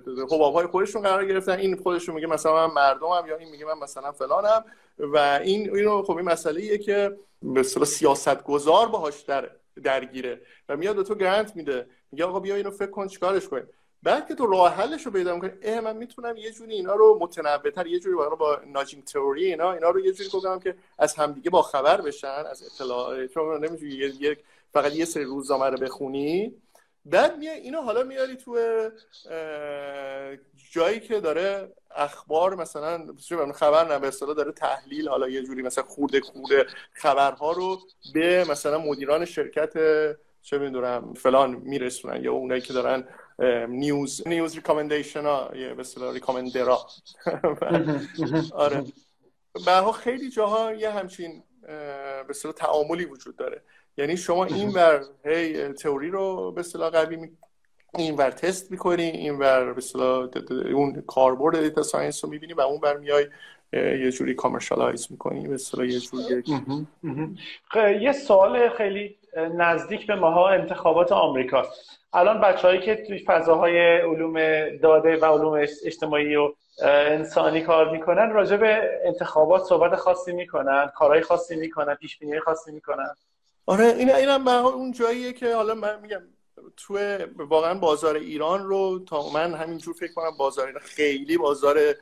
تو 0.04 0.24
حباب 0.34 0.54
های 0.54 0.66
خودشون 0.66 1.02
قرار 1.02 1.24
گرفتن. 1.24 1.58
این 1.58 1.76
خودشون 1.76 2.14
میگه 2.14 2.26
مثلا 2.26 2.68
من 2.68 2.74
مردمم 2.74 3.28
یا 3.28 3.36
این 3.36 3.50
میگه 3.50 3.64
من 3.64 3.78
مثلا 3.82 4.12
فلانم. 4.12 4.64
و 4.98 5.16
این 5.42 5.76
اینو 5.76 6.02
خب 6.02 6.16
این 6.16 6.28
مسئله 6.28 6.60
ایه 6.60 6.78
که 6.78 7.16
به 7.42 7.60
اصطلاح 7.60 7.86
سیاست 7.86 8.44
گذار 8.44 8.88
باهاش 8.88 9.20
در 9.20 9.50
درگیره. 9.82 10.40
و 10.68 10.76
میاد 10.76 10.96
به 10.96 11.02
تو 11.02 11.14
گرانت 11.14 11.56
میده. 11.56 11.86
میگه 12.12 12.24
آقا 12.24 12.40
بیا 12.40 12.54
اینو 12.54 12.70
فکر 12.70 12.90
کن 12.90 13.06
چیکارش 13.06 13.48
کنیم؟ 13.48 13.68
بعد 14.02 14.28
که 14.28 14.34
تو 14.34 14.46
راه 14.46 14.74
حلش 14.74 15.06
رو 15.06 15.12
پیدا 15.12 15.34
می‌کنی 15.34 15.80
من 15.80 15.96
می‌تونم 15.96 16.36
یه 16.36 16.52
جوری 16.52 16.74
اینا 16.74 16.94
رو 16.94 17.18
متنوعتر 17.20 17.86
یه 17.86 17.98
جوری 17.98 18.16
با 18.16 18.60
ناجینگ 18.66 19.04
تئوری 19.04 19.44
اینا 19.44 19.72
اینا 19.72 19.90
رو 19.90 20.00
یه 20.00 20.12
جوری 20.12 20.30
کنم 20.30 20.60
که 20.60 20.74
از 20.98 21.14
همدیگه 21.14 21.50
با 21.50 21.62
خبر 21.62 22.00
بشن 22.00 22.44
از 22.50 22.62
اطلاعات 22.62 23.26
چون 23.26 23.64
نمی‌تونی 23.64 23.90
یه 23.90 24.36
فقط 24.72 24.94
یه 24.94 25.04
سری 25.04 25.24
روزنامه 25.24 25.66
رو 25.66 25.78
بخونی. 25.78 26.54
بعد 27.04 27.38
میای 27.38 27.60
اینو 27.60 27.80
حالا 27.82 28.02
میاری 28.02 28.36
تو 28.36 28.58
جایی 30.72 31.00
که 31.00 31.20
داره 31.20 31.72
اخبار 31.96 32.54
مثلا 32.54 33.06
خبر 33.54 33.88
نه 33.92 33.98
به 33.98 34.08
اصطلاح 34.08 34.34
داره 34.34 34.52
تحلیل 34.52 35.08
حالا 35.08 35.28
یه 35.28 35.42
جوری 35.42 35.62
مثلا 35.62 35.84
خورده 35.84 36.20
خورده 36.20 36.66
خبرها 36.92 37.52
رو 37.52 37.80
به 38.14 38.44
مثلا 38.50 38.78
مدیران 38.78 39.24
شرکت 39.24 39.72
چه 40.42 40.58
می‌دونم 40.58 41.14
فلان 41.14 41.50
میرسونن 41.50 42.24
یا 42.24 42.32
اونایی 42.32 42.60
که 42.60 42.72
دارن 42.72 43.04
نیوز 43.68 44.28
نیوز 44.28 44.54
ریکامندیشن 44.54 45.22
ها 45.22 45.50
یه 45.54 45.74
به 45.74 45.80
اصطلاح 45.80 46.14
ریکامندرا 46.14 46.86
آره. 48.52 48.84
به 49.66 49.92
خیلی 49.92 50.30
جاها 50.30 50.72
یه 50.74 50.90
همچین 50.90 51.42
به 51.62 52.30
اصطلاح 52.30 52.54
تعاملی 52.54 53.04
وجود 53.04 53.36
داره. 53.36 53.62
یعنی 53.96 54.16
شما 54.16 54.44
این 54.44 54.68
ور 54.68 55.00
هی 55.24 55.68
تئوری 55.68 56.10
رو 56.10 56.52
به 56.52 56.60
اصطلاح 56.60 56.90
قوی 56.90 57.16
می... 57.16 57.30
این 57.94 58.16
ور 58.16 58.30
تست 58.30 58.70
می‌کنی 58.70 59.02
این 59.02 59.38
ور 59.38 59.72
به 59.72 59.78
اصطلاح 59.78 60.28
اون 60.74 61.02
کاربرد 61.06 61.60
data 61.60 61.82
science 61.82 62.24
رو 62.24 62.30
می‌بینی 62.30 62.52
و 62.52 62.60
اون 62.60 62.80
ور 62.82 62.96
میای 62.96 63.26
یه 63.72 64.10
جوری 64.10 64.34
commercialize 64.34 65.06
می‌کنی 65.10 65.48
به 65.48 65.54
اصطلاح 65.54 65.86
یه 65.86 66.00
جوری 66.00 66.44
یه 68.00 68.12
سوال 68.12 68.68
خیلی 68.68 69.16
نزدیک 69.36 70.06
به 70.06 70.14
ماها 70.14 70.48
انتخابات 70.48 71.12
آمریکا. 71.12 71.66
الان 72.12 72.40
بچههایی 72.40 72.80
که 72.80 72.96
توی 72.96 73.18
فضاهای 73.18 74.00
علوم 74.00 74.34
داده 74.76 75.16
و 75.16 75.24
علوم 75.24 75.66
اجتماعی 75.84 76.36
و 76.36 76.52
انسانی 76.82 77.60
کار 77.60 77.90
می‌کنن 77.90 78.30
راجع 78.30 78.56
به 78.56 79.00
انتخابات 79.04 79.62
صحبت 79.62 79.96
خاصی 79.96 80.32
می‌کنن 80.32 80.90
کارهای 80.96 81.20
خاصی 81.20 81.56
می‌کنن 81.56 81.94
پیش 81.94 82.18
خاصی 82.44 82.72
می‌کنن. 82.72 83.14
آره 83.66 83.84
این 83.84 84.10
اینم 84.10 84.48
اون 84.48 84.92
جاییه 84.92 85.32
که 85.32 85.54
حالا 85.54 85.74
من 85.74 86.00
میگم 86.00 86.22
تو 86.76 86.98
واقعا 87.36 87.74
بازار 87.74 88.16
ایران 88.16 88.66
رو 88.66 88.98
تا 88.98 89.28
من 89.28 89.54
همینجور 89.54 89.94
فکر 89.94 90.12
کنم 90.12 90.36
بازار 90.38 90.66
ایران 90.66 90.82
خیلی 90.82 91.38
بازار 91.38 91.94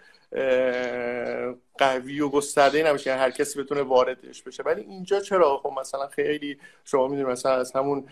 قوی 1.78 2.20
و 2.20 2.28
گسترده 2.28 2.82
نمیشه 2.82 3.10
یعنی 3.10 3.22
هر 3.22 3.30
کسی 3.30 3.62
بتونه 3.62 3.82
واردش 3.82 4.42
بشه. 4.42 4.62
ولی 4.62 4.80
اینجا 4.80 5.20
چرا؟ 5.20 5.56
خب 5.62 5.72
مثلا 5.80 6.08
خیلی 6.08 6.58
شما 6.84 7.08
می‌دونید 7.08 7.32
مثلا 7.32 7.52
از 7.52 7.72
همون 7.72 8.04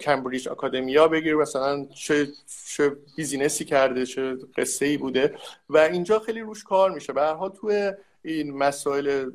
کمبریج 0.00 0.48
آکادمیا 0.48 1.08
بگیر 1.08 1.34
مثلا 1.34 1.86
چه 1.94 2.28
چه 2.66 2.96
بیزینسی 3.16 3.64
کرده 3.64 4.06
چه 4.06 4.36
قصه 4.56 4.86
ای 4.86 4.96
بوده 4.96 5.34
و 5.68 5.78
اینجا 5.78 6.18
خیلی 6.18 6.40
روش 6.40 6.64
کار 6.64 6.90
میشه. 6.90 7.12
به 7.12 7.20
هر 7.20 7.34
حال 7.34 7.50
تو 7.50 7.92
این 8.22 8.56
مسائل 8.56 9.30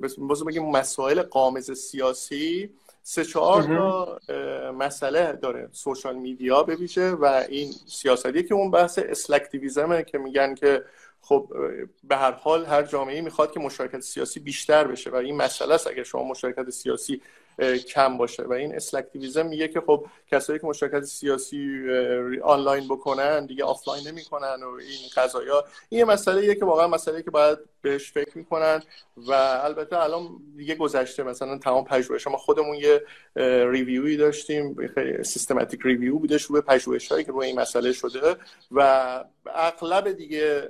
بگیم 0.47 0.71
مسائل 0.71 1.21
قامز 1.21 1.71
سیاسی 1.71 2.69
سه 3.09 3.25
چهار 3.25 3.63
تا 3.63 4.19
مسئله 4.71 5.31
داره 5.31 5.69
سوشال 5.71 6.15
میدیا 6.15 6.63
ببیشه 6.63 7.09
و 7.09 7.25
این 7.49 7.71
سیاستیه 7.87 8.43
که 8.43 8.53
اون 8.53 8.71
بحث 8.71 8.99
اسلکتیویزمه 8.99 10.03
که 10.03 10.17
میگن 10.17 10.55
که 10.55 10.83
خب 11.21 11.53
به 12.03 12.17
هر 12.17 12.31
حال 12.31 12.65
هر 12.65 12.83
جامعه 12.83 13.21
می‌خواد 13.21 13.51
که 13.51 13.59
مشارکت 13.59 13.99
سیاسی 13.99 14.39
بیشتر 14.39 14.87
بشه 14.87 15.09
و 15.09 15.15
این 15.15 15.37
مسئله 15.37 15.73
است. 15.73 15.87
اگر 15.87 16.03
شما 16.03 16.23
مشارکت 16.23 16.69
سیاسی 16.69 17.21
کم 17.93 18.17
باشه. 18.17 18.43
و 18.43 18.53
این 18.53 18.75
اسلکتیویزم 18.75 19.45
میگه 19.45 19.67
که 19.67 19.81
خب 19.81 20.05
کسایی 20.31 20.59
که 20.59 20.67
مشارکت 20.67 21.03
سیاسی 21.03 21.89
آنلاین 22.43 22.87
بکنن 22.87 23.45
دیگه 23.45 23.63
آفلاین 23.63 24.07
نمی‌کنن 24.07 24.63
و 24.63 24.67
این 24.79 25.09
قضایا 25.15 25.65
این 25.89 26.03
مسئله 26.03 26.55
که 26.55 26.65
واقعا 26.65 26.87
مسئله 26.87 27.23
که 27.23 27.31
باید 27.31 27.57
بهش 27.81 28.11
فکر 28.11 28.37
می‌کنن. 28.37 28.83
و 29.17 29.31
البته 29.63 30.03
الان 30.03 30.29
دیگه 30.57 30.75
گذشته 30.75 31.23
مثلا 31.23 31.57
تمام 31.57 31.85
پژوهش 31.85 32.27
ما 32.27 32.37
خودمون 32.37 32.75
یه 32.75 33.03
review 33.71 34.11
ی 34.11 34.17
داشتیم. 34.17 34.87
خیلی 34.95 35.23
systematic 35.23 35.79
review 35.83 36.19
بودش 36.19 36.43
روی 36.43 36.61
پژوهش 36.61 37.11
هایی 37.11 37.23
که 37.23 37.31
روی 37.31 37.47
این 37.47 37.59
مسئله 37.59 37.91
شده. 37.93 38.35
و 38.71 39.23
اغلب 39.55 40.11
دیگه 40.11 40.69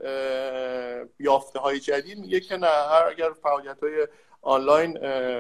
یافته 1.20 1.60
های 1.60 1.80
جدید 1.80 2.18
میگه 2.18 2.40
که 2.40 2.58
نه 2.58 2.68
هر 2.68 3.04
اگر 3.10 3.30
فعالیت 3.44 3.84
های 3.84 4.08
آنلاین 4.42 4.94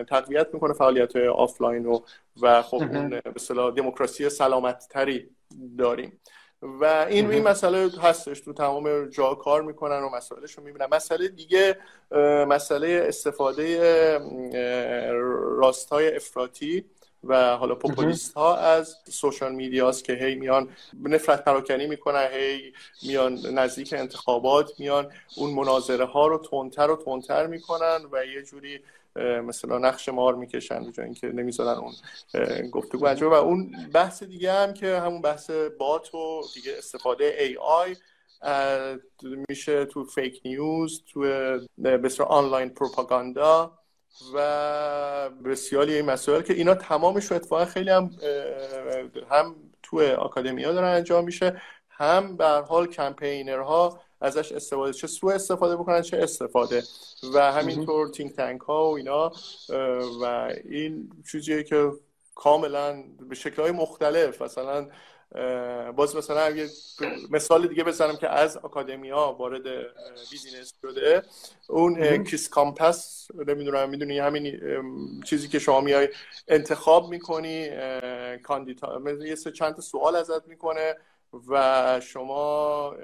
تقویت 0.03 0.47
می‌کنه 0.53 0.73
فعالیت 0.73 1.15
های 1.15 1.27
آفلاین 1.27 1.83
رو 1.83 2.05
و 2.41 2.61
خب 2.61 2.75
اون 2.75 3.09
به 3.09 3.71
دموکراسی 3.75 4.29
سلامت 4.29 4.87
تری 4.89 5.29
داریم. 5.77 6.19
و 6.81 7.05
این 7.09 7.31
این 7.31 7.43
مسئله 7.43 7.89
هستش 8.01 8.39
تو 8.39 8.53
تمام 8.53 9.05
جا 9.05 9.33
کار 9.33 9.61
می‌کنن 9.61 9.99
و 9.99 10.09
مسائلش 10.09 10.51
رو 10.51 10.63
می‌بینن. 10.63 10.87
مسئله 10.91 11.27
دیگه 11.27 11.77
مسئله 12.47 13.05
استفاده 13.07 13.79
راستای 15.57 16.15
افراطی 16.15 16.85
و 17.23 17.57
حالا 17.57 17.75
پوپولیست 17.75 18.33
ها 18.33 18.57
از 18.57 18.95
سوشال 19.09 19.55
میدیاست 19.55 20.03
که 20.03 20.13
هی 20.13 20.35
میان 20.35 20.69
نفرت 21.03 21.43
پراکنی 21.43 21.87
می‌کنن 21.87 22.27
هی 22.33 22.73
میان 23.03 23.33
نزدیک 23.33 23.93
انتخابات 23.97 24.79
میان. 24.79 25.11
اون 25.37 25.53
مناظره 25.53 26.05
ها 26.05 26.27
رو 26.27 26.37
تندتر 26.37 26.91
و 26.91 26.95
تندتر 26.95 27.47
می‌کنن 27.47 27.99
و 28.11 28.25
یه 28.25 28.41
جوری 28.41 28.79
مثلا 29.17 29.77
نقش 29.77 30.09
مار 30.09 30.35
می‌کشن 30.35 30.91
به 30.91 31.03
اینکه 31.03 31.27
نمی‌ذارن 31.27 31.77
اون 31.77 31.93
گفتگو 32.71 33.05
انجام 33.05 33.31
و 33.31 33.35
اون 33.35 33.71
بحث 33.93 34.23
دیگه 34.23 34.53
هم 34.53 34.73
که 34.73 34.99
همون 34.99 35.21
بحث 35.21 35.49
بات 35.79 36.15
و 36.15 36.41
دیگه 36.53 36.73
استفاده 36.77 37.35
ای 37.39 37.57
آی 37.57 37.95
میشه 39.49 39.85
تو 39.85 40.03
فیک 40.03 40.41
نیوز 40.45 41.03
تو 41.13 41.21
بسیار 41.83 42.27
آنلاین 42.27 42.69
پروپاگاندا 42.69 43.79
و 44.33 45.29
بسیاری 45.29 45.93
این 45.93 46.05
مسائل 46.05 46.41
که 46.41 46.53
اینا 46.53 46.75
تمامش 46.75 47.25
رو 47.25 47.35
اتفاقا 47.35 47.65
خیلی 47.65 47.89
هم 47.89 48.11
هم 49.31 49.55
تو 49.83 50.15
آکادمیا 50.15 50.71
دارن 50.71 50.87
انجام 50.87 51.25
میشه 51.25 51.61
هم 51.89 52.37
به 52.37 52.45
حال 52.47 52.87
کمپینرها 52.87 54.01
ازش 54.21 54.51
استفاده 54.51 54.93
چه 54.93 55.07
سو 55.07 55.27
استفاده 55.27 55.75
بکنن 55.75 56.01
چه 56.01 56.17
استفاده. 56.17 56.83
و 57.33 57.51
همینطور 57.51 58.09
تینک 58.09 58.33
تنک 58.33 58.61
ها 58.61 58.91
و 58.91 58.95
اینا 58.97 59.31
و 60.21 60.53
این 60.65 61.11
چیزیه 61.31 61.63
که 61.63 61.91
کاملا 62.35 63.03
به 63.29 63.35
شکل 63.35 63.61
های 63.61 63.71
مختلف 63.71 64.41
مثلا 64.41 64.87
باز 65.91 66.15
مثلا 66.15 66.49
یه 66.49 66.69
مثال 67.29 67.67
دیگه 67.67 67.83
بزنم 67.83 68.15
که 68.15 68.29
از 68.29 68.57
ها 69.11 69.33
وارد 69.33 69.63
business 70.31 70.73
شده 70.81 71.21
اون 71.67 72.23
case 72.23 72.49
compass 72.49 73.27
نمی‌دونم 73.47 73.89
می‌دونی 73.89 74.19
همین 74.19 74.59
چیزی 75.25 75.47
که 75.47 75.59
شما 75.59 75.81
میای 75.81 76.09
انتخاب 76.47 77.09
می‌کنی 77.09 77.69
کاندیدا 78.43 79.01
یه 79.25 79.35
سه 79.35 79.51
چند 79.51 79.79
سوال 79.79 80.15
ازت 80.15 80.47
می‌کنه. 80.47 80.95
و 81.47 81.99
شما 81.99 82.95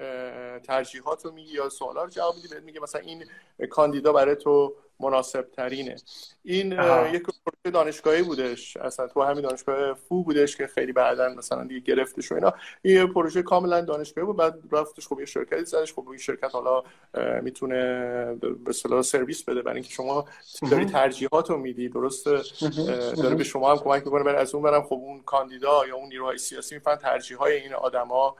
ترجیحات 0.63 1.25
رو 1.25 1.31
میگی 1.31 1.53
یا 1.53 1.69
سوالا 1.69 2.03
رو 2.03 2.09
جواب 2.09 2.35
میدی؟ 2.35 2.47
بهت 2.47 2.63
میگه 2.63 2.79
مثلا 2.79 3.01
این 3.01 3.25
کاندیدا 3.69 4.13
برای 4.13 4.35
تو 4.35 4.75
مناسب 5.03 5.47
ترینه 5.57 5.95
این 6.43 6.71
یک 7.13 7.23
پروژه 7.23 7.71
دانشگاهی 7.73 8.23
بودش 8.23 8.77
اصلا 8.77 9.07
تو 9.07 9.21
همین 9.21 9.41
دانشگاه 9.41 9.93
وو 9.93 10.23
بودش 10.23 10.57
که 10.57 10.67
خیلی 10.67 10.91
بعدا 10.91 11.29
مثلا 11.29 11.63
دیگه 11.63 11.79
گرفتش 11.79 12.31
و 12.31 12.35
اینا. 12.35 12.53
این 12.81 13.13
پروژه 13.13 13.41
کاملا 13.43 13.81
دانشگاهی 13.81 14.25
بود 14.25 14.37
بعد 14.37 14.59
رفتش 14.71 15.07
خب 15.07 15.19
یه 15.19 15.25
شرکتی 15.25 15.65
زدش. 15.65 15.93
خب 15.93 16.09
این 16.09 16.17
شرکت 16.17 16.55
حالا 16.55 16.83
می‌تونه 17.41 17.75
به 18.41 18.69
اصطلاح 18.69 19.01
سرویس 19.01 19.43
بده. 19.43 19.61
برای 19.61 19.75
اینکه 19.75 19.93
شما 19.93 20.25
داری 20.71 20.85
ترجیحات 20.85 21.49
رو 21.49 21.57
میدی 21.57 21.89
درست 21.89 22.25
داره 22.25 23.35
به 23.35 23.43
شما 23.43 23.71
هم 23.71 23.77
کمک 23.77 24.05
می‌کنه. 24.05 24.23
برای 24.23 24.41
از 24.41 24.55
اون 24.55 24.63
برم 24.63 24.83
خب 24.83 24.93
اون 24.93 25.21
کاندیدا 25.21 25.87
یا 25.87 25.95
اون 25.95 26.07
نیروهای 26.07 26.37
سیاسی 26.37 26.75
می‌فهمن 26.75 26.97
ترجیح 26.97 27.37
های 27.37 27.53
این 27.53 27.73
آدما 27.73 28.35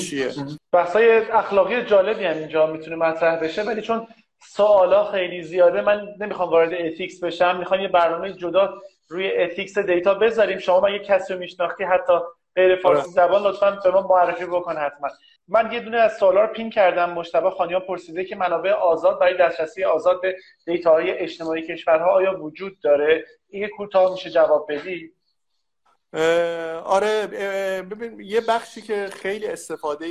چیه. 0.00 0.32
بحثای 0.72 1.16
اخلاقی 1.16 1.84
جالبی 1.84 2.24
هم 2.24 2.36
اینجا 2.36 2.66
می‌تونه 2.66 2.96
مطرح 2.96 3.40
بشه. 3.42 3.62
ولی 3.62 3.82
چون 3.82 4.06
سوالا 4.40 5.04
خیلی 5.04 5.42
زیاده. 5.42 5.80
من 5.80 6.08
نمی‌خوام 6.20 6.50
وارد 6.50 6.74
اتیکس 6.74 7.24
بشم. 7.24 7.56
می‌خوام 7.58 7.80
یه 7.80 7.88
برنامه 7.88 8.32
جدا 8.32 8.82
روی 9.08 9.36
ethics 9.36 9.78
data 9.78 10.14
بذاریم. 10.14 10.58
شما 10.58 10.80
من 10.80 10.92
یه 10.92 10.98
کسی 10.98 11.32
رو 11.32 11.38
میشناختی 11.38 11.84
حتی 11.84 12.12
غیر 12.56 12.76
فارسی 12.76 13.00
آره. 13.00 13.10
زبان 13.10 13.42
لطفا 13.42 13.70
به 13.84 13.90
ما 13.90 14.06
معرفی 14.06 14.44
بکن 14.44 14.76
حتما. 14.76 15.08
من 15.48 15.72
یه 15.72 15.80
دونه 15.80 15.96
از 15.96 16.16
سوالا 16.16 16.40
رو 16.40 16.52
pin 16.52 16.70
کردم. 16.70 17.10
مجتبی 17.10 17.50
خانیان 17.50 17.80
پرسیده 17.80 18.24
که 18.24 18.36
منابع 18.36 18.70
آزاد 18.70 19.18
برای 19.20 19.36
دسترسی 19.36 19.84
آزاد 19.84 20.20
به 20.20 20.36
data 20.66 20.95
های 20.95 21.10
اجتماعی 21.10 21.62
کشورها 21.62 22.10
آیا 22.10 22.42
وجود 22.42 22.80
داره؟ 22.80 23.24
این 23.48 23.68
کوتاه 23.68 24.12
میشه 24.12 24.30
جواب 24.30 24.72
بدی؟ 24.72 25.12
آره 26.84 27.26
ببین 27.82 28.20
یه 28.20 28.40
بخشی 28.40 28.82
که 28.82 29.06
خیلی 29.12 29.46
استفاده 29.46 30.06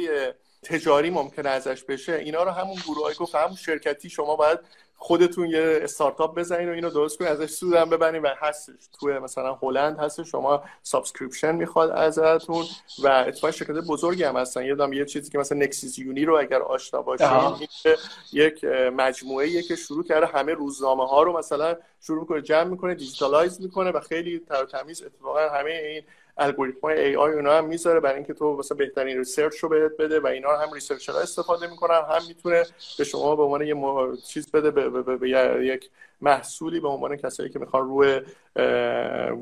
تجاری 0.69 1.09
ممکنه 1.09 1.49
ازش 1.49 1.83
بشه 1.83 2.13
اینا 2.13 2.43
رو 2.43 2.51
همون 2.51 2.75
گروه 2.75 3.13
گفت 3.13 3.35
همون 3.35 3.55
شرکتی 3.55 4.09
شما 4.09 4.35
باید 4.35 4.59
خودتون 4.99 5.49
یه 5.49 5.79
استارتاپ 5.81 6.37
بزنین 6.37 6.69
و 6.69 6.71
اینو 6.71 6.89
درست 6.89 7.17
کنین 7.17 7.31
ازش 7.31 7.49
سود 7.49 7.73
هم 7.73 7.89
ببرین 7.89 8.21
و 8.21 8.27
هستش. 8.37 8.89
توی 8.99 9.19
مثلا 9.19 9.59
هلند 9.61 9.99
هست 9.99 10.23
شما 10.23 10.63
subscription 10.83 11.55
می‌خواد 11.55 11.89
ازتون 11.89 12.65
و 13.03 13.07
اتفاقا 13.27 13.51
شرکت 13.51 13.71
بزرگی 13.71 14.23
هم 14.23 14.37
هستن. 14.37 14.65
یادم 14.65 14.93
یه 14.93 15.05
چیزی 15.05 15.31
که 15.31 15.37
مثلا 15.37 15.57
Nexis 15.57 15.99
Uni 15.99 16.25
رو 16.25 16.39
اگر 16.39 16.61
آشنا 16.61 17.01
باشین 17.01 17.67
یک 18.33 18.63
مجموعه 18.93 19.61
که 19.61 19.75
شروع 19.75 20.03
کرده 20.03 20.25
همه 20.25 20.53
روزنامه 20.53 21.07
ها 21.07 21.23
رو 21.23 21.37
مثلا 21.37 21.75
شروع 22.01 22.19
می‌کنه 22.19 22.41
جمع 22.41 22.69
می‌کنه 22.69 22.95
digitalize 22.95 23.61
می‌کنه 23.61 23.91
و 23.91 23.99
خیلی 23.99 24.39
تر 24.39 24.65
تمیز 24.65 25.03
اتفاقا 25.03 25.49
همه 25.49 25.71
این 25.71 26.03
الگوریتم 26.37 26.79
های 26.83 27.05
AI 27.05 27.33
اونا 27.33 27.53
هم 27.53 27.65
می‌ذاره 27.65 27.99
برای 27.99 28.15
اینکه 28.15 28.33
تو 28.33 28.57
مثلا 28.57 28.77
بهترین 28.77 29.17
research 29.17 29.57
رو 29.57 29.69
بهت 29.69 29.97
بده 29.99 30.19
و 30.19 30.27
اینا 30.27 30.49
هم 30.57 30.73
researcher 30.73 31.15
ها 31.15 31.19
استفاده 31.19 31.67
می‌کنن. 31.67 32.01
هم 32.09 32.21
می‌تونه 32.27 32.63
به 32.97 33.03
شما 33.03 33.35
به 33.35 33.43
عنوان 33.43 33.61
یه 33.61 33.75
چیز 34.27 34.51
بده 34.51 34.71
به, 34.71 34.89
به, 34.89 35.17
به, 35.17 35.29
یک 35.61 35.89
محصولی 36.21 36.79
به 36.79 36.87
عنوان 36.87 37.15
کسایی 37.15 37.49
که 37.49 37.59
می‌خوان 37.59 37.87
روی 37.87 38.21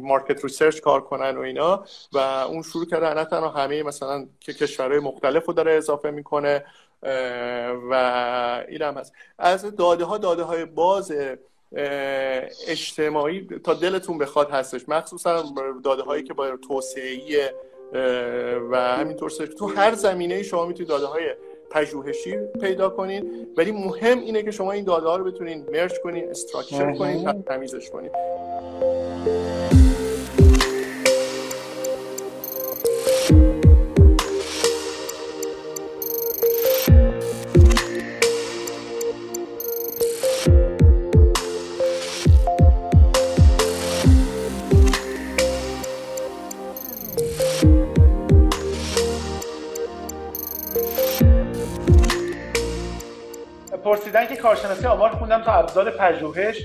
market 0.01 0.43
research 0.43 0.79
کار 0.79 1.01
کنن 1.01 1.37
و 1.37 1.41
اینا. 1.41 1.85
و 2.13 2.17
اون 2.17 2.61
شروع 2.61 2.85
کرده 2.85 3.13
نه 3.13 3.25
تنها 3.25 3.49
همه 3.49 3.83
مثلا 3.83 4.27
که 4.39 4.53
کشورهای 4.53 4.99
مختلف 4.99 5.45
رو 5.45 5.53
داره 5.53 5.71
اضافه 5.71 6.11
می‌کنه 6.11 6.65
و 7.91 7.93
این 8.67 8.81
هم 8.81 8.97
هست. 8.97 9.13
از 9.39 9.75
داده 9.75 10.03
ها 10.03 10.17
داده 10.17 10.43
های 10.43 10.65
باز 10.65 11.13
اجتماعی 12.67 13.47
تا 13.63 13.73
دلتون 13.73 14.17
بخواد 14.17 14.49
هستش. 14.51 14.89
مخصوصا 14.89 15.43
داده 15.83 16.03
هایی 16.03 16.23
که 16.23 16.33
با 16.33 16.57
توسعه 16.57 17.53
و 18.71 18.95
همینطور 18.97 19.31
تو 19.31 19.67
هر 19.67 19.93
زمینه 19.95 20.43
شما 20.43 20.65
می‌تونید 20.65 20.89
داده 20.89 21.05
های 21.05 21.35
پژوهشی 21.69 22.37
پیدا 22.61 22.89
کنید 22.89 23.25
ولی 23.57 23.71
مهم 23.71 24.19
اینه 24.19 24.43
که 24.43 24.51
شما 24.51 24.71
این 24.71 24.83
داده 24.83 25.07
ها 25.07 25.15
رو 25.15 25.23
بتونید 25.23 25.69
مرج 25.71 25.93
کنید 26.03 26.29
استراکچر 26.29 26.95
کنید 26.97 27.45
تمیزش 27.45 27.89
کنید 27.89 28.11
تا 55.45 55.53
ابزار 55.53 55.91
پژوهش 55.91 56.57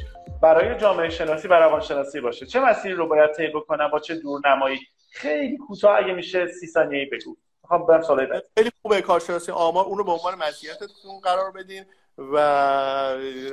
برای 0.42 0.78
جامعه 0.78 1.10
شناسی 1.10 1.48
و 1.48 1.52
روانشناسی 1.52 2.20
باشه. 2.20 2.46
چه 2.46 2.60
مسیری 2.60 2.94
رو 2.94 3.06
باید 3.06 3.32
طی 3.32 3.46
بکنم؟ 3.46 3.88
با 3.90 3.98
چه 3.98 4.14
دورنمایی؟ 4.14 4.78
خیلی 5.10 5.56
کوتاه 5.56 5.98
اگه 5.98 6.12
میشه 6.12 6.46
سی 6.46 6.66
ثانیه‌ای 6.66 7.04
بگو. 7.04 7.36
می‌خوام 7.62 7.86
برم 7.86 8.02
سوال 8.02 8.40
خیلی 8.58 8.70
خوبه 8.82 9.02
کارشناسی 9.02 9.52
آمار. 9.52 9.84
اون 9.84 9.98
رو 9.98 10.04
به 10.04 10.12
عنوان 10.12 10.34
مزیتتون 10.34 11.20
قرار 11.22 11.50
بدین 11.50 11.84
و 12.18 12.38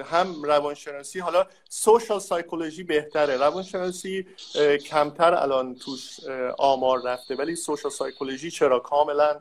هم 0.05 0.43
روانشناسی. 0.43 1.19
حالا 1.19 1.45
سوشال 1.69 2.19
سایکولوژی 2.19 2.83
بهتره. 2.83 3.37
روانشناسی 3.37 4.27
کمتر 4.89 5.33
الان 5.33 5.75
توش 5.75 6.19
آمار 6.57 7.01
رفته. 7.05 7.35
ولی 7.35 7.55
سوشال 7.55 7.91
سایکولوژی 7.91 8.51
چرا 8.51 8.79
کاملا 8.79 9.39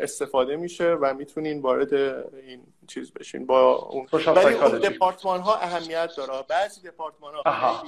استفاده 0.00 0.56
میشه 0.56 0.90
و 0.90 1.14
می‌تونین 1.14 1.62
وارد 1.62 1.94
این 1.94 2.66
چیز 2.86 3.12
بشین 3.12 3.46
با 3.46 3.72
اون 3.74 4.06
ولی 4.12 4.54
اون 4.54 4.78
دپارتمان 4.78 5.40
ها 5.40 5.56
اهمیت 5.56 6.10
داره. 6.16 6.44
بعضی 6.48 6.88
دپارتمان 6.88 7.34
ها 7.34 7.84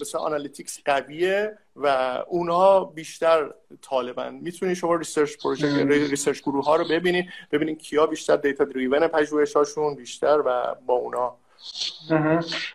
مثل 0.00 0.18
analytics 0.18 0.80
قویه 0.84 1.58
و 1.76 1.86
اونها 2.26 2.84
بیشتر 2.84 3.50
طالبن. 3.82 4.34
می‌تونید 4.34 4.76
شما 4.76 4.94
research 4.94 5.36
پروژه 5.42 5.84
research 5.84 6.42
گروه 6.42 6.64
ها 6.64 6.76
رو 6.76 6.84
ببینید 6.84 7.28
ببینید 7.52 7.82
کیا 7.82 8.06
بیشتر 8.06 8.36
data 8.36 8.64
driven 8.64 9.10
هاشون 9.56 9.94
بیشتر 9.94 10.42
و 10.46 10.74
با 10.86 10.94
اونها 10.94 11.38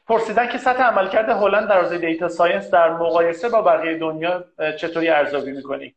پرسیدن 0.07 0.49
که 0.49 0.57
سطح 0.57 0.81
عملکرد 0.83 1.29
هلند 1.29 1.69
در 1.69 1.81
حوزه 1.81 1.97
data 1.97 2.29
science 2.29 2.69
در 2.69 2.93
مقایسه 2.93 3.49
با 3.49 3.61
بقیه 3.61 3.97
دنیا 3.97 4.45
چطوری 4.79 5.09
ارزیابی 5.09 5.51
می‌کنی؟ 5.51 5.95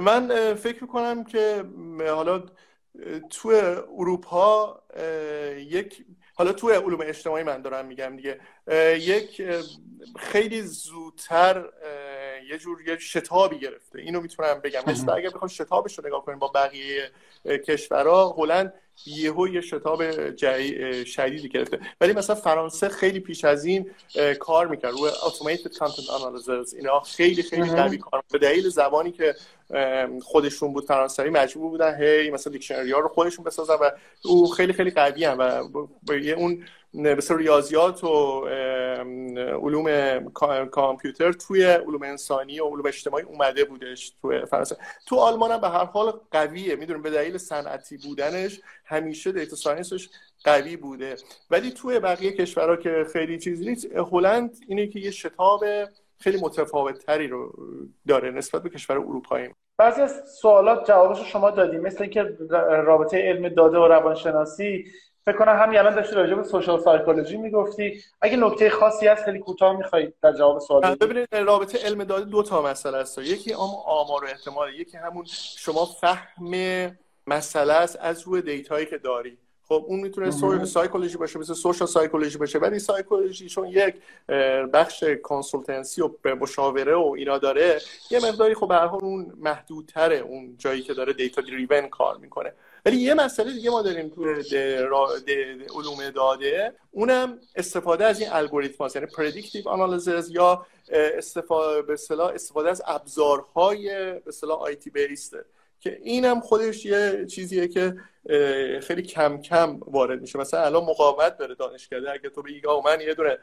من 0.00 0.54
فکر 0.54 0.82
می‌کنم 0.82 1.24
که 1.24 1.64
حالا 2.06 2.42
تو 3.30 3.48
اروپا 3.98 4.82
یک 5.56 6.04
حالا 6.34 6.52
تو 6.52 6.70
علوم 6.70 7.00
اجتماعی 7.02 7.44
من 7.44 7.62
دارم 7.62 7.86
میگم 7.86 8.16
دیگه 8.16 8.40
یک 8.98 9.42
خیلی 10.18 10.62
زودتر 10.62 11.68
یه 12.48 12.58
جور 12.58 12.88
یه 12.88 12.98
شتابی 12.98 13.58
گرفته. 13.58 14.00
اینو 14.00 14.20
می‌تونم 14.20 14.60
بگم. 14.64 14.80
مثل 14.86 15.10
اگر 15.10 15.30
بخوام 15.30 15.48
شتابش 15.48 15.98
رو 15.98 16.06
نگاه 16.06 16.24
کنیم 16.24 16.38
با 16.38 16.48
بقیه 16.54 17.10
کشورها 17.44 18.34
هلند 18.38 18.72
یهو 19.06 19.48
یه 19.48 19.60
شتاب 19.60 20.10
شدیدی 21.04 21.48
گرفته. 21.48 21.80
ولی 22.00 22.12
مثلا 22.12 22.36
فرانسه 22.36 22.88
خیلی 22.88 23.20
پیش 23.20 23.44
از 23.44 23.64
این 23.64 23.90
کار 24.40 24.66
می‌کرد. 24.66 24.92
روی 24.92 25.10
automated 25.10 25.72
content 25.72 26.08
analysis 26.08 26.74
اینا 26.76 27.00
خیلی 27.00 27.42
خیلی 27.42 27.70
قوی 27.70 27.98
کار 27.98 28.22
به 28.32 28.38
دلیل 28.38 28.68
زبانی 28.68 29.12
که 29.12 29.34
خودشون 30.22 30.72
بود 30.72 30.84
فرانسوی 30.84 31.30
مجبور 31.30 31.70
بودن 31.70 32.02
هی 32.02 32.30
مثلا 32.30 32.52
دیکشنری 32.52 32.92
ها 32.92 32.98
رو 32.98 33.08
خودشون 33.08 33.44
بسازن 33.44 33.74
و 33.74 33.90
او 34.24 34.50
خیلی 34.50 34.72
خیلی 34.72 34.90
قوی 34.90 35.24
هم 35.24 35.38
و 35.38 35.42
اون 36.36 36.64
مثل 36.94 37.36
ریاضیات 37.36 38.04
و 38.04 38.44
علوم 39.62 40.18
کامپیوتر 40.70 41.32
توی 41.32 41.64
علوم 41.64 42.02
انسانی 42.02 42.60
و 42.60 42.64
علوم 42.64 42.86
اجتماعی 42.86 43.24
اومده 43.24 43.64
بودش 43.64 44.12
توی 44.22 44.46
فرانسه. 44.46 44.76
تو 45.06 45.16
آلمان 45.16 45.50
هم 45.50 45.60
به 45.60 45.68
هر 45.68 45.84
حال 45.84 46.12
قویه. 46.30 46.76
می‌دونیم 46.76 47.02
به 47.02 47.10
دلیل 47.10 47.38
صنعتی 47.38 47.96
بودنش 47.96 48.60
همیشه 48.84 49.32
data 49.32 49.56
science 49.56 49.96
ش 49.96 50.08
قوی 50.44 50.76
بوده. 50.76 51.16
ولی 51.50 51.70
توی 51.70 51.98
بقیه 51.98 52.32
کشورها 52.32 52.76
که 52.76 53.06
خیلی 53.12 53.38
چیزی 53.38 53.68
نیست 53.68 53.86
هلند 54.12 54.56
اینه 54.68 54.86
که 54.86 55.00
یه 55.00 55.10
شتاب 55.10 55.64
خیلی 56.20 56.40
متفاوت 56.40 56.98
تری 57.06 57.28
رو 57.28 57.52
داره 58.08 58.30
نسبت 58.30 58.62
به 58.62 58.68
کشور 58.68 58.96
اروپایی. 58.96 59.48
بعضی 59.78 60.00
از 60.00 60.22
سوالات 60.40 60.88
جوابش 60.88 61.32
شما 61.32 61.50
دادیم 61.50 61.80
مثل 61.80 62.02
اینکه 62.02 62.36
رابطه 62.68 63.18
علم 63.18 63.48
داده 63.48 63.78
و 63.78 63.88
روانشناسی 63.88 64.84
فکر 65.28 65.38
کنم 65.38 65.58
همین 65.62 65.78
الان 65.78 65.94
داشتی 65.94 66.14
راجع 66.14 66.34
به 66.34 66.42
سوشال 66.42 66.80
سایکولوژی 66.80 67.36
می‌گفتی. 67.36 68.02
اگه 68.20 68.36
نکته 68.36 68.70
خاصی 68.70 69.06
هست 69.06 69.24
خیلی 69.24 69.38
کوتاه 69.38 69.76
می‌خوای 69.76 70.12
در 70.22 70.32
جواب 70.32 70.58
سوال 70.58 70.94
ببینید 70.94 71.34
رابطه 71.34 71.78
علم 71.78 72.04
داده 72.04 72.24
دو 72.24 72.42
تا 72.42 72.62
مسئله 72.62 72.96
است. 72.96 73.18
یکی 73.18 73.54
آمار 73.86 74.24
و 74.24 74.26
احتمال 74.26 74.74
یکی 74.74 74.96
همون 74.96 75.24
شما 75.58 75.84
فهم 75.84 76.52
مسئله 77.26 77.72
است 77.72 77.98
از 78.00 78.22
روی 78.22 78.42
data 78.42 78.71
یی 78.71 78.86
که 78.86 78.98
داری. 78.98 79.38
خب 79.68 79.84
اون 79.86 80.00
می‌تونه 80.00 80.30
سایکولوژی 80.64 81.16
باشه 81.16 81.38
مثل 81.38 81.54
social 81.54 81.88
psychology 81.88 82.38
باشه. 82.38 82.58
ولی 82.58 82.78
سایکولوژی 82.78 83.48
چون 83.48 83.66
یک 83.66 83.94
بخش 84.72 85.04
consultancy 85.22 86.02
و 86.02 86.10
مشاوره 86.40 86.94
و 86.94 87.14
اینا 87.16 87.38
داره 87.38 87.78
یه 88.10 88.20
مقداری 88.28 88.54
خب 88.54 88.68
به 88.68 88.94
اون 88.94 89.32
محدودتره 89.36 90.16
اون 90.16 90.54
جایی 90.58 90.82
که 90.82 90.94
داره 90.94 91.12
data 91.12 91.42
driven 91.42 91.88
کار 91.88 92.16
می‌کنه. 92.16 92.52
ولی 92.88 92.96
یه 92.96 93.14
مسئله 93.14 93.52
دیگه 93.52 93.70
ما 93.70 93.82
داریم 93.82 94.08
تو 94.08 94.24
علوم 95.76 96.10
داده. 96.14 96.72
اونم 96.90 97.38
استفاده 97.56 98.04
از 98.04 98.20
این 98.20 98.28
الگوریتم 98.32 98.88
یعنی 98.94 99.06
predictive 99.06 99.68
analysis 99.68 100.30
یا 100.30 100.66
استفاده 100.92 101.82
به 101.82 101.92
استفاده 102.34 102.70
از 102.70 102.82
ابزارهای 102.86 103.88
به 103.88 104.22
اصطلاح 104.26 104.60
آیتی 104.60 104.90
بیسته 104.90 105.44
که 105.80 105.98
اینم 106.02 106.40
خودش 106.40 106.86
یه 106.86 107.26
چیزیه 107.26 107.68
که 107.68 107.96
خیلی 108.82 109.02
کم 109.02 109.42
کم 109.42 109.80
وارد 109.86 110.20
میشه. 110.20 110.38
مثلا 110.38 110.62
الان 110.62 110.84
مقاومت 110.84 111.38
داره 111.38 111.54
دانشکده. 111.54 112.12
اگه 112.12 112.30
تو 112.30 112.42
بگی 112.42 112.60
من 112.84 113.00
یه 113.00 113.14
دونه 113.14 113.38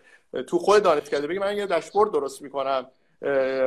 تو 0.48 0.60
خود 0.60 0.84
دانشکده 0.84 1.28
بگی 1.28 1.40
من 1.40 1.58
یه 1.58 1.66
داشبورد 1.66 2.12
درست 2.12 2.42
می‌کنم. 2.42 2.88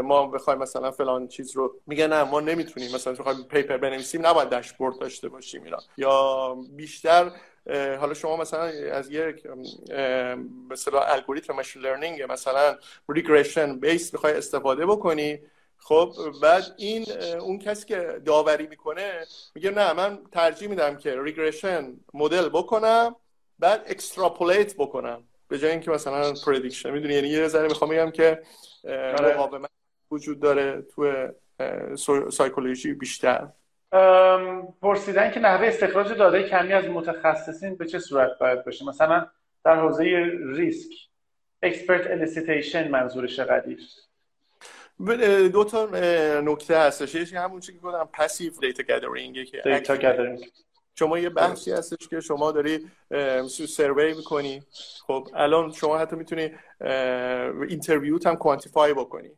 ما 0.05 0.27
بخوایم 0.27 0.59
مثلا 0.59 0.91
فلان 0.91 1.29
چیز 1.29 1.57
رو 1.57 1.81
میگه 1.87 2.07
نه 2.07 2.25
ما 2.25 2.41
نمی‌تونیم 2.41 2.95
مثلا 2.95 3.13
بخوایم 3.13 3.43
پیپر 3.43 3.77
بنویسیم 3.77 4.27
نباید 4.27 4.49
داشبورد 4.49 4.99
داشته 4.99 5.29
باشیم 5.29 5.65
اینا. 5.65 5.79
یا 5.97 6.57
بیشتر 6.77 7.33
حالا 8.01 8.15
شما 8.15 8.37
مثلا 8.37 8.63
از 8.93 9.11
یک 9.11 9.47
مثلا 10.71 11.01
الگوریتم 11.01 11.53
machine 11.53 11.83
learning 11.83 12.23
مثلا 12.33 12.77
regression 13.09 13.79
base 13.81 14.13
می‌خوای 14.13 14.33
استفاده 14.33 14.87
بکنی. 14.87 15.39
خب 15.77 16.13
بعد 16.43 16.65
این 16.77 17.07
اون 17.41 17.59
کسی 17.59 17.87
که 17.87 18.23
داوری 18.25 18.67
می‌کنه 18.67 19.27
میگه 19.55 19.71
نه 19.71 19.93
من 19.93 20.19
ترجیح 20.33 20.69
میدم 20.69 20.97
که 20.97 21.23
regression 21.23 21.97
model 22.15 22.49
بکنم 22.49 23.17
بعد 23.59 23.85
extrapolate 23.87 24.75
بکنم. 24.77 25.28
به 25.49 25.59
جای 25.59 25.71
اینکه 25.71 25.91
مثلا 25.91 26.33
prediction 26.47 26.91
می‌دونی؟ 26.91 27.15
یعنی 27.15 27.29
یه 27.29 27.49
ذره 27.49 27.69
می‌خوام 27.69 27.91
بگم 27.91 28.11
که 28.11 28.43
آره. 28.85 29.35
مقاومت 29.35 29.71
وجود 30.11 30.41
داره 30.41 30.83
تو 30.83 31.29
سایکولوژی 32.31 32.95
بیشتر. 32.95 33.49
پرسیدن 34.83 35.31
که 35.31 35.41
نحوه 35.41 35.67
استخراج 35.67 36.13
داده 36.13 36.43
کمی 36.43 36.73
از 36.73 36.85
متخصصین 36.85 37.75
به 37.75 37.87
چه 37.87 37.99
صورت 37.99 38.31
باید 38.41 38.65
باشه؟ 38.65 38.85
مثلا 38.85 39.27
در 39.65 39.77
حوزه 39.77 40.05
ریسک 40.57 40.91
expert 41.63 42.07
elicitation 42.07 42.89
منظورش 42.89 43.41
قدیر 43.41 43.79
دو 45.49 45.65
تا 45.65 45.87
نکته 46.41 46.79
هستش. 46.79 47.15
یکی 47.15 47.37
همون 47.37 47.61
چیزی 47.61 47.79
که 47.79 47.85
گفتم 47.85 48.09
passive 48.13 48.53
data 48.61 48.83
gathering 48.83 49.45
که 49.45 49.61
data 49.65 49.97
gathering 49.97 50.51
شما 50.99 51.19
یه 51.19 51.29
بحثی 51.29 51.73
هستش 51.73 52.09
که 52.09 52.21
شما 52.21 52.53
داری 52.53 52.91
survey 53.69 54.15
می‌کنی. 54.15 54.63
خب 55.07 55.29
الان 55.35 55.73
شما 55.73 55.99
حتی 55.99 56.17
می‌تونی 56.17 56.51
interview 57.69 58.21
ت 58.21 58.27
هم 58.27 58.37
quantify 58.37 58.95
بکنی. 58.95 59.31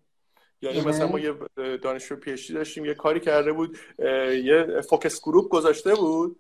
یعنی 0.63 0.81
مثلا 0.81 1.09
ما 1.09 1.19
یه 1.19 1.35
دانشجو 1.83 2.17
PhD 2.17 2.53
داشتیم 2.55 2.85
یه 2.85 2.95
کاری 2.95 3.21
کرده 3.21 3.53
بود 3.53 3.79
یه 4.45 4.81
focus 4.91 5.21
group 5.21 5.49
گذاشته 5.49 5.95
بود. 5.95 6.37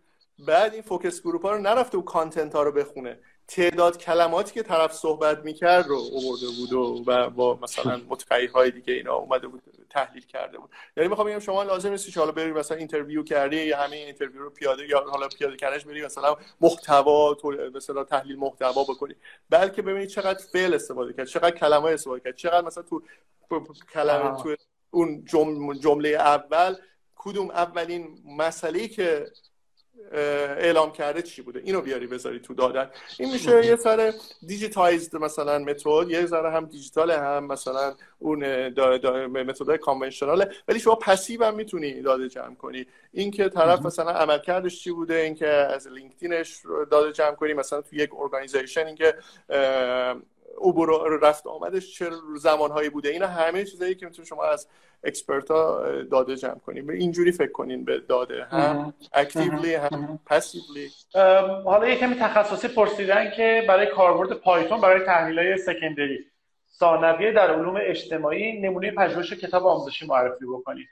بعد 0.46 0.72
این 0.72 0.82
focus 0.82 1.22
group 1.22 1.42
ها 1.42 1.52
رو 1.52 1.58
نرفته 1.58 1.98
و 1.98 2.02
content 2.02 2.54
ها 2.54 2.62
رو 2.62 2.72
بخونه. 2.72 3.18
تعداد 3.50 3.98
کلماتی 3.98 4.54
که 4.54 4.62
طرف 4.62 4.92
صحبت 4.92 5.38
می‌کرد 5.38 5.86
رو 5.86 5.96
آورده 5.96 6.46
بود 6.46 6.72
و 7.06 7.30
با 7.30 7.58
مثلا 7.62 8.00
متغیرهای 8.08 8.70
دیگه 8.70 8.94
اینا 8.94 9.14
اومده 9.14 9.48
بود 9.48 9.62
تحلیل 9.90 10.26
کرده 10.26 10.58
بود. 10.58 10.70
یعنی 10.96 11.08
می‌خوام 11.08 11.28
بگم 11.28 11.38
شما 11.38 11.62
لازم 11.62 11.90
نیست 11.90 12.18
حالا 12.18 12.32
بری 12.32 12.52
مثلا 12.52 12.76
interview 12.76 13.22
کردی 13.22 13.56
یا 13.56 13.78
همین 13.78 14.06
interview 14.06 14.42
رو 14.42 14.50
پیاده 14.50 14.88
یا 14.88 15.04
حالا 15.10 15.28
پیاده 15.28 15.56
کردنش 15.56 15.84
بری 15.84 16.04
مثلا 16.04 16.36
محتوا 16.60 17.36
مثلا 17.74 18.04
تحلیل 18.04 18.36
محتوا 18.36 18.84
بکنی. 18.84 19.14
بلکه 19.50 19.82
ببینید 19.82 20.08
چقدر 20.08 20.44
فعل 20.52 20.74
استفاده 20.74 21.12
کرد 21.12 21.26
چقدر 21.26 21.50
کلمه 21.50 21.84
استفاده 21.84 22.20
کرد 22.20 22.36
چقدر 22.36 22.66
مثلا 22.66 22.82
تو 22.82 23.02
کلمه 23.92 24.42
تو 24.42 24.56
اون 24.90 25.24
جمله 25.80 26.08
اول 26.08 26.74
کدوم 27.16 27.50
اولین 27.50 28.22
مسئله 28.38 28.88
که 28.88 29.26
اعلام 30.12 30.92
کرده 30.92 31.22
چی 31.22 31.42
بوده؟ 31.42 31.60
اینو 31.64 31.80
بیاری 31.80 32.06
بذاری 32.06 32.40
تو 32.40 32.54
داده. 32.54 32.90
این 33.18 33.32
میشه 33.32 33.66
یه 33.66 33.76
سر 33.76 34.12
digitized 34.46 35.16
مثلا 35.16 35.58
method 35.58 36.10
یه 36.10 36.26
ذره 36.26 36.50
هم 36.50 36.64
دیجیتال 36.64 37.10
هم 37.10 37.44
مثلا 37.44 37.94
اون 38.18 38.68
method 39.28 39.78
ای 39.78 39.83
conventional 39.83 40.41
ه. 40.41 40.50
ولی 40.68 40.80
شما 40.80 40.94
passive 40.94 41.44
هم 41.44 41.54
می‌تونی 41.54 42.02
داده 42.02 42.28
جمع 42.28 42.54
کنی. 42.54 42.86
اینکه 43.12 43.48
طرف 43.48 43.86
مثلا 43.86 44.10
عملکردش 44.10 44.84
چی 44.84 44.90
بوده؟ 44.90 45.14
اینکه 45.14 45.46
از 45.46 45.88
لینکدینش 45.88 46.60
داده 46.90 47.12
جمع 47.12 47.34
کنی. 47.34 47.52
مثلا 47.52 47.80
تو 47.80 47.96
یک 47.96 48.10
organization 48.18 48.86
اینکه 48.86 49.14
عبور 50.58 51.18
رفت 51.22 51.46
آمدش 51.46 51.94
چه 51.98 52.10
زمانهایی 52.36 52.88
بوده؟ 52.88 53.08
اینا 53.08 53.26
همه 53.26 53.64
چیزایی 53.64 53.94
که 53.94 54.06
می‌تونید 54.06 54.28
شما 54.28 54.44
از 54.44 54.66
expert 55.04 55.50
ها 55.50 55.92
داده 56.02 56.36
جمع 56.36 56.58
کنیم. 56.58 56.86
به 56.86 56.94
اینجوری 56.94 57.32
فکر 57.32 57.52
کنین 57.52 57.84
به 57.84 58.00
داده. 58.00 58.44
هم 58.44 58.94
actively 59.12 59.74
هم 59.74 60.20
passively 60.26 60.88
حالا 61.64 61.88
یه 61.88 61.96
کمی 61.96 62.14
تخصصی 62.14 62.68
پرسیدن 62.68 63.30
که 63.30 63.64
برای 63.68 63.86
کاربرد 63.86 64.32
پایتون 64.32 64.80
برای 64.80 65.04
تحلیل 65.06 65.38
های 65.38 65.56
secondary 65.56 66.18
ثانویه 66.80 67.32
در 67.32 67.50
علوم 67.50 67.78
اجتماعی 67.82 68.60
نمونه 68.60 68.90
پژوهش 68.90 69.32
کتاب 69.32 69.66
آموزشی 69.66 70.06
معرفی 70.06 70.46
بکنید. 70.46 70.88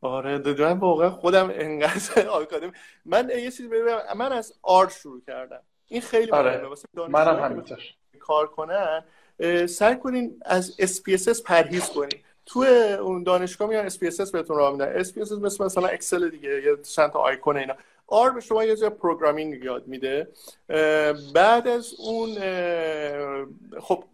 آره 0.00 0.38
من 0.38 0.78
واقعا 0.78 1.10
خودم 1.10 1.50
انقدر 1.54 2.28
academy 2.40 2.72
من 3.04 3.30
یه 3.30 3.50
چیزی 3.50 3.68
ببینم 3.68 3.98
من 4.16 4.32
از 4.32 4.58
R 4.62 4.88
شروع 4.88 5.20
کردم. 5.26 5.60
این 5.86 6.00
خیلی 6.00 6.30
R 6.30 6.43
ه. 6.43 6.68
منم 7.08 7.44
همینطور. 7.44 7.78
کار 8.18 8.46
کنن 8.46 9.04
سعی 9.66 9.96
کنین 9.96 10.40
از 10.44 10.76
SPSS 10.80 11.42
پرهیز 11.42 11.90
کنین. 11.90 12.20
تو 12.50 12.60
اون 13.00 13.22
دانشگاه 13.22 13.68
میان 13.68 13.88
SPSS 13.88 14.30
بهتون 14.30 14.56
راه 14.56 14.72
میدن. 14.72 15.02
SPSS 15.02 15.32
مثل 15.32 15.64
مثلا 15.64 15.86
اکسل 15.86 16.28
دیگه 16.28 16.62
یا 16.62 16.76
چند 16.76 17.10
تا 17.10 17.18
آیکون 17.18 17.56
اینا. 17.56 17.74
R 18.06 18.30
به 18.30 18.40
شما 18.40 18.64
یه 18.64 18.76
جا 18.76 18.90
programming 18.90 19.64
یاد 19.64 19.86
میده. 19.86 20.28
بعد 21.34 21.68
از 21.68 21.94
اون 21.98 22.34
خب 23.80 24.04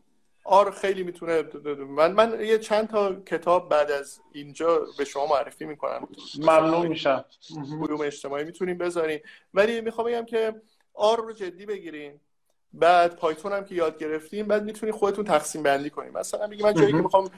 R 0.44 0.70
خیلی 0.70 1.02
می‌تونه 1.02 1.42
من 1.88 2.12
من 2.12 2.40
یه 2.40 2.58
چند 2.58 2.88
تا 2.88 3.14
کتاب 3.14 3.68
بعد 3.68 3.90
از 3.90 4.20
اینجا 4.32 4.86
به 4.98 5.04
شما 5.04 5.26
معرفی 5.26 5.64
می‌کنم. 5.64 6.08
ممنون 6.38 6.86
میشم. 6.86 7.24
علوم 7.82 8.00
اجتماعی 8.00 8.44
می‌تونیم 8.44 8.78
بذارین. 8.78 9.20
ولی 9.54 9.80
می‌خوام 9.80 10.06
بگم 10.06 10.24
که 10.24 10.54
R 10.94 11.18
رو 11.18 11.32
جدی 11.32 11.66
بگیرین. 11.66 12.20
بعد 12.78 13.16
پایتون 13.16 13.52
هم 13.52 13.64
که 13.64 13.74
یاد 13.74 13.98
گرفتیم 13.98 14.46
بعد 14.46 14.64
می‌تونید 14.64 14.94
خودتون 14.94 15.24
تقسیم 15.24 15.62
بندی 15.62 15.90
کنیم 15.90 16.12
مثلا 16.12 16.46
میگه 16.46 16.64
من 16.64 16.74
جایی 16.74 16.92
که 16.92 16.98
می‌خوام 16.98 17.30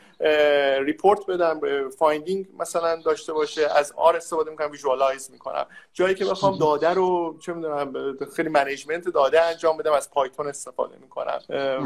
report 0.80 1.26
بدم 1.26 1.60
finding 1.98 2.46
مثلا 2.58 2.96
داشته 3.02 3.32
باشه 3.32 3.66
از 3.76 3.92
R 3.96 4.16
استفاده 4.16 4.50
می‌کنم 4.50 4.70
visualize 4.70 5.30
می‌کنم. 5.30 5.66
جایی 5.92 6.14
که 6.14 6.24
بخوام 6.24 6.58
داده 6.58 6.90
رو 6.90 7.38
چه 7.40 7.52
می‌دونم 7.52 7.92
خیلی 8.36 8.48
management 8.48 9.08
داده 9.08 9.42
انجام 9.42 9.76
بدم 9.76 9.92
از 9.92 10.10
پایتون 10.10 10.46
استفاده 10.46 10.96
می‌کنم. 11.00 11.40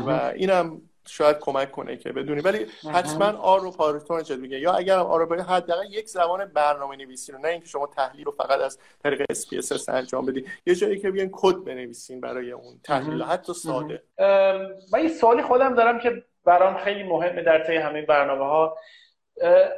و 0.07 0.32
اینم 0.34 0.82
شاید 1.11 1.39
کمک 1.39 1.71
کنه 1.73 1.97
که 1.97 2.13
بدونی. 2.13 2.41
ولی 2.41 2.67
حتما 2.95 3.39
R 3.39 3.61
رو 3.61 3.71
Python 3.70 4.22
جد 4.23 4.39
میگه؟ 4.39 4.59
یا 4.59 4.73
اگر 4.73 4.99
R 4.99 5.20
رو 5.21 5.43
حداقل 5.43 5.93
یک 5.93 6.09
زبان 6.09 6.45
برنامه 6.45 6.97
نویسی 6.97 7.33
رو 7.33 7.39
نه 7.39 7.49
اینکه 7.49 7.67
شما 7.67 7.87
تحلیل 7.87 8.25
رو 8.25 8.33
فقط 8.33 8.61
از 8.61 8.79
طریق 9.03 9.23
SPSS 9.33 9.89
انجام 9.89 10.27
بدی. 10.27 10.45
یه 10.67 10.75
جایی 10.75 10.99
که 10.99 11.11
بیان 11.11 11.29
کد 11.33 11.55
بنویسین 11.55 12.21
برای 12.21 12.53
اون 12.53 12.81
تحلیل. 12.85 13.23
حتی 13.23 13.55
ساده. 13.55 14.03
من 14.93 15.03
یه 15.03 15.09
سوالی 15.09 15.43
خودم 15.43 15.75
دارم 15.75 15.99
که 15.99 16.23
برام 16.45 16.77
خیلی 16.77 17.03
مهمه 17.03 17.43
در 17.43 17.65
طی 17.65 17.77
همین 17.77 18.07
برنامه 18.07 18.45
ها 18.45 18.77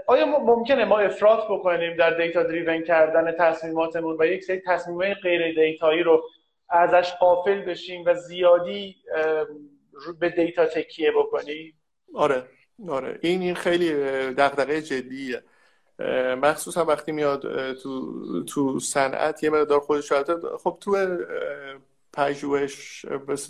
آیا 0.06 0.26
ممکنه 0.26 0.84
ما 0.84 0.98
افراط 0.98 1.44
بکنیم 1.50 1.96
در 1.96 2.10
data-driven 2.10 2.82
کردن 2.82 3.32
تصمیماتمون 3.38 4.16
و 4.18 4.26
یک 4.26 4.44
سری 4.44 4.62
تصمیمات 4.66 5.16
غیر 5.22 5.54
data 5.54 5.86
یی 5.86 6.02
رو 6.02 6.24
ازش 6.68 7.12
غافل 7.12 7.60
بشیم 7.60 8.04
و 8.06 8.14
زیادی 8.14 8.96
به 10.20 10.28
data 10.28 10.66
تکیه 10.66 11.12
بکنیم 11.18 11.80
آره 12.14 12.48
آره. 12.88 13.18
این 13.22 13.42
این 13.42 13.54
خیلی 13.54 13.94
دغدغه 14.34 14.82
جدیه. 14.82 15.42
مخصوصا 16.42 16.84
وقتی 16.84 17.12
میاد 17.12 17.72
تو 17.72 18.44
تو 18.44 18.80
صنعت 18.80 19.42
یه 19.42 19.50
مقدار 19.50 19.80
خودش 19.80 20.12
خب 20.58 20.78
تو 20.80 21.18
پژوهش 22.12 23.00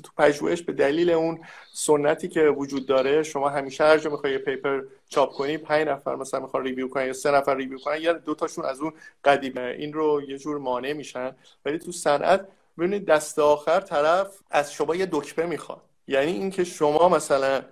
تو 0.03 0.11
پژوهش 0.18 0.62
به 0.62 0.72
دلیل 0.72 1.11
اون 1.11 1.40
سنتی 1.72 2.28
که 2.28 2.40
وجود 2.40 2.86
داره 2.86 3.22
شما 3.22 3.48
همیشه 3.48 3.84
هر 3.84 3.98
جا 3.98 4.11
می‌خوای 4.11 4.32
یه 4.32 4.38
paper 4.38 4.82
چاپ 5.09 5.32
کنی 5.32 5.59
پنج 5.59 5.88
نفر 5.88 6.16
مثلا 6.16 6.40
می‌خوان 6.40 6.64
review 6.64 6.88
کنن 6.88 7.07
یا 7.07 7.12
سه 7.12 7.30
نفر 7.30 7.55
review 7.55 7.78
کنن 7.78 8.00
یا 8.00 8.12
دو 8.12 8.34
تاشون 8.34 8.64
از 8.64 8.80
اون 8.80 8.92
قدیمه. 9.24 9.76
این 9.78 9.92
رو 9.92 10.22
یه 10.28 10.38
جور 10.38 10.59
مانع 10.59 10.92
میشن. 10.92 11.36
ولی 11.64 11.78
تو 11.78 11.92
صنعت 11.92 12.48
ببینید 12.78 13.07
دست 13.07 13.38
آخر 13.38 13.80
طرف 13.80 14.38
از 14.50 14.72
شما 14.72 14.94
یه 14.96 15.09
دکمه 15.12 15.46
می‌خواد. 15.46 15.82
یعنی 16.07 16.32
اینکه 16.32 16.64
شما 16.64 17.09
مثلا 17.09 17.62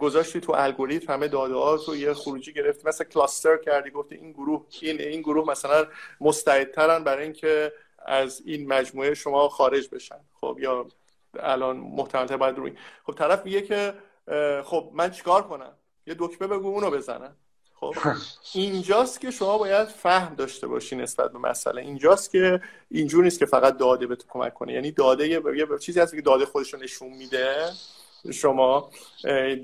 گذاشتی 0.00 0.40
تو 0.40 0.52
الگوریتم 0.52 1.12
همه 1.12 1.28
داده 1.28 1.54
ها 1.54 1.74
رو 1.74 1.96
یه 1.96 2.14
خروجی 2.14 2.52
گرفتی 2.52 2.88
مثلا 2.88 3.06
کلاستر 3.06 3.56
کردی 3.56 3.90
گفتی 3.90 4.14
این 4.14 4.32
گروه 4.32 4.66
این 4.80 5.00
این 5.00 5.20
گروه 5.20 5.50
مثلا 5.50 5.86
مستعدترن 6.20 7.04
برای 7.04 7.24
اینکه 7.24 7.72
از 8.06 8.42
این 8.44 8.68
مجموعه 8.68 9.14
شما 9.14 9.48
خارج 9.48 9.88
بشن. 9.92 10.20
خب 10.40 10.56
یا 10.60 10.86
الان 11.40 11.76
محتمل 11.76 12.36
باید 12.36 12.58
روی 12.58 12.72
خب 13.04 13.12
طرف 13.12 13.44
میگه 13.44 13.62
که 13.62 13.94
خب 14.64 14.90
من 14.94 15.10
چیکار 15.10 15.42
کنم؟ 15.42 15.72
یه 16.06 16.16
دکمه 16.18 16.48
بگو 16.48 16.68
اونو 16.68 16.90
بزنم. 16.90 17.36
خب 17.80 17.94
اینجاست 18.54 19.20
که 19.20 19.30
شما 19.30 19.58
باید 19.58 19.88
فهم 19.88 20.34
داشته 20.34 20.66
باشی 20.66 20.96
نسبت 20.96 21.32
به 21.32 21.38
مسئله. 21.38 21.82
اینجاست 21.82 22.30
که 22.30 22.60
اینجور 22.90 23.24
نیست 23.24 23.38
که 23.38 23.46
فقط 23.46 23.76
داده 23.76 24.06
به 24.06 24.16
تو 24.16 24.24
کمک 24.28 24.54
کنه. 24.54 24.72
یعنی 24.72 24.90
داده 24.90 25.28
یه 25.28 25.42
چیزی 25.80 26.00
هست 26.00 26.14
که 26.14 26.22
داده 26.22 26.46
خودش 26.46 26.74
رو 26.74 26.80
نشون 26.80 27.08
میده. 27.08 27.70
شما 28.32 28.90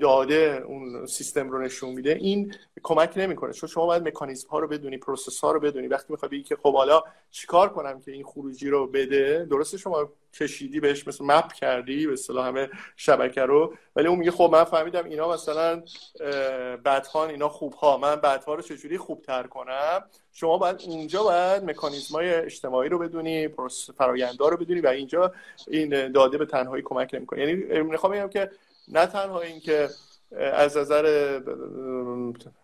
داده 0.01 0.63
اون 0.67 1.05
سیستم 1.05 1.49
رو 1.49 1.61
نشون 1.61 1.89
میده 1.89 2.11
این 2.11 2.55
کمک 2.83 3.13
نمی‌کنه. 3.15 3.53
چون 3.53 3.69
شما 3.69 3.85
باید 3.85 4.07
مکانیزم 4.07 4.49
ها 4.49 4.59
رو 4.59 4.67
بدونی 4.67 4.97
process 4.97 5.39
ها 5.39 5.51
رو 5.51 5.59
بدونی. 5.59 5.87
وقتی 5.87 6.05
می‌خوای 6.09 6.29
بگی 6.29 6.43
که 6.43 6.55
خب 6.55 6.73
حالا 6.73 7.03
چیکار 7.31 7.69
کنم 7.69 8.01
که 8.01 8.11
این 8.11 8.23
خروجی 8.23 8.69
رو 8.69 8.87
بده 8.87 9.47
درسته 9.49 9.77
شما 9.77 10.09
کشیدی 10.33 10.79
بهش 10.79 11.07
مثل 11.07 11.25
map 11.25 11.53
کردی 11.53 12.07
به 12.07 12.13
اصطلاح 12.13 12.47
همه 12.47 12.69
شبکه 12.95 13.41
رو. 13.41 13.73
ولی 13.95 14.07
اون 14.07 14.19
میگه 14.19 14.31
خب 14.31 14.49
من 14.53 14.63
فهمیدم 14.63 15.05
اینا 15.05 15.33
مثلا 15.33 15.83
بدهان 16.85 17.29
اینا 17.29 17.49
خوب 17.49 17.73
ها 17.73 17.97
من 17.97 18.15
بدها 18.15 18.55
رو 18.55 18.61
چجوری 18.61 18.97
خوبتر 18.97 19.43
کنم؟ 19.43 20.03
شما 20.33 20.57
باید 20.57 20.81
اونجا 20.87 21.23
باید 21.23 21.63
مکانیزم 21.63 22.15
های 22.15 22.33
اجتماعی 22.33 22.89
رو 22.89 22.99
بدونی 22.99 23.49
فراینده 23.97 24.49
رو 24.49 24.57
بدونی 24.57 24.81
و 24.81 24.87
اینجا 24.87 25.33
این 25.67 26.11
داده 26.11 26.37
به 26.37 26.45
تنهایی 26.45 26.83
کمک 26.83 27.09
نمی‌کنه. 27.13 27.39
یعنی 27.39 27.81
می‌خوام 27.81 28.13
بگم 28.13 28.29
که 28.29 28.51
نه 28.87 29.05
تنها 29.05 29.41
اینکه 29.41 29.89
از 30.53 30.77
نظر 30.77 31.39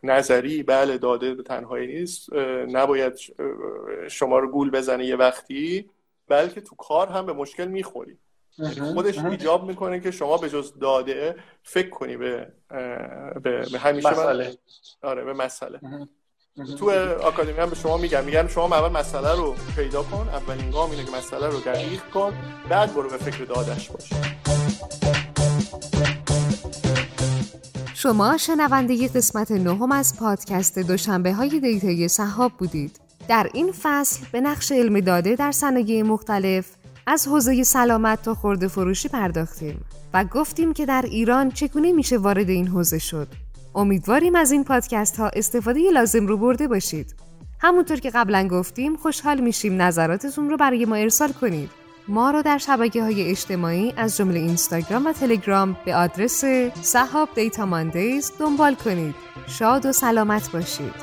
نظری 0.03 0.63
بله 0.63 0.97
داده 0.97 1.33
به 1.33 1.43
تنهایی 1.43 1.87
نیست 1.87 2.33
نباید 2.67 3.13
شما 4.07 4.39
رو 4.39 4.51
گول 4.51 4.71
بزنه 4.71 5.05
یه 5.05 5.15
وقتی 5.15 5.89
بلکه 6.27 6.61
تو 6.61 6.75
کار 6.75 7.07
هم 7.07 7.25
به 7.25 7.33
مشکل 7.33 7.67
می‌خوری. 7.67 8.17
خودش 8.93 9.17
ایجاب 9.17 9.67
می‌کنه 9.67 9.99
که 9.99 10.11
شما 10.11 10.37
به 10.37 10.49
جز 10.49 10.79
داده 10.79 11.35
فکر 11.63 11.89
کنی 11.89 12.17
به 12.17 12.51
به, 13.43 13.65
به 13.71 13.79
همیشه 13.79 14.09
مسئله. 14.09 14.57
آره 15.01 15.23
به 15.23 15.33
مسئله. 15.33 15.79
تو 16.79 16.91
آکادمی 17.21 17.57
هم 17.57 17.69
به 17.69 17.75
شما 17.75 17.97
میگم 17.97 18.23
میگم 18.23 18.47
شما 18.47 18.75
اول 18.75 18.99
مسئله 18.99 19.35
رو 19.35 19.55
پیدا 19.75 20.03
کن 20.03 20.29
اولین 20.29 20.71
گام 20.71 20.91
اینه 20.91 21.05
که 21.05 21.11
مسئله 21.11 21.47
رو 21.47 21.59
دقیق 21.59 22.03
کن 22.13 22.33
بعد 22.69 22.93
برو 22.93 23.09
به 23.09 23.17
فکر 23.17 23.43
دادش 23.43 23.89
باش. 23.89 24.09
شما 28.03 28.37
شنونده 28.37 29.07
قسمت 29.07 29.51
نهم 29.51 29.91
از 29.91 30.17
پادکست 30.17 30.79
دوشنبه 30.79 31.33
های 31.33 31.59
دیتای 31.59 32.07
صحاب 32.07 32.51
بودید 32.57 32.99
در 33.27 33.49
این 33.53 33.71
فصل 33.81 34.25
به 34.31 34.41
نقش 34.41 34.71
علم 34.71 34.99
داده 34.99 35.35
در 35.35 35.51
صنایع 35.51 36.03
مختلف 36.03 36.65
از 37.07 37.27
حوزه 37.27 37.63
سلامت 37.63 38.21
تا 38.21 38.35
خورده 38.35 38.67
فروشی 38.67 39.09
پرداختیم 39.09 39.85
و 40.13 40.25
گفتیم 40.25 40.73
که 40.73 40.85
در 40.85 41.01
ایران 41.01 41.51
چگونه 41.51 41.91
میشه 41.91 42.17
وارد 42.17 42.49
این 42.49 42.67
حوزه 42.67 42.99
شد 42.99 43.27
امیدواریم 43.75 44.35
از 44.35 44.51
این 44.51 44.63
پادکست 44.63 45.17
ها 45.17 45.27
استفاده 45.27 45.91
لازم 45.93 46.27
رو 46.27 46.37
برده 46.37 46.67
باشید. 46.67 47.15
همونطور 47.59 47.99
که 47.99 48.09
قبلا 48.09 48.47
گفتیم 48.47 48.95
خوشحال 48.95 49.39
میشیم 49.41 49.81
نظراتتون 49.81 50.49
رو 50.49 50.57
برای 50.57 50.85
ما 50.85 50.95
ارسال 50.95 51.31
کنید. 51.31 51.82
ما 52.07 52.31
رو 52.31 52.41
در 52.41 52.57
شبکه 52.57 53.03
های 53.03 53.29
اجتماعی 53.29 53.93
از 53.97 54.17
جمله 54.17 54.39
اینستاگرام 54.39 55.05
و 55.05 55.13
تلگرام 55.13 55.77
به 55.85 55.95
آدرس 55.95 56.45
صحاب 56.81 57.29
دیتا 57.35 57.65
ماندیز 57.65 58.31
دنبال 58.39 58.75
کنید. 58.75 59.15
شاد 59.47 59.85
و 59.85 59.91
سلامت 59.91 60.51
باشید. 60.51 60.93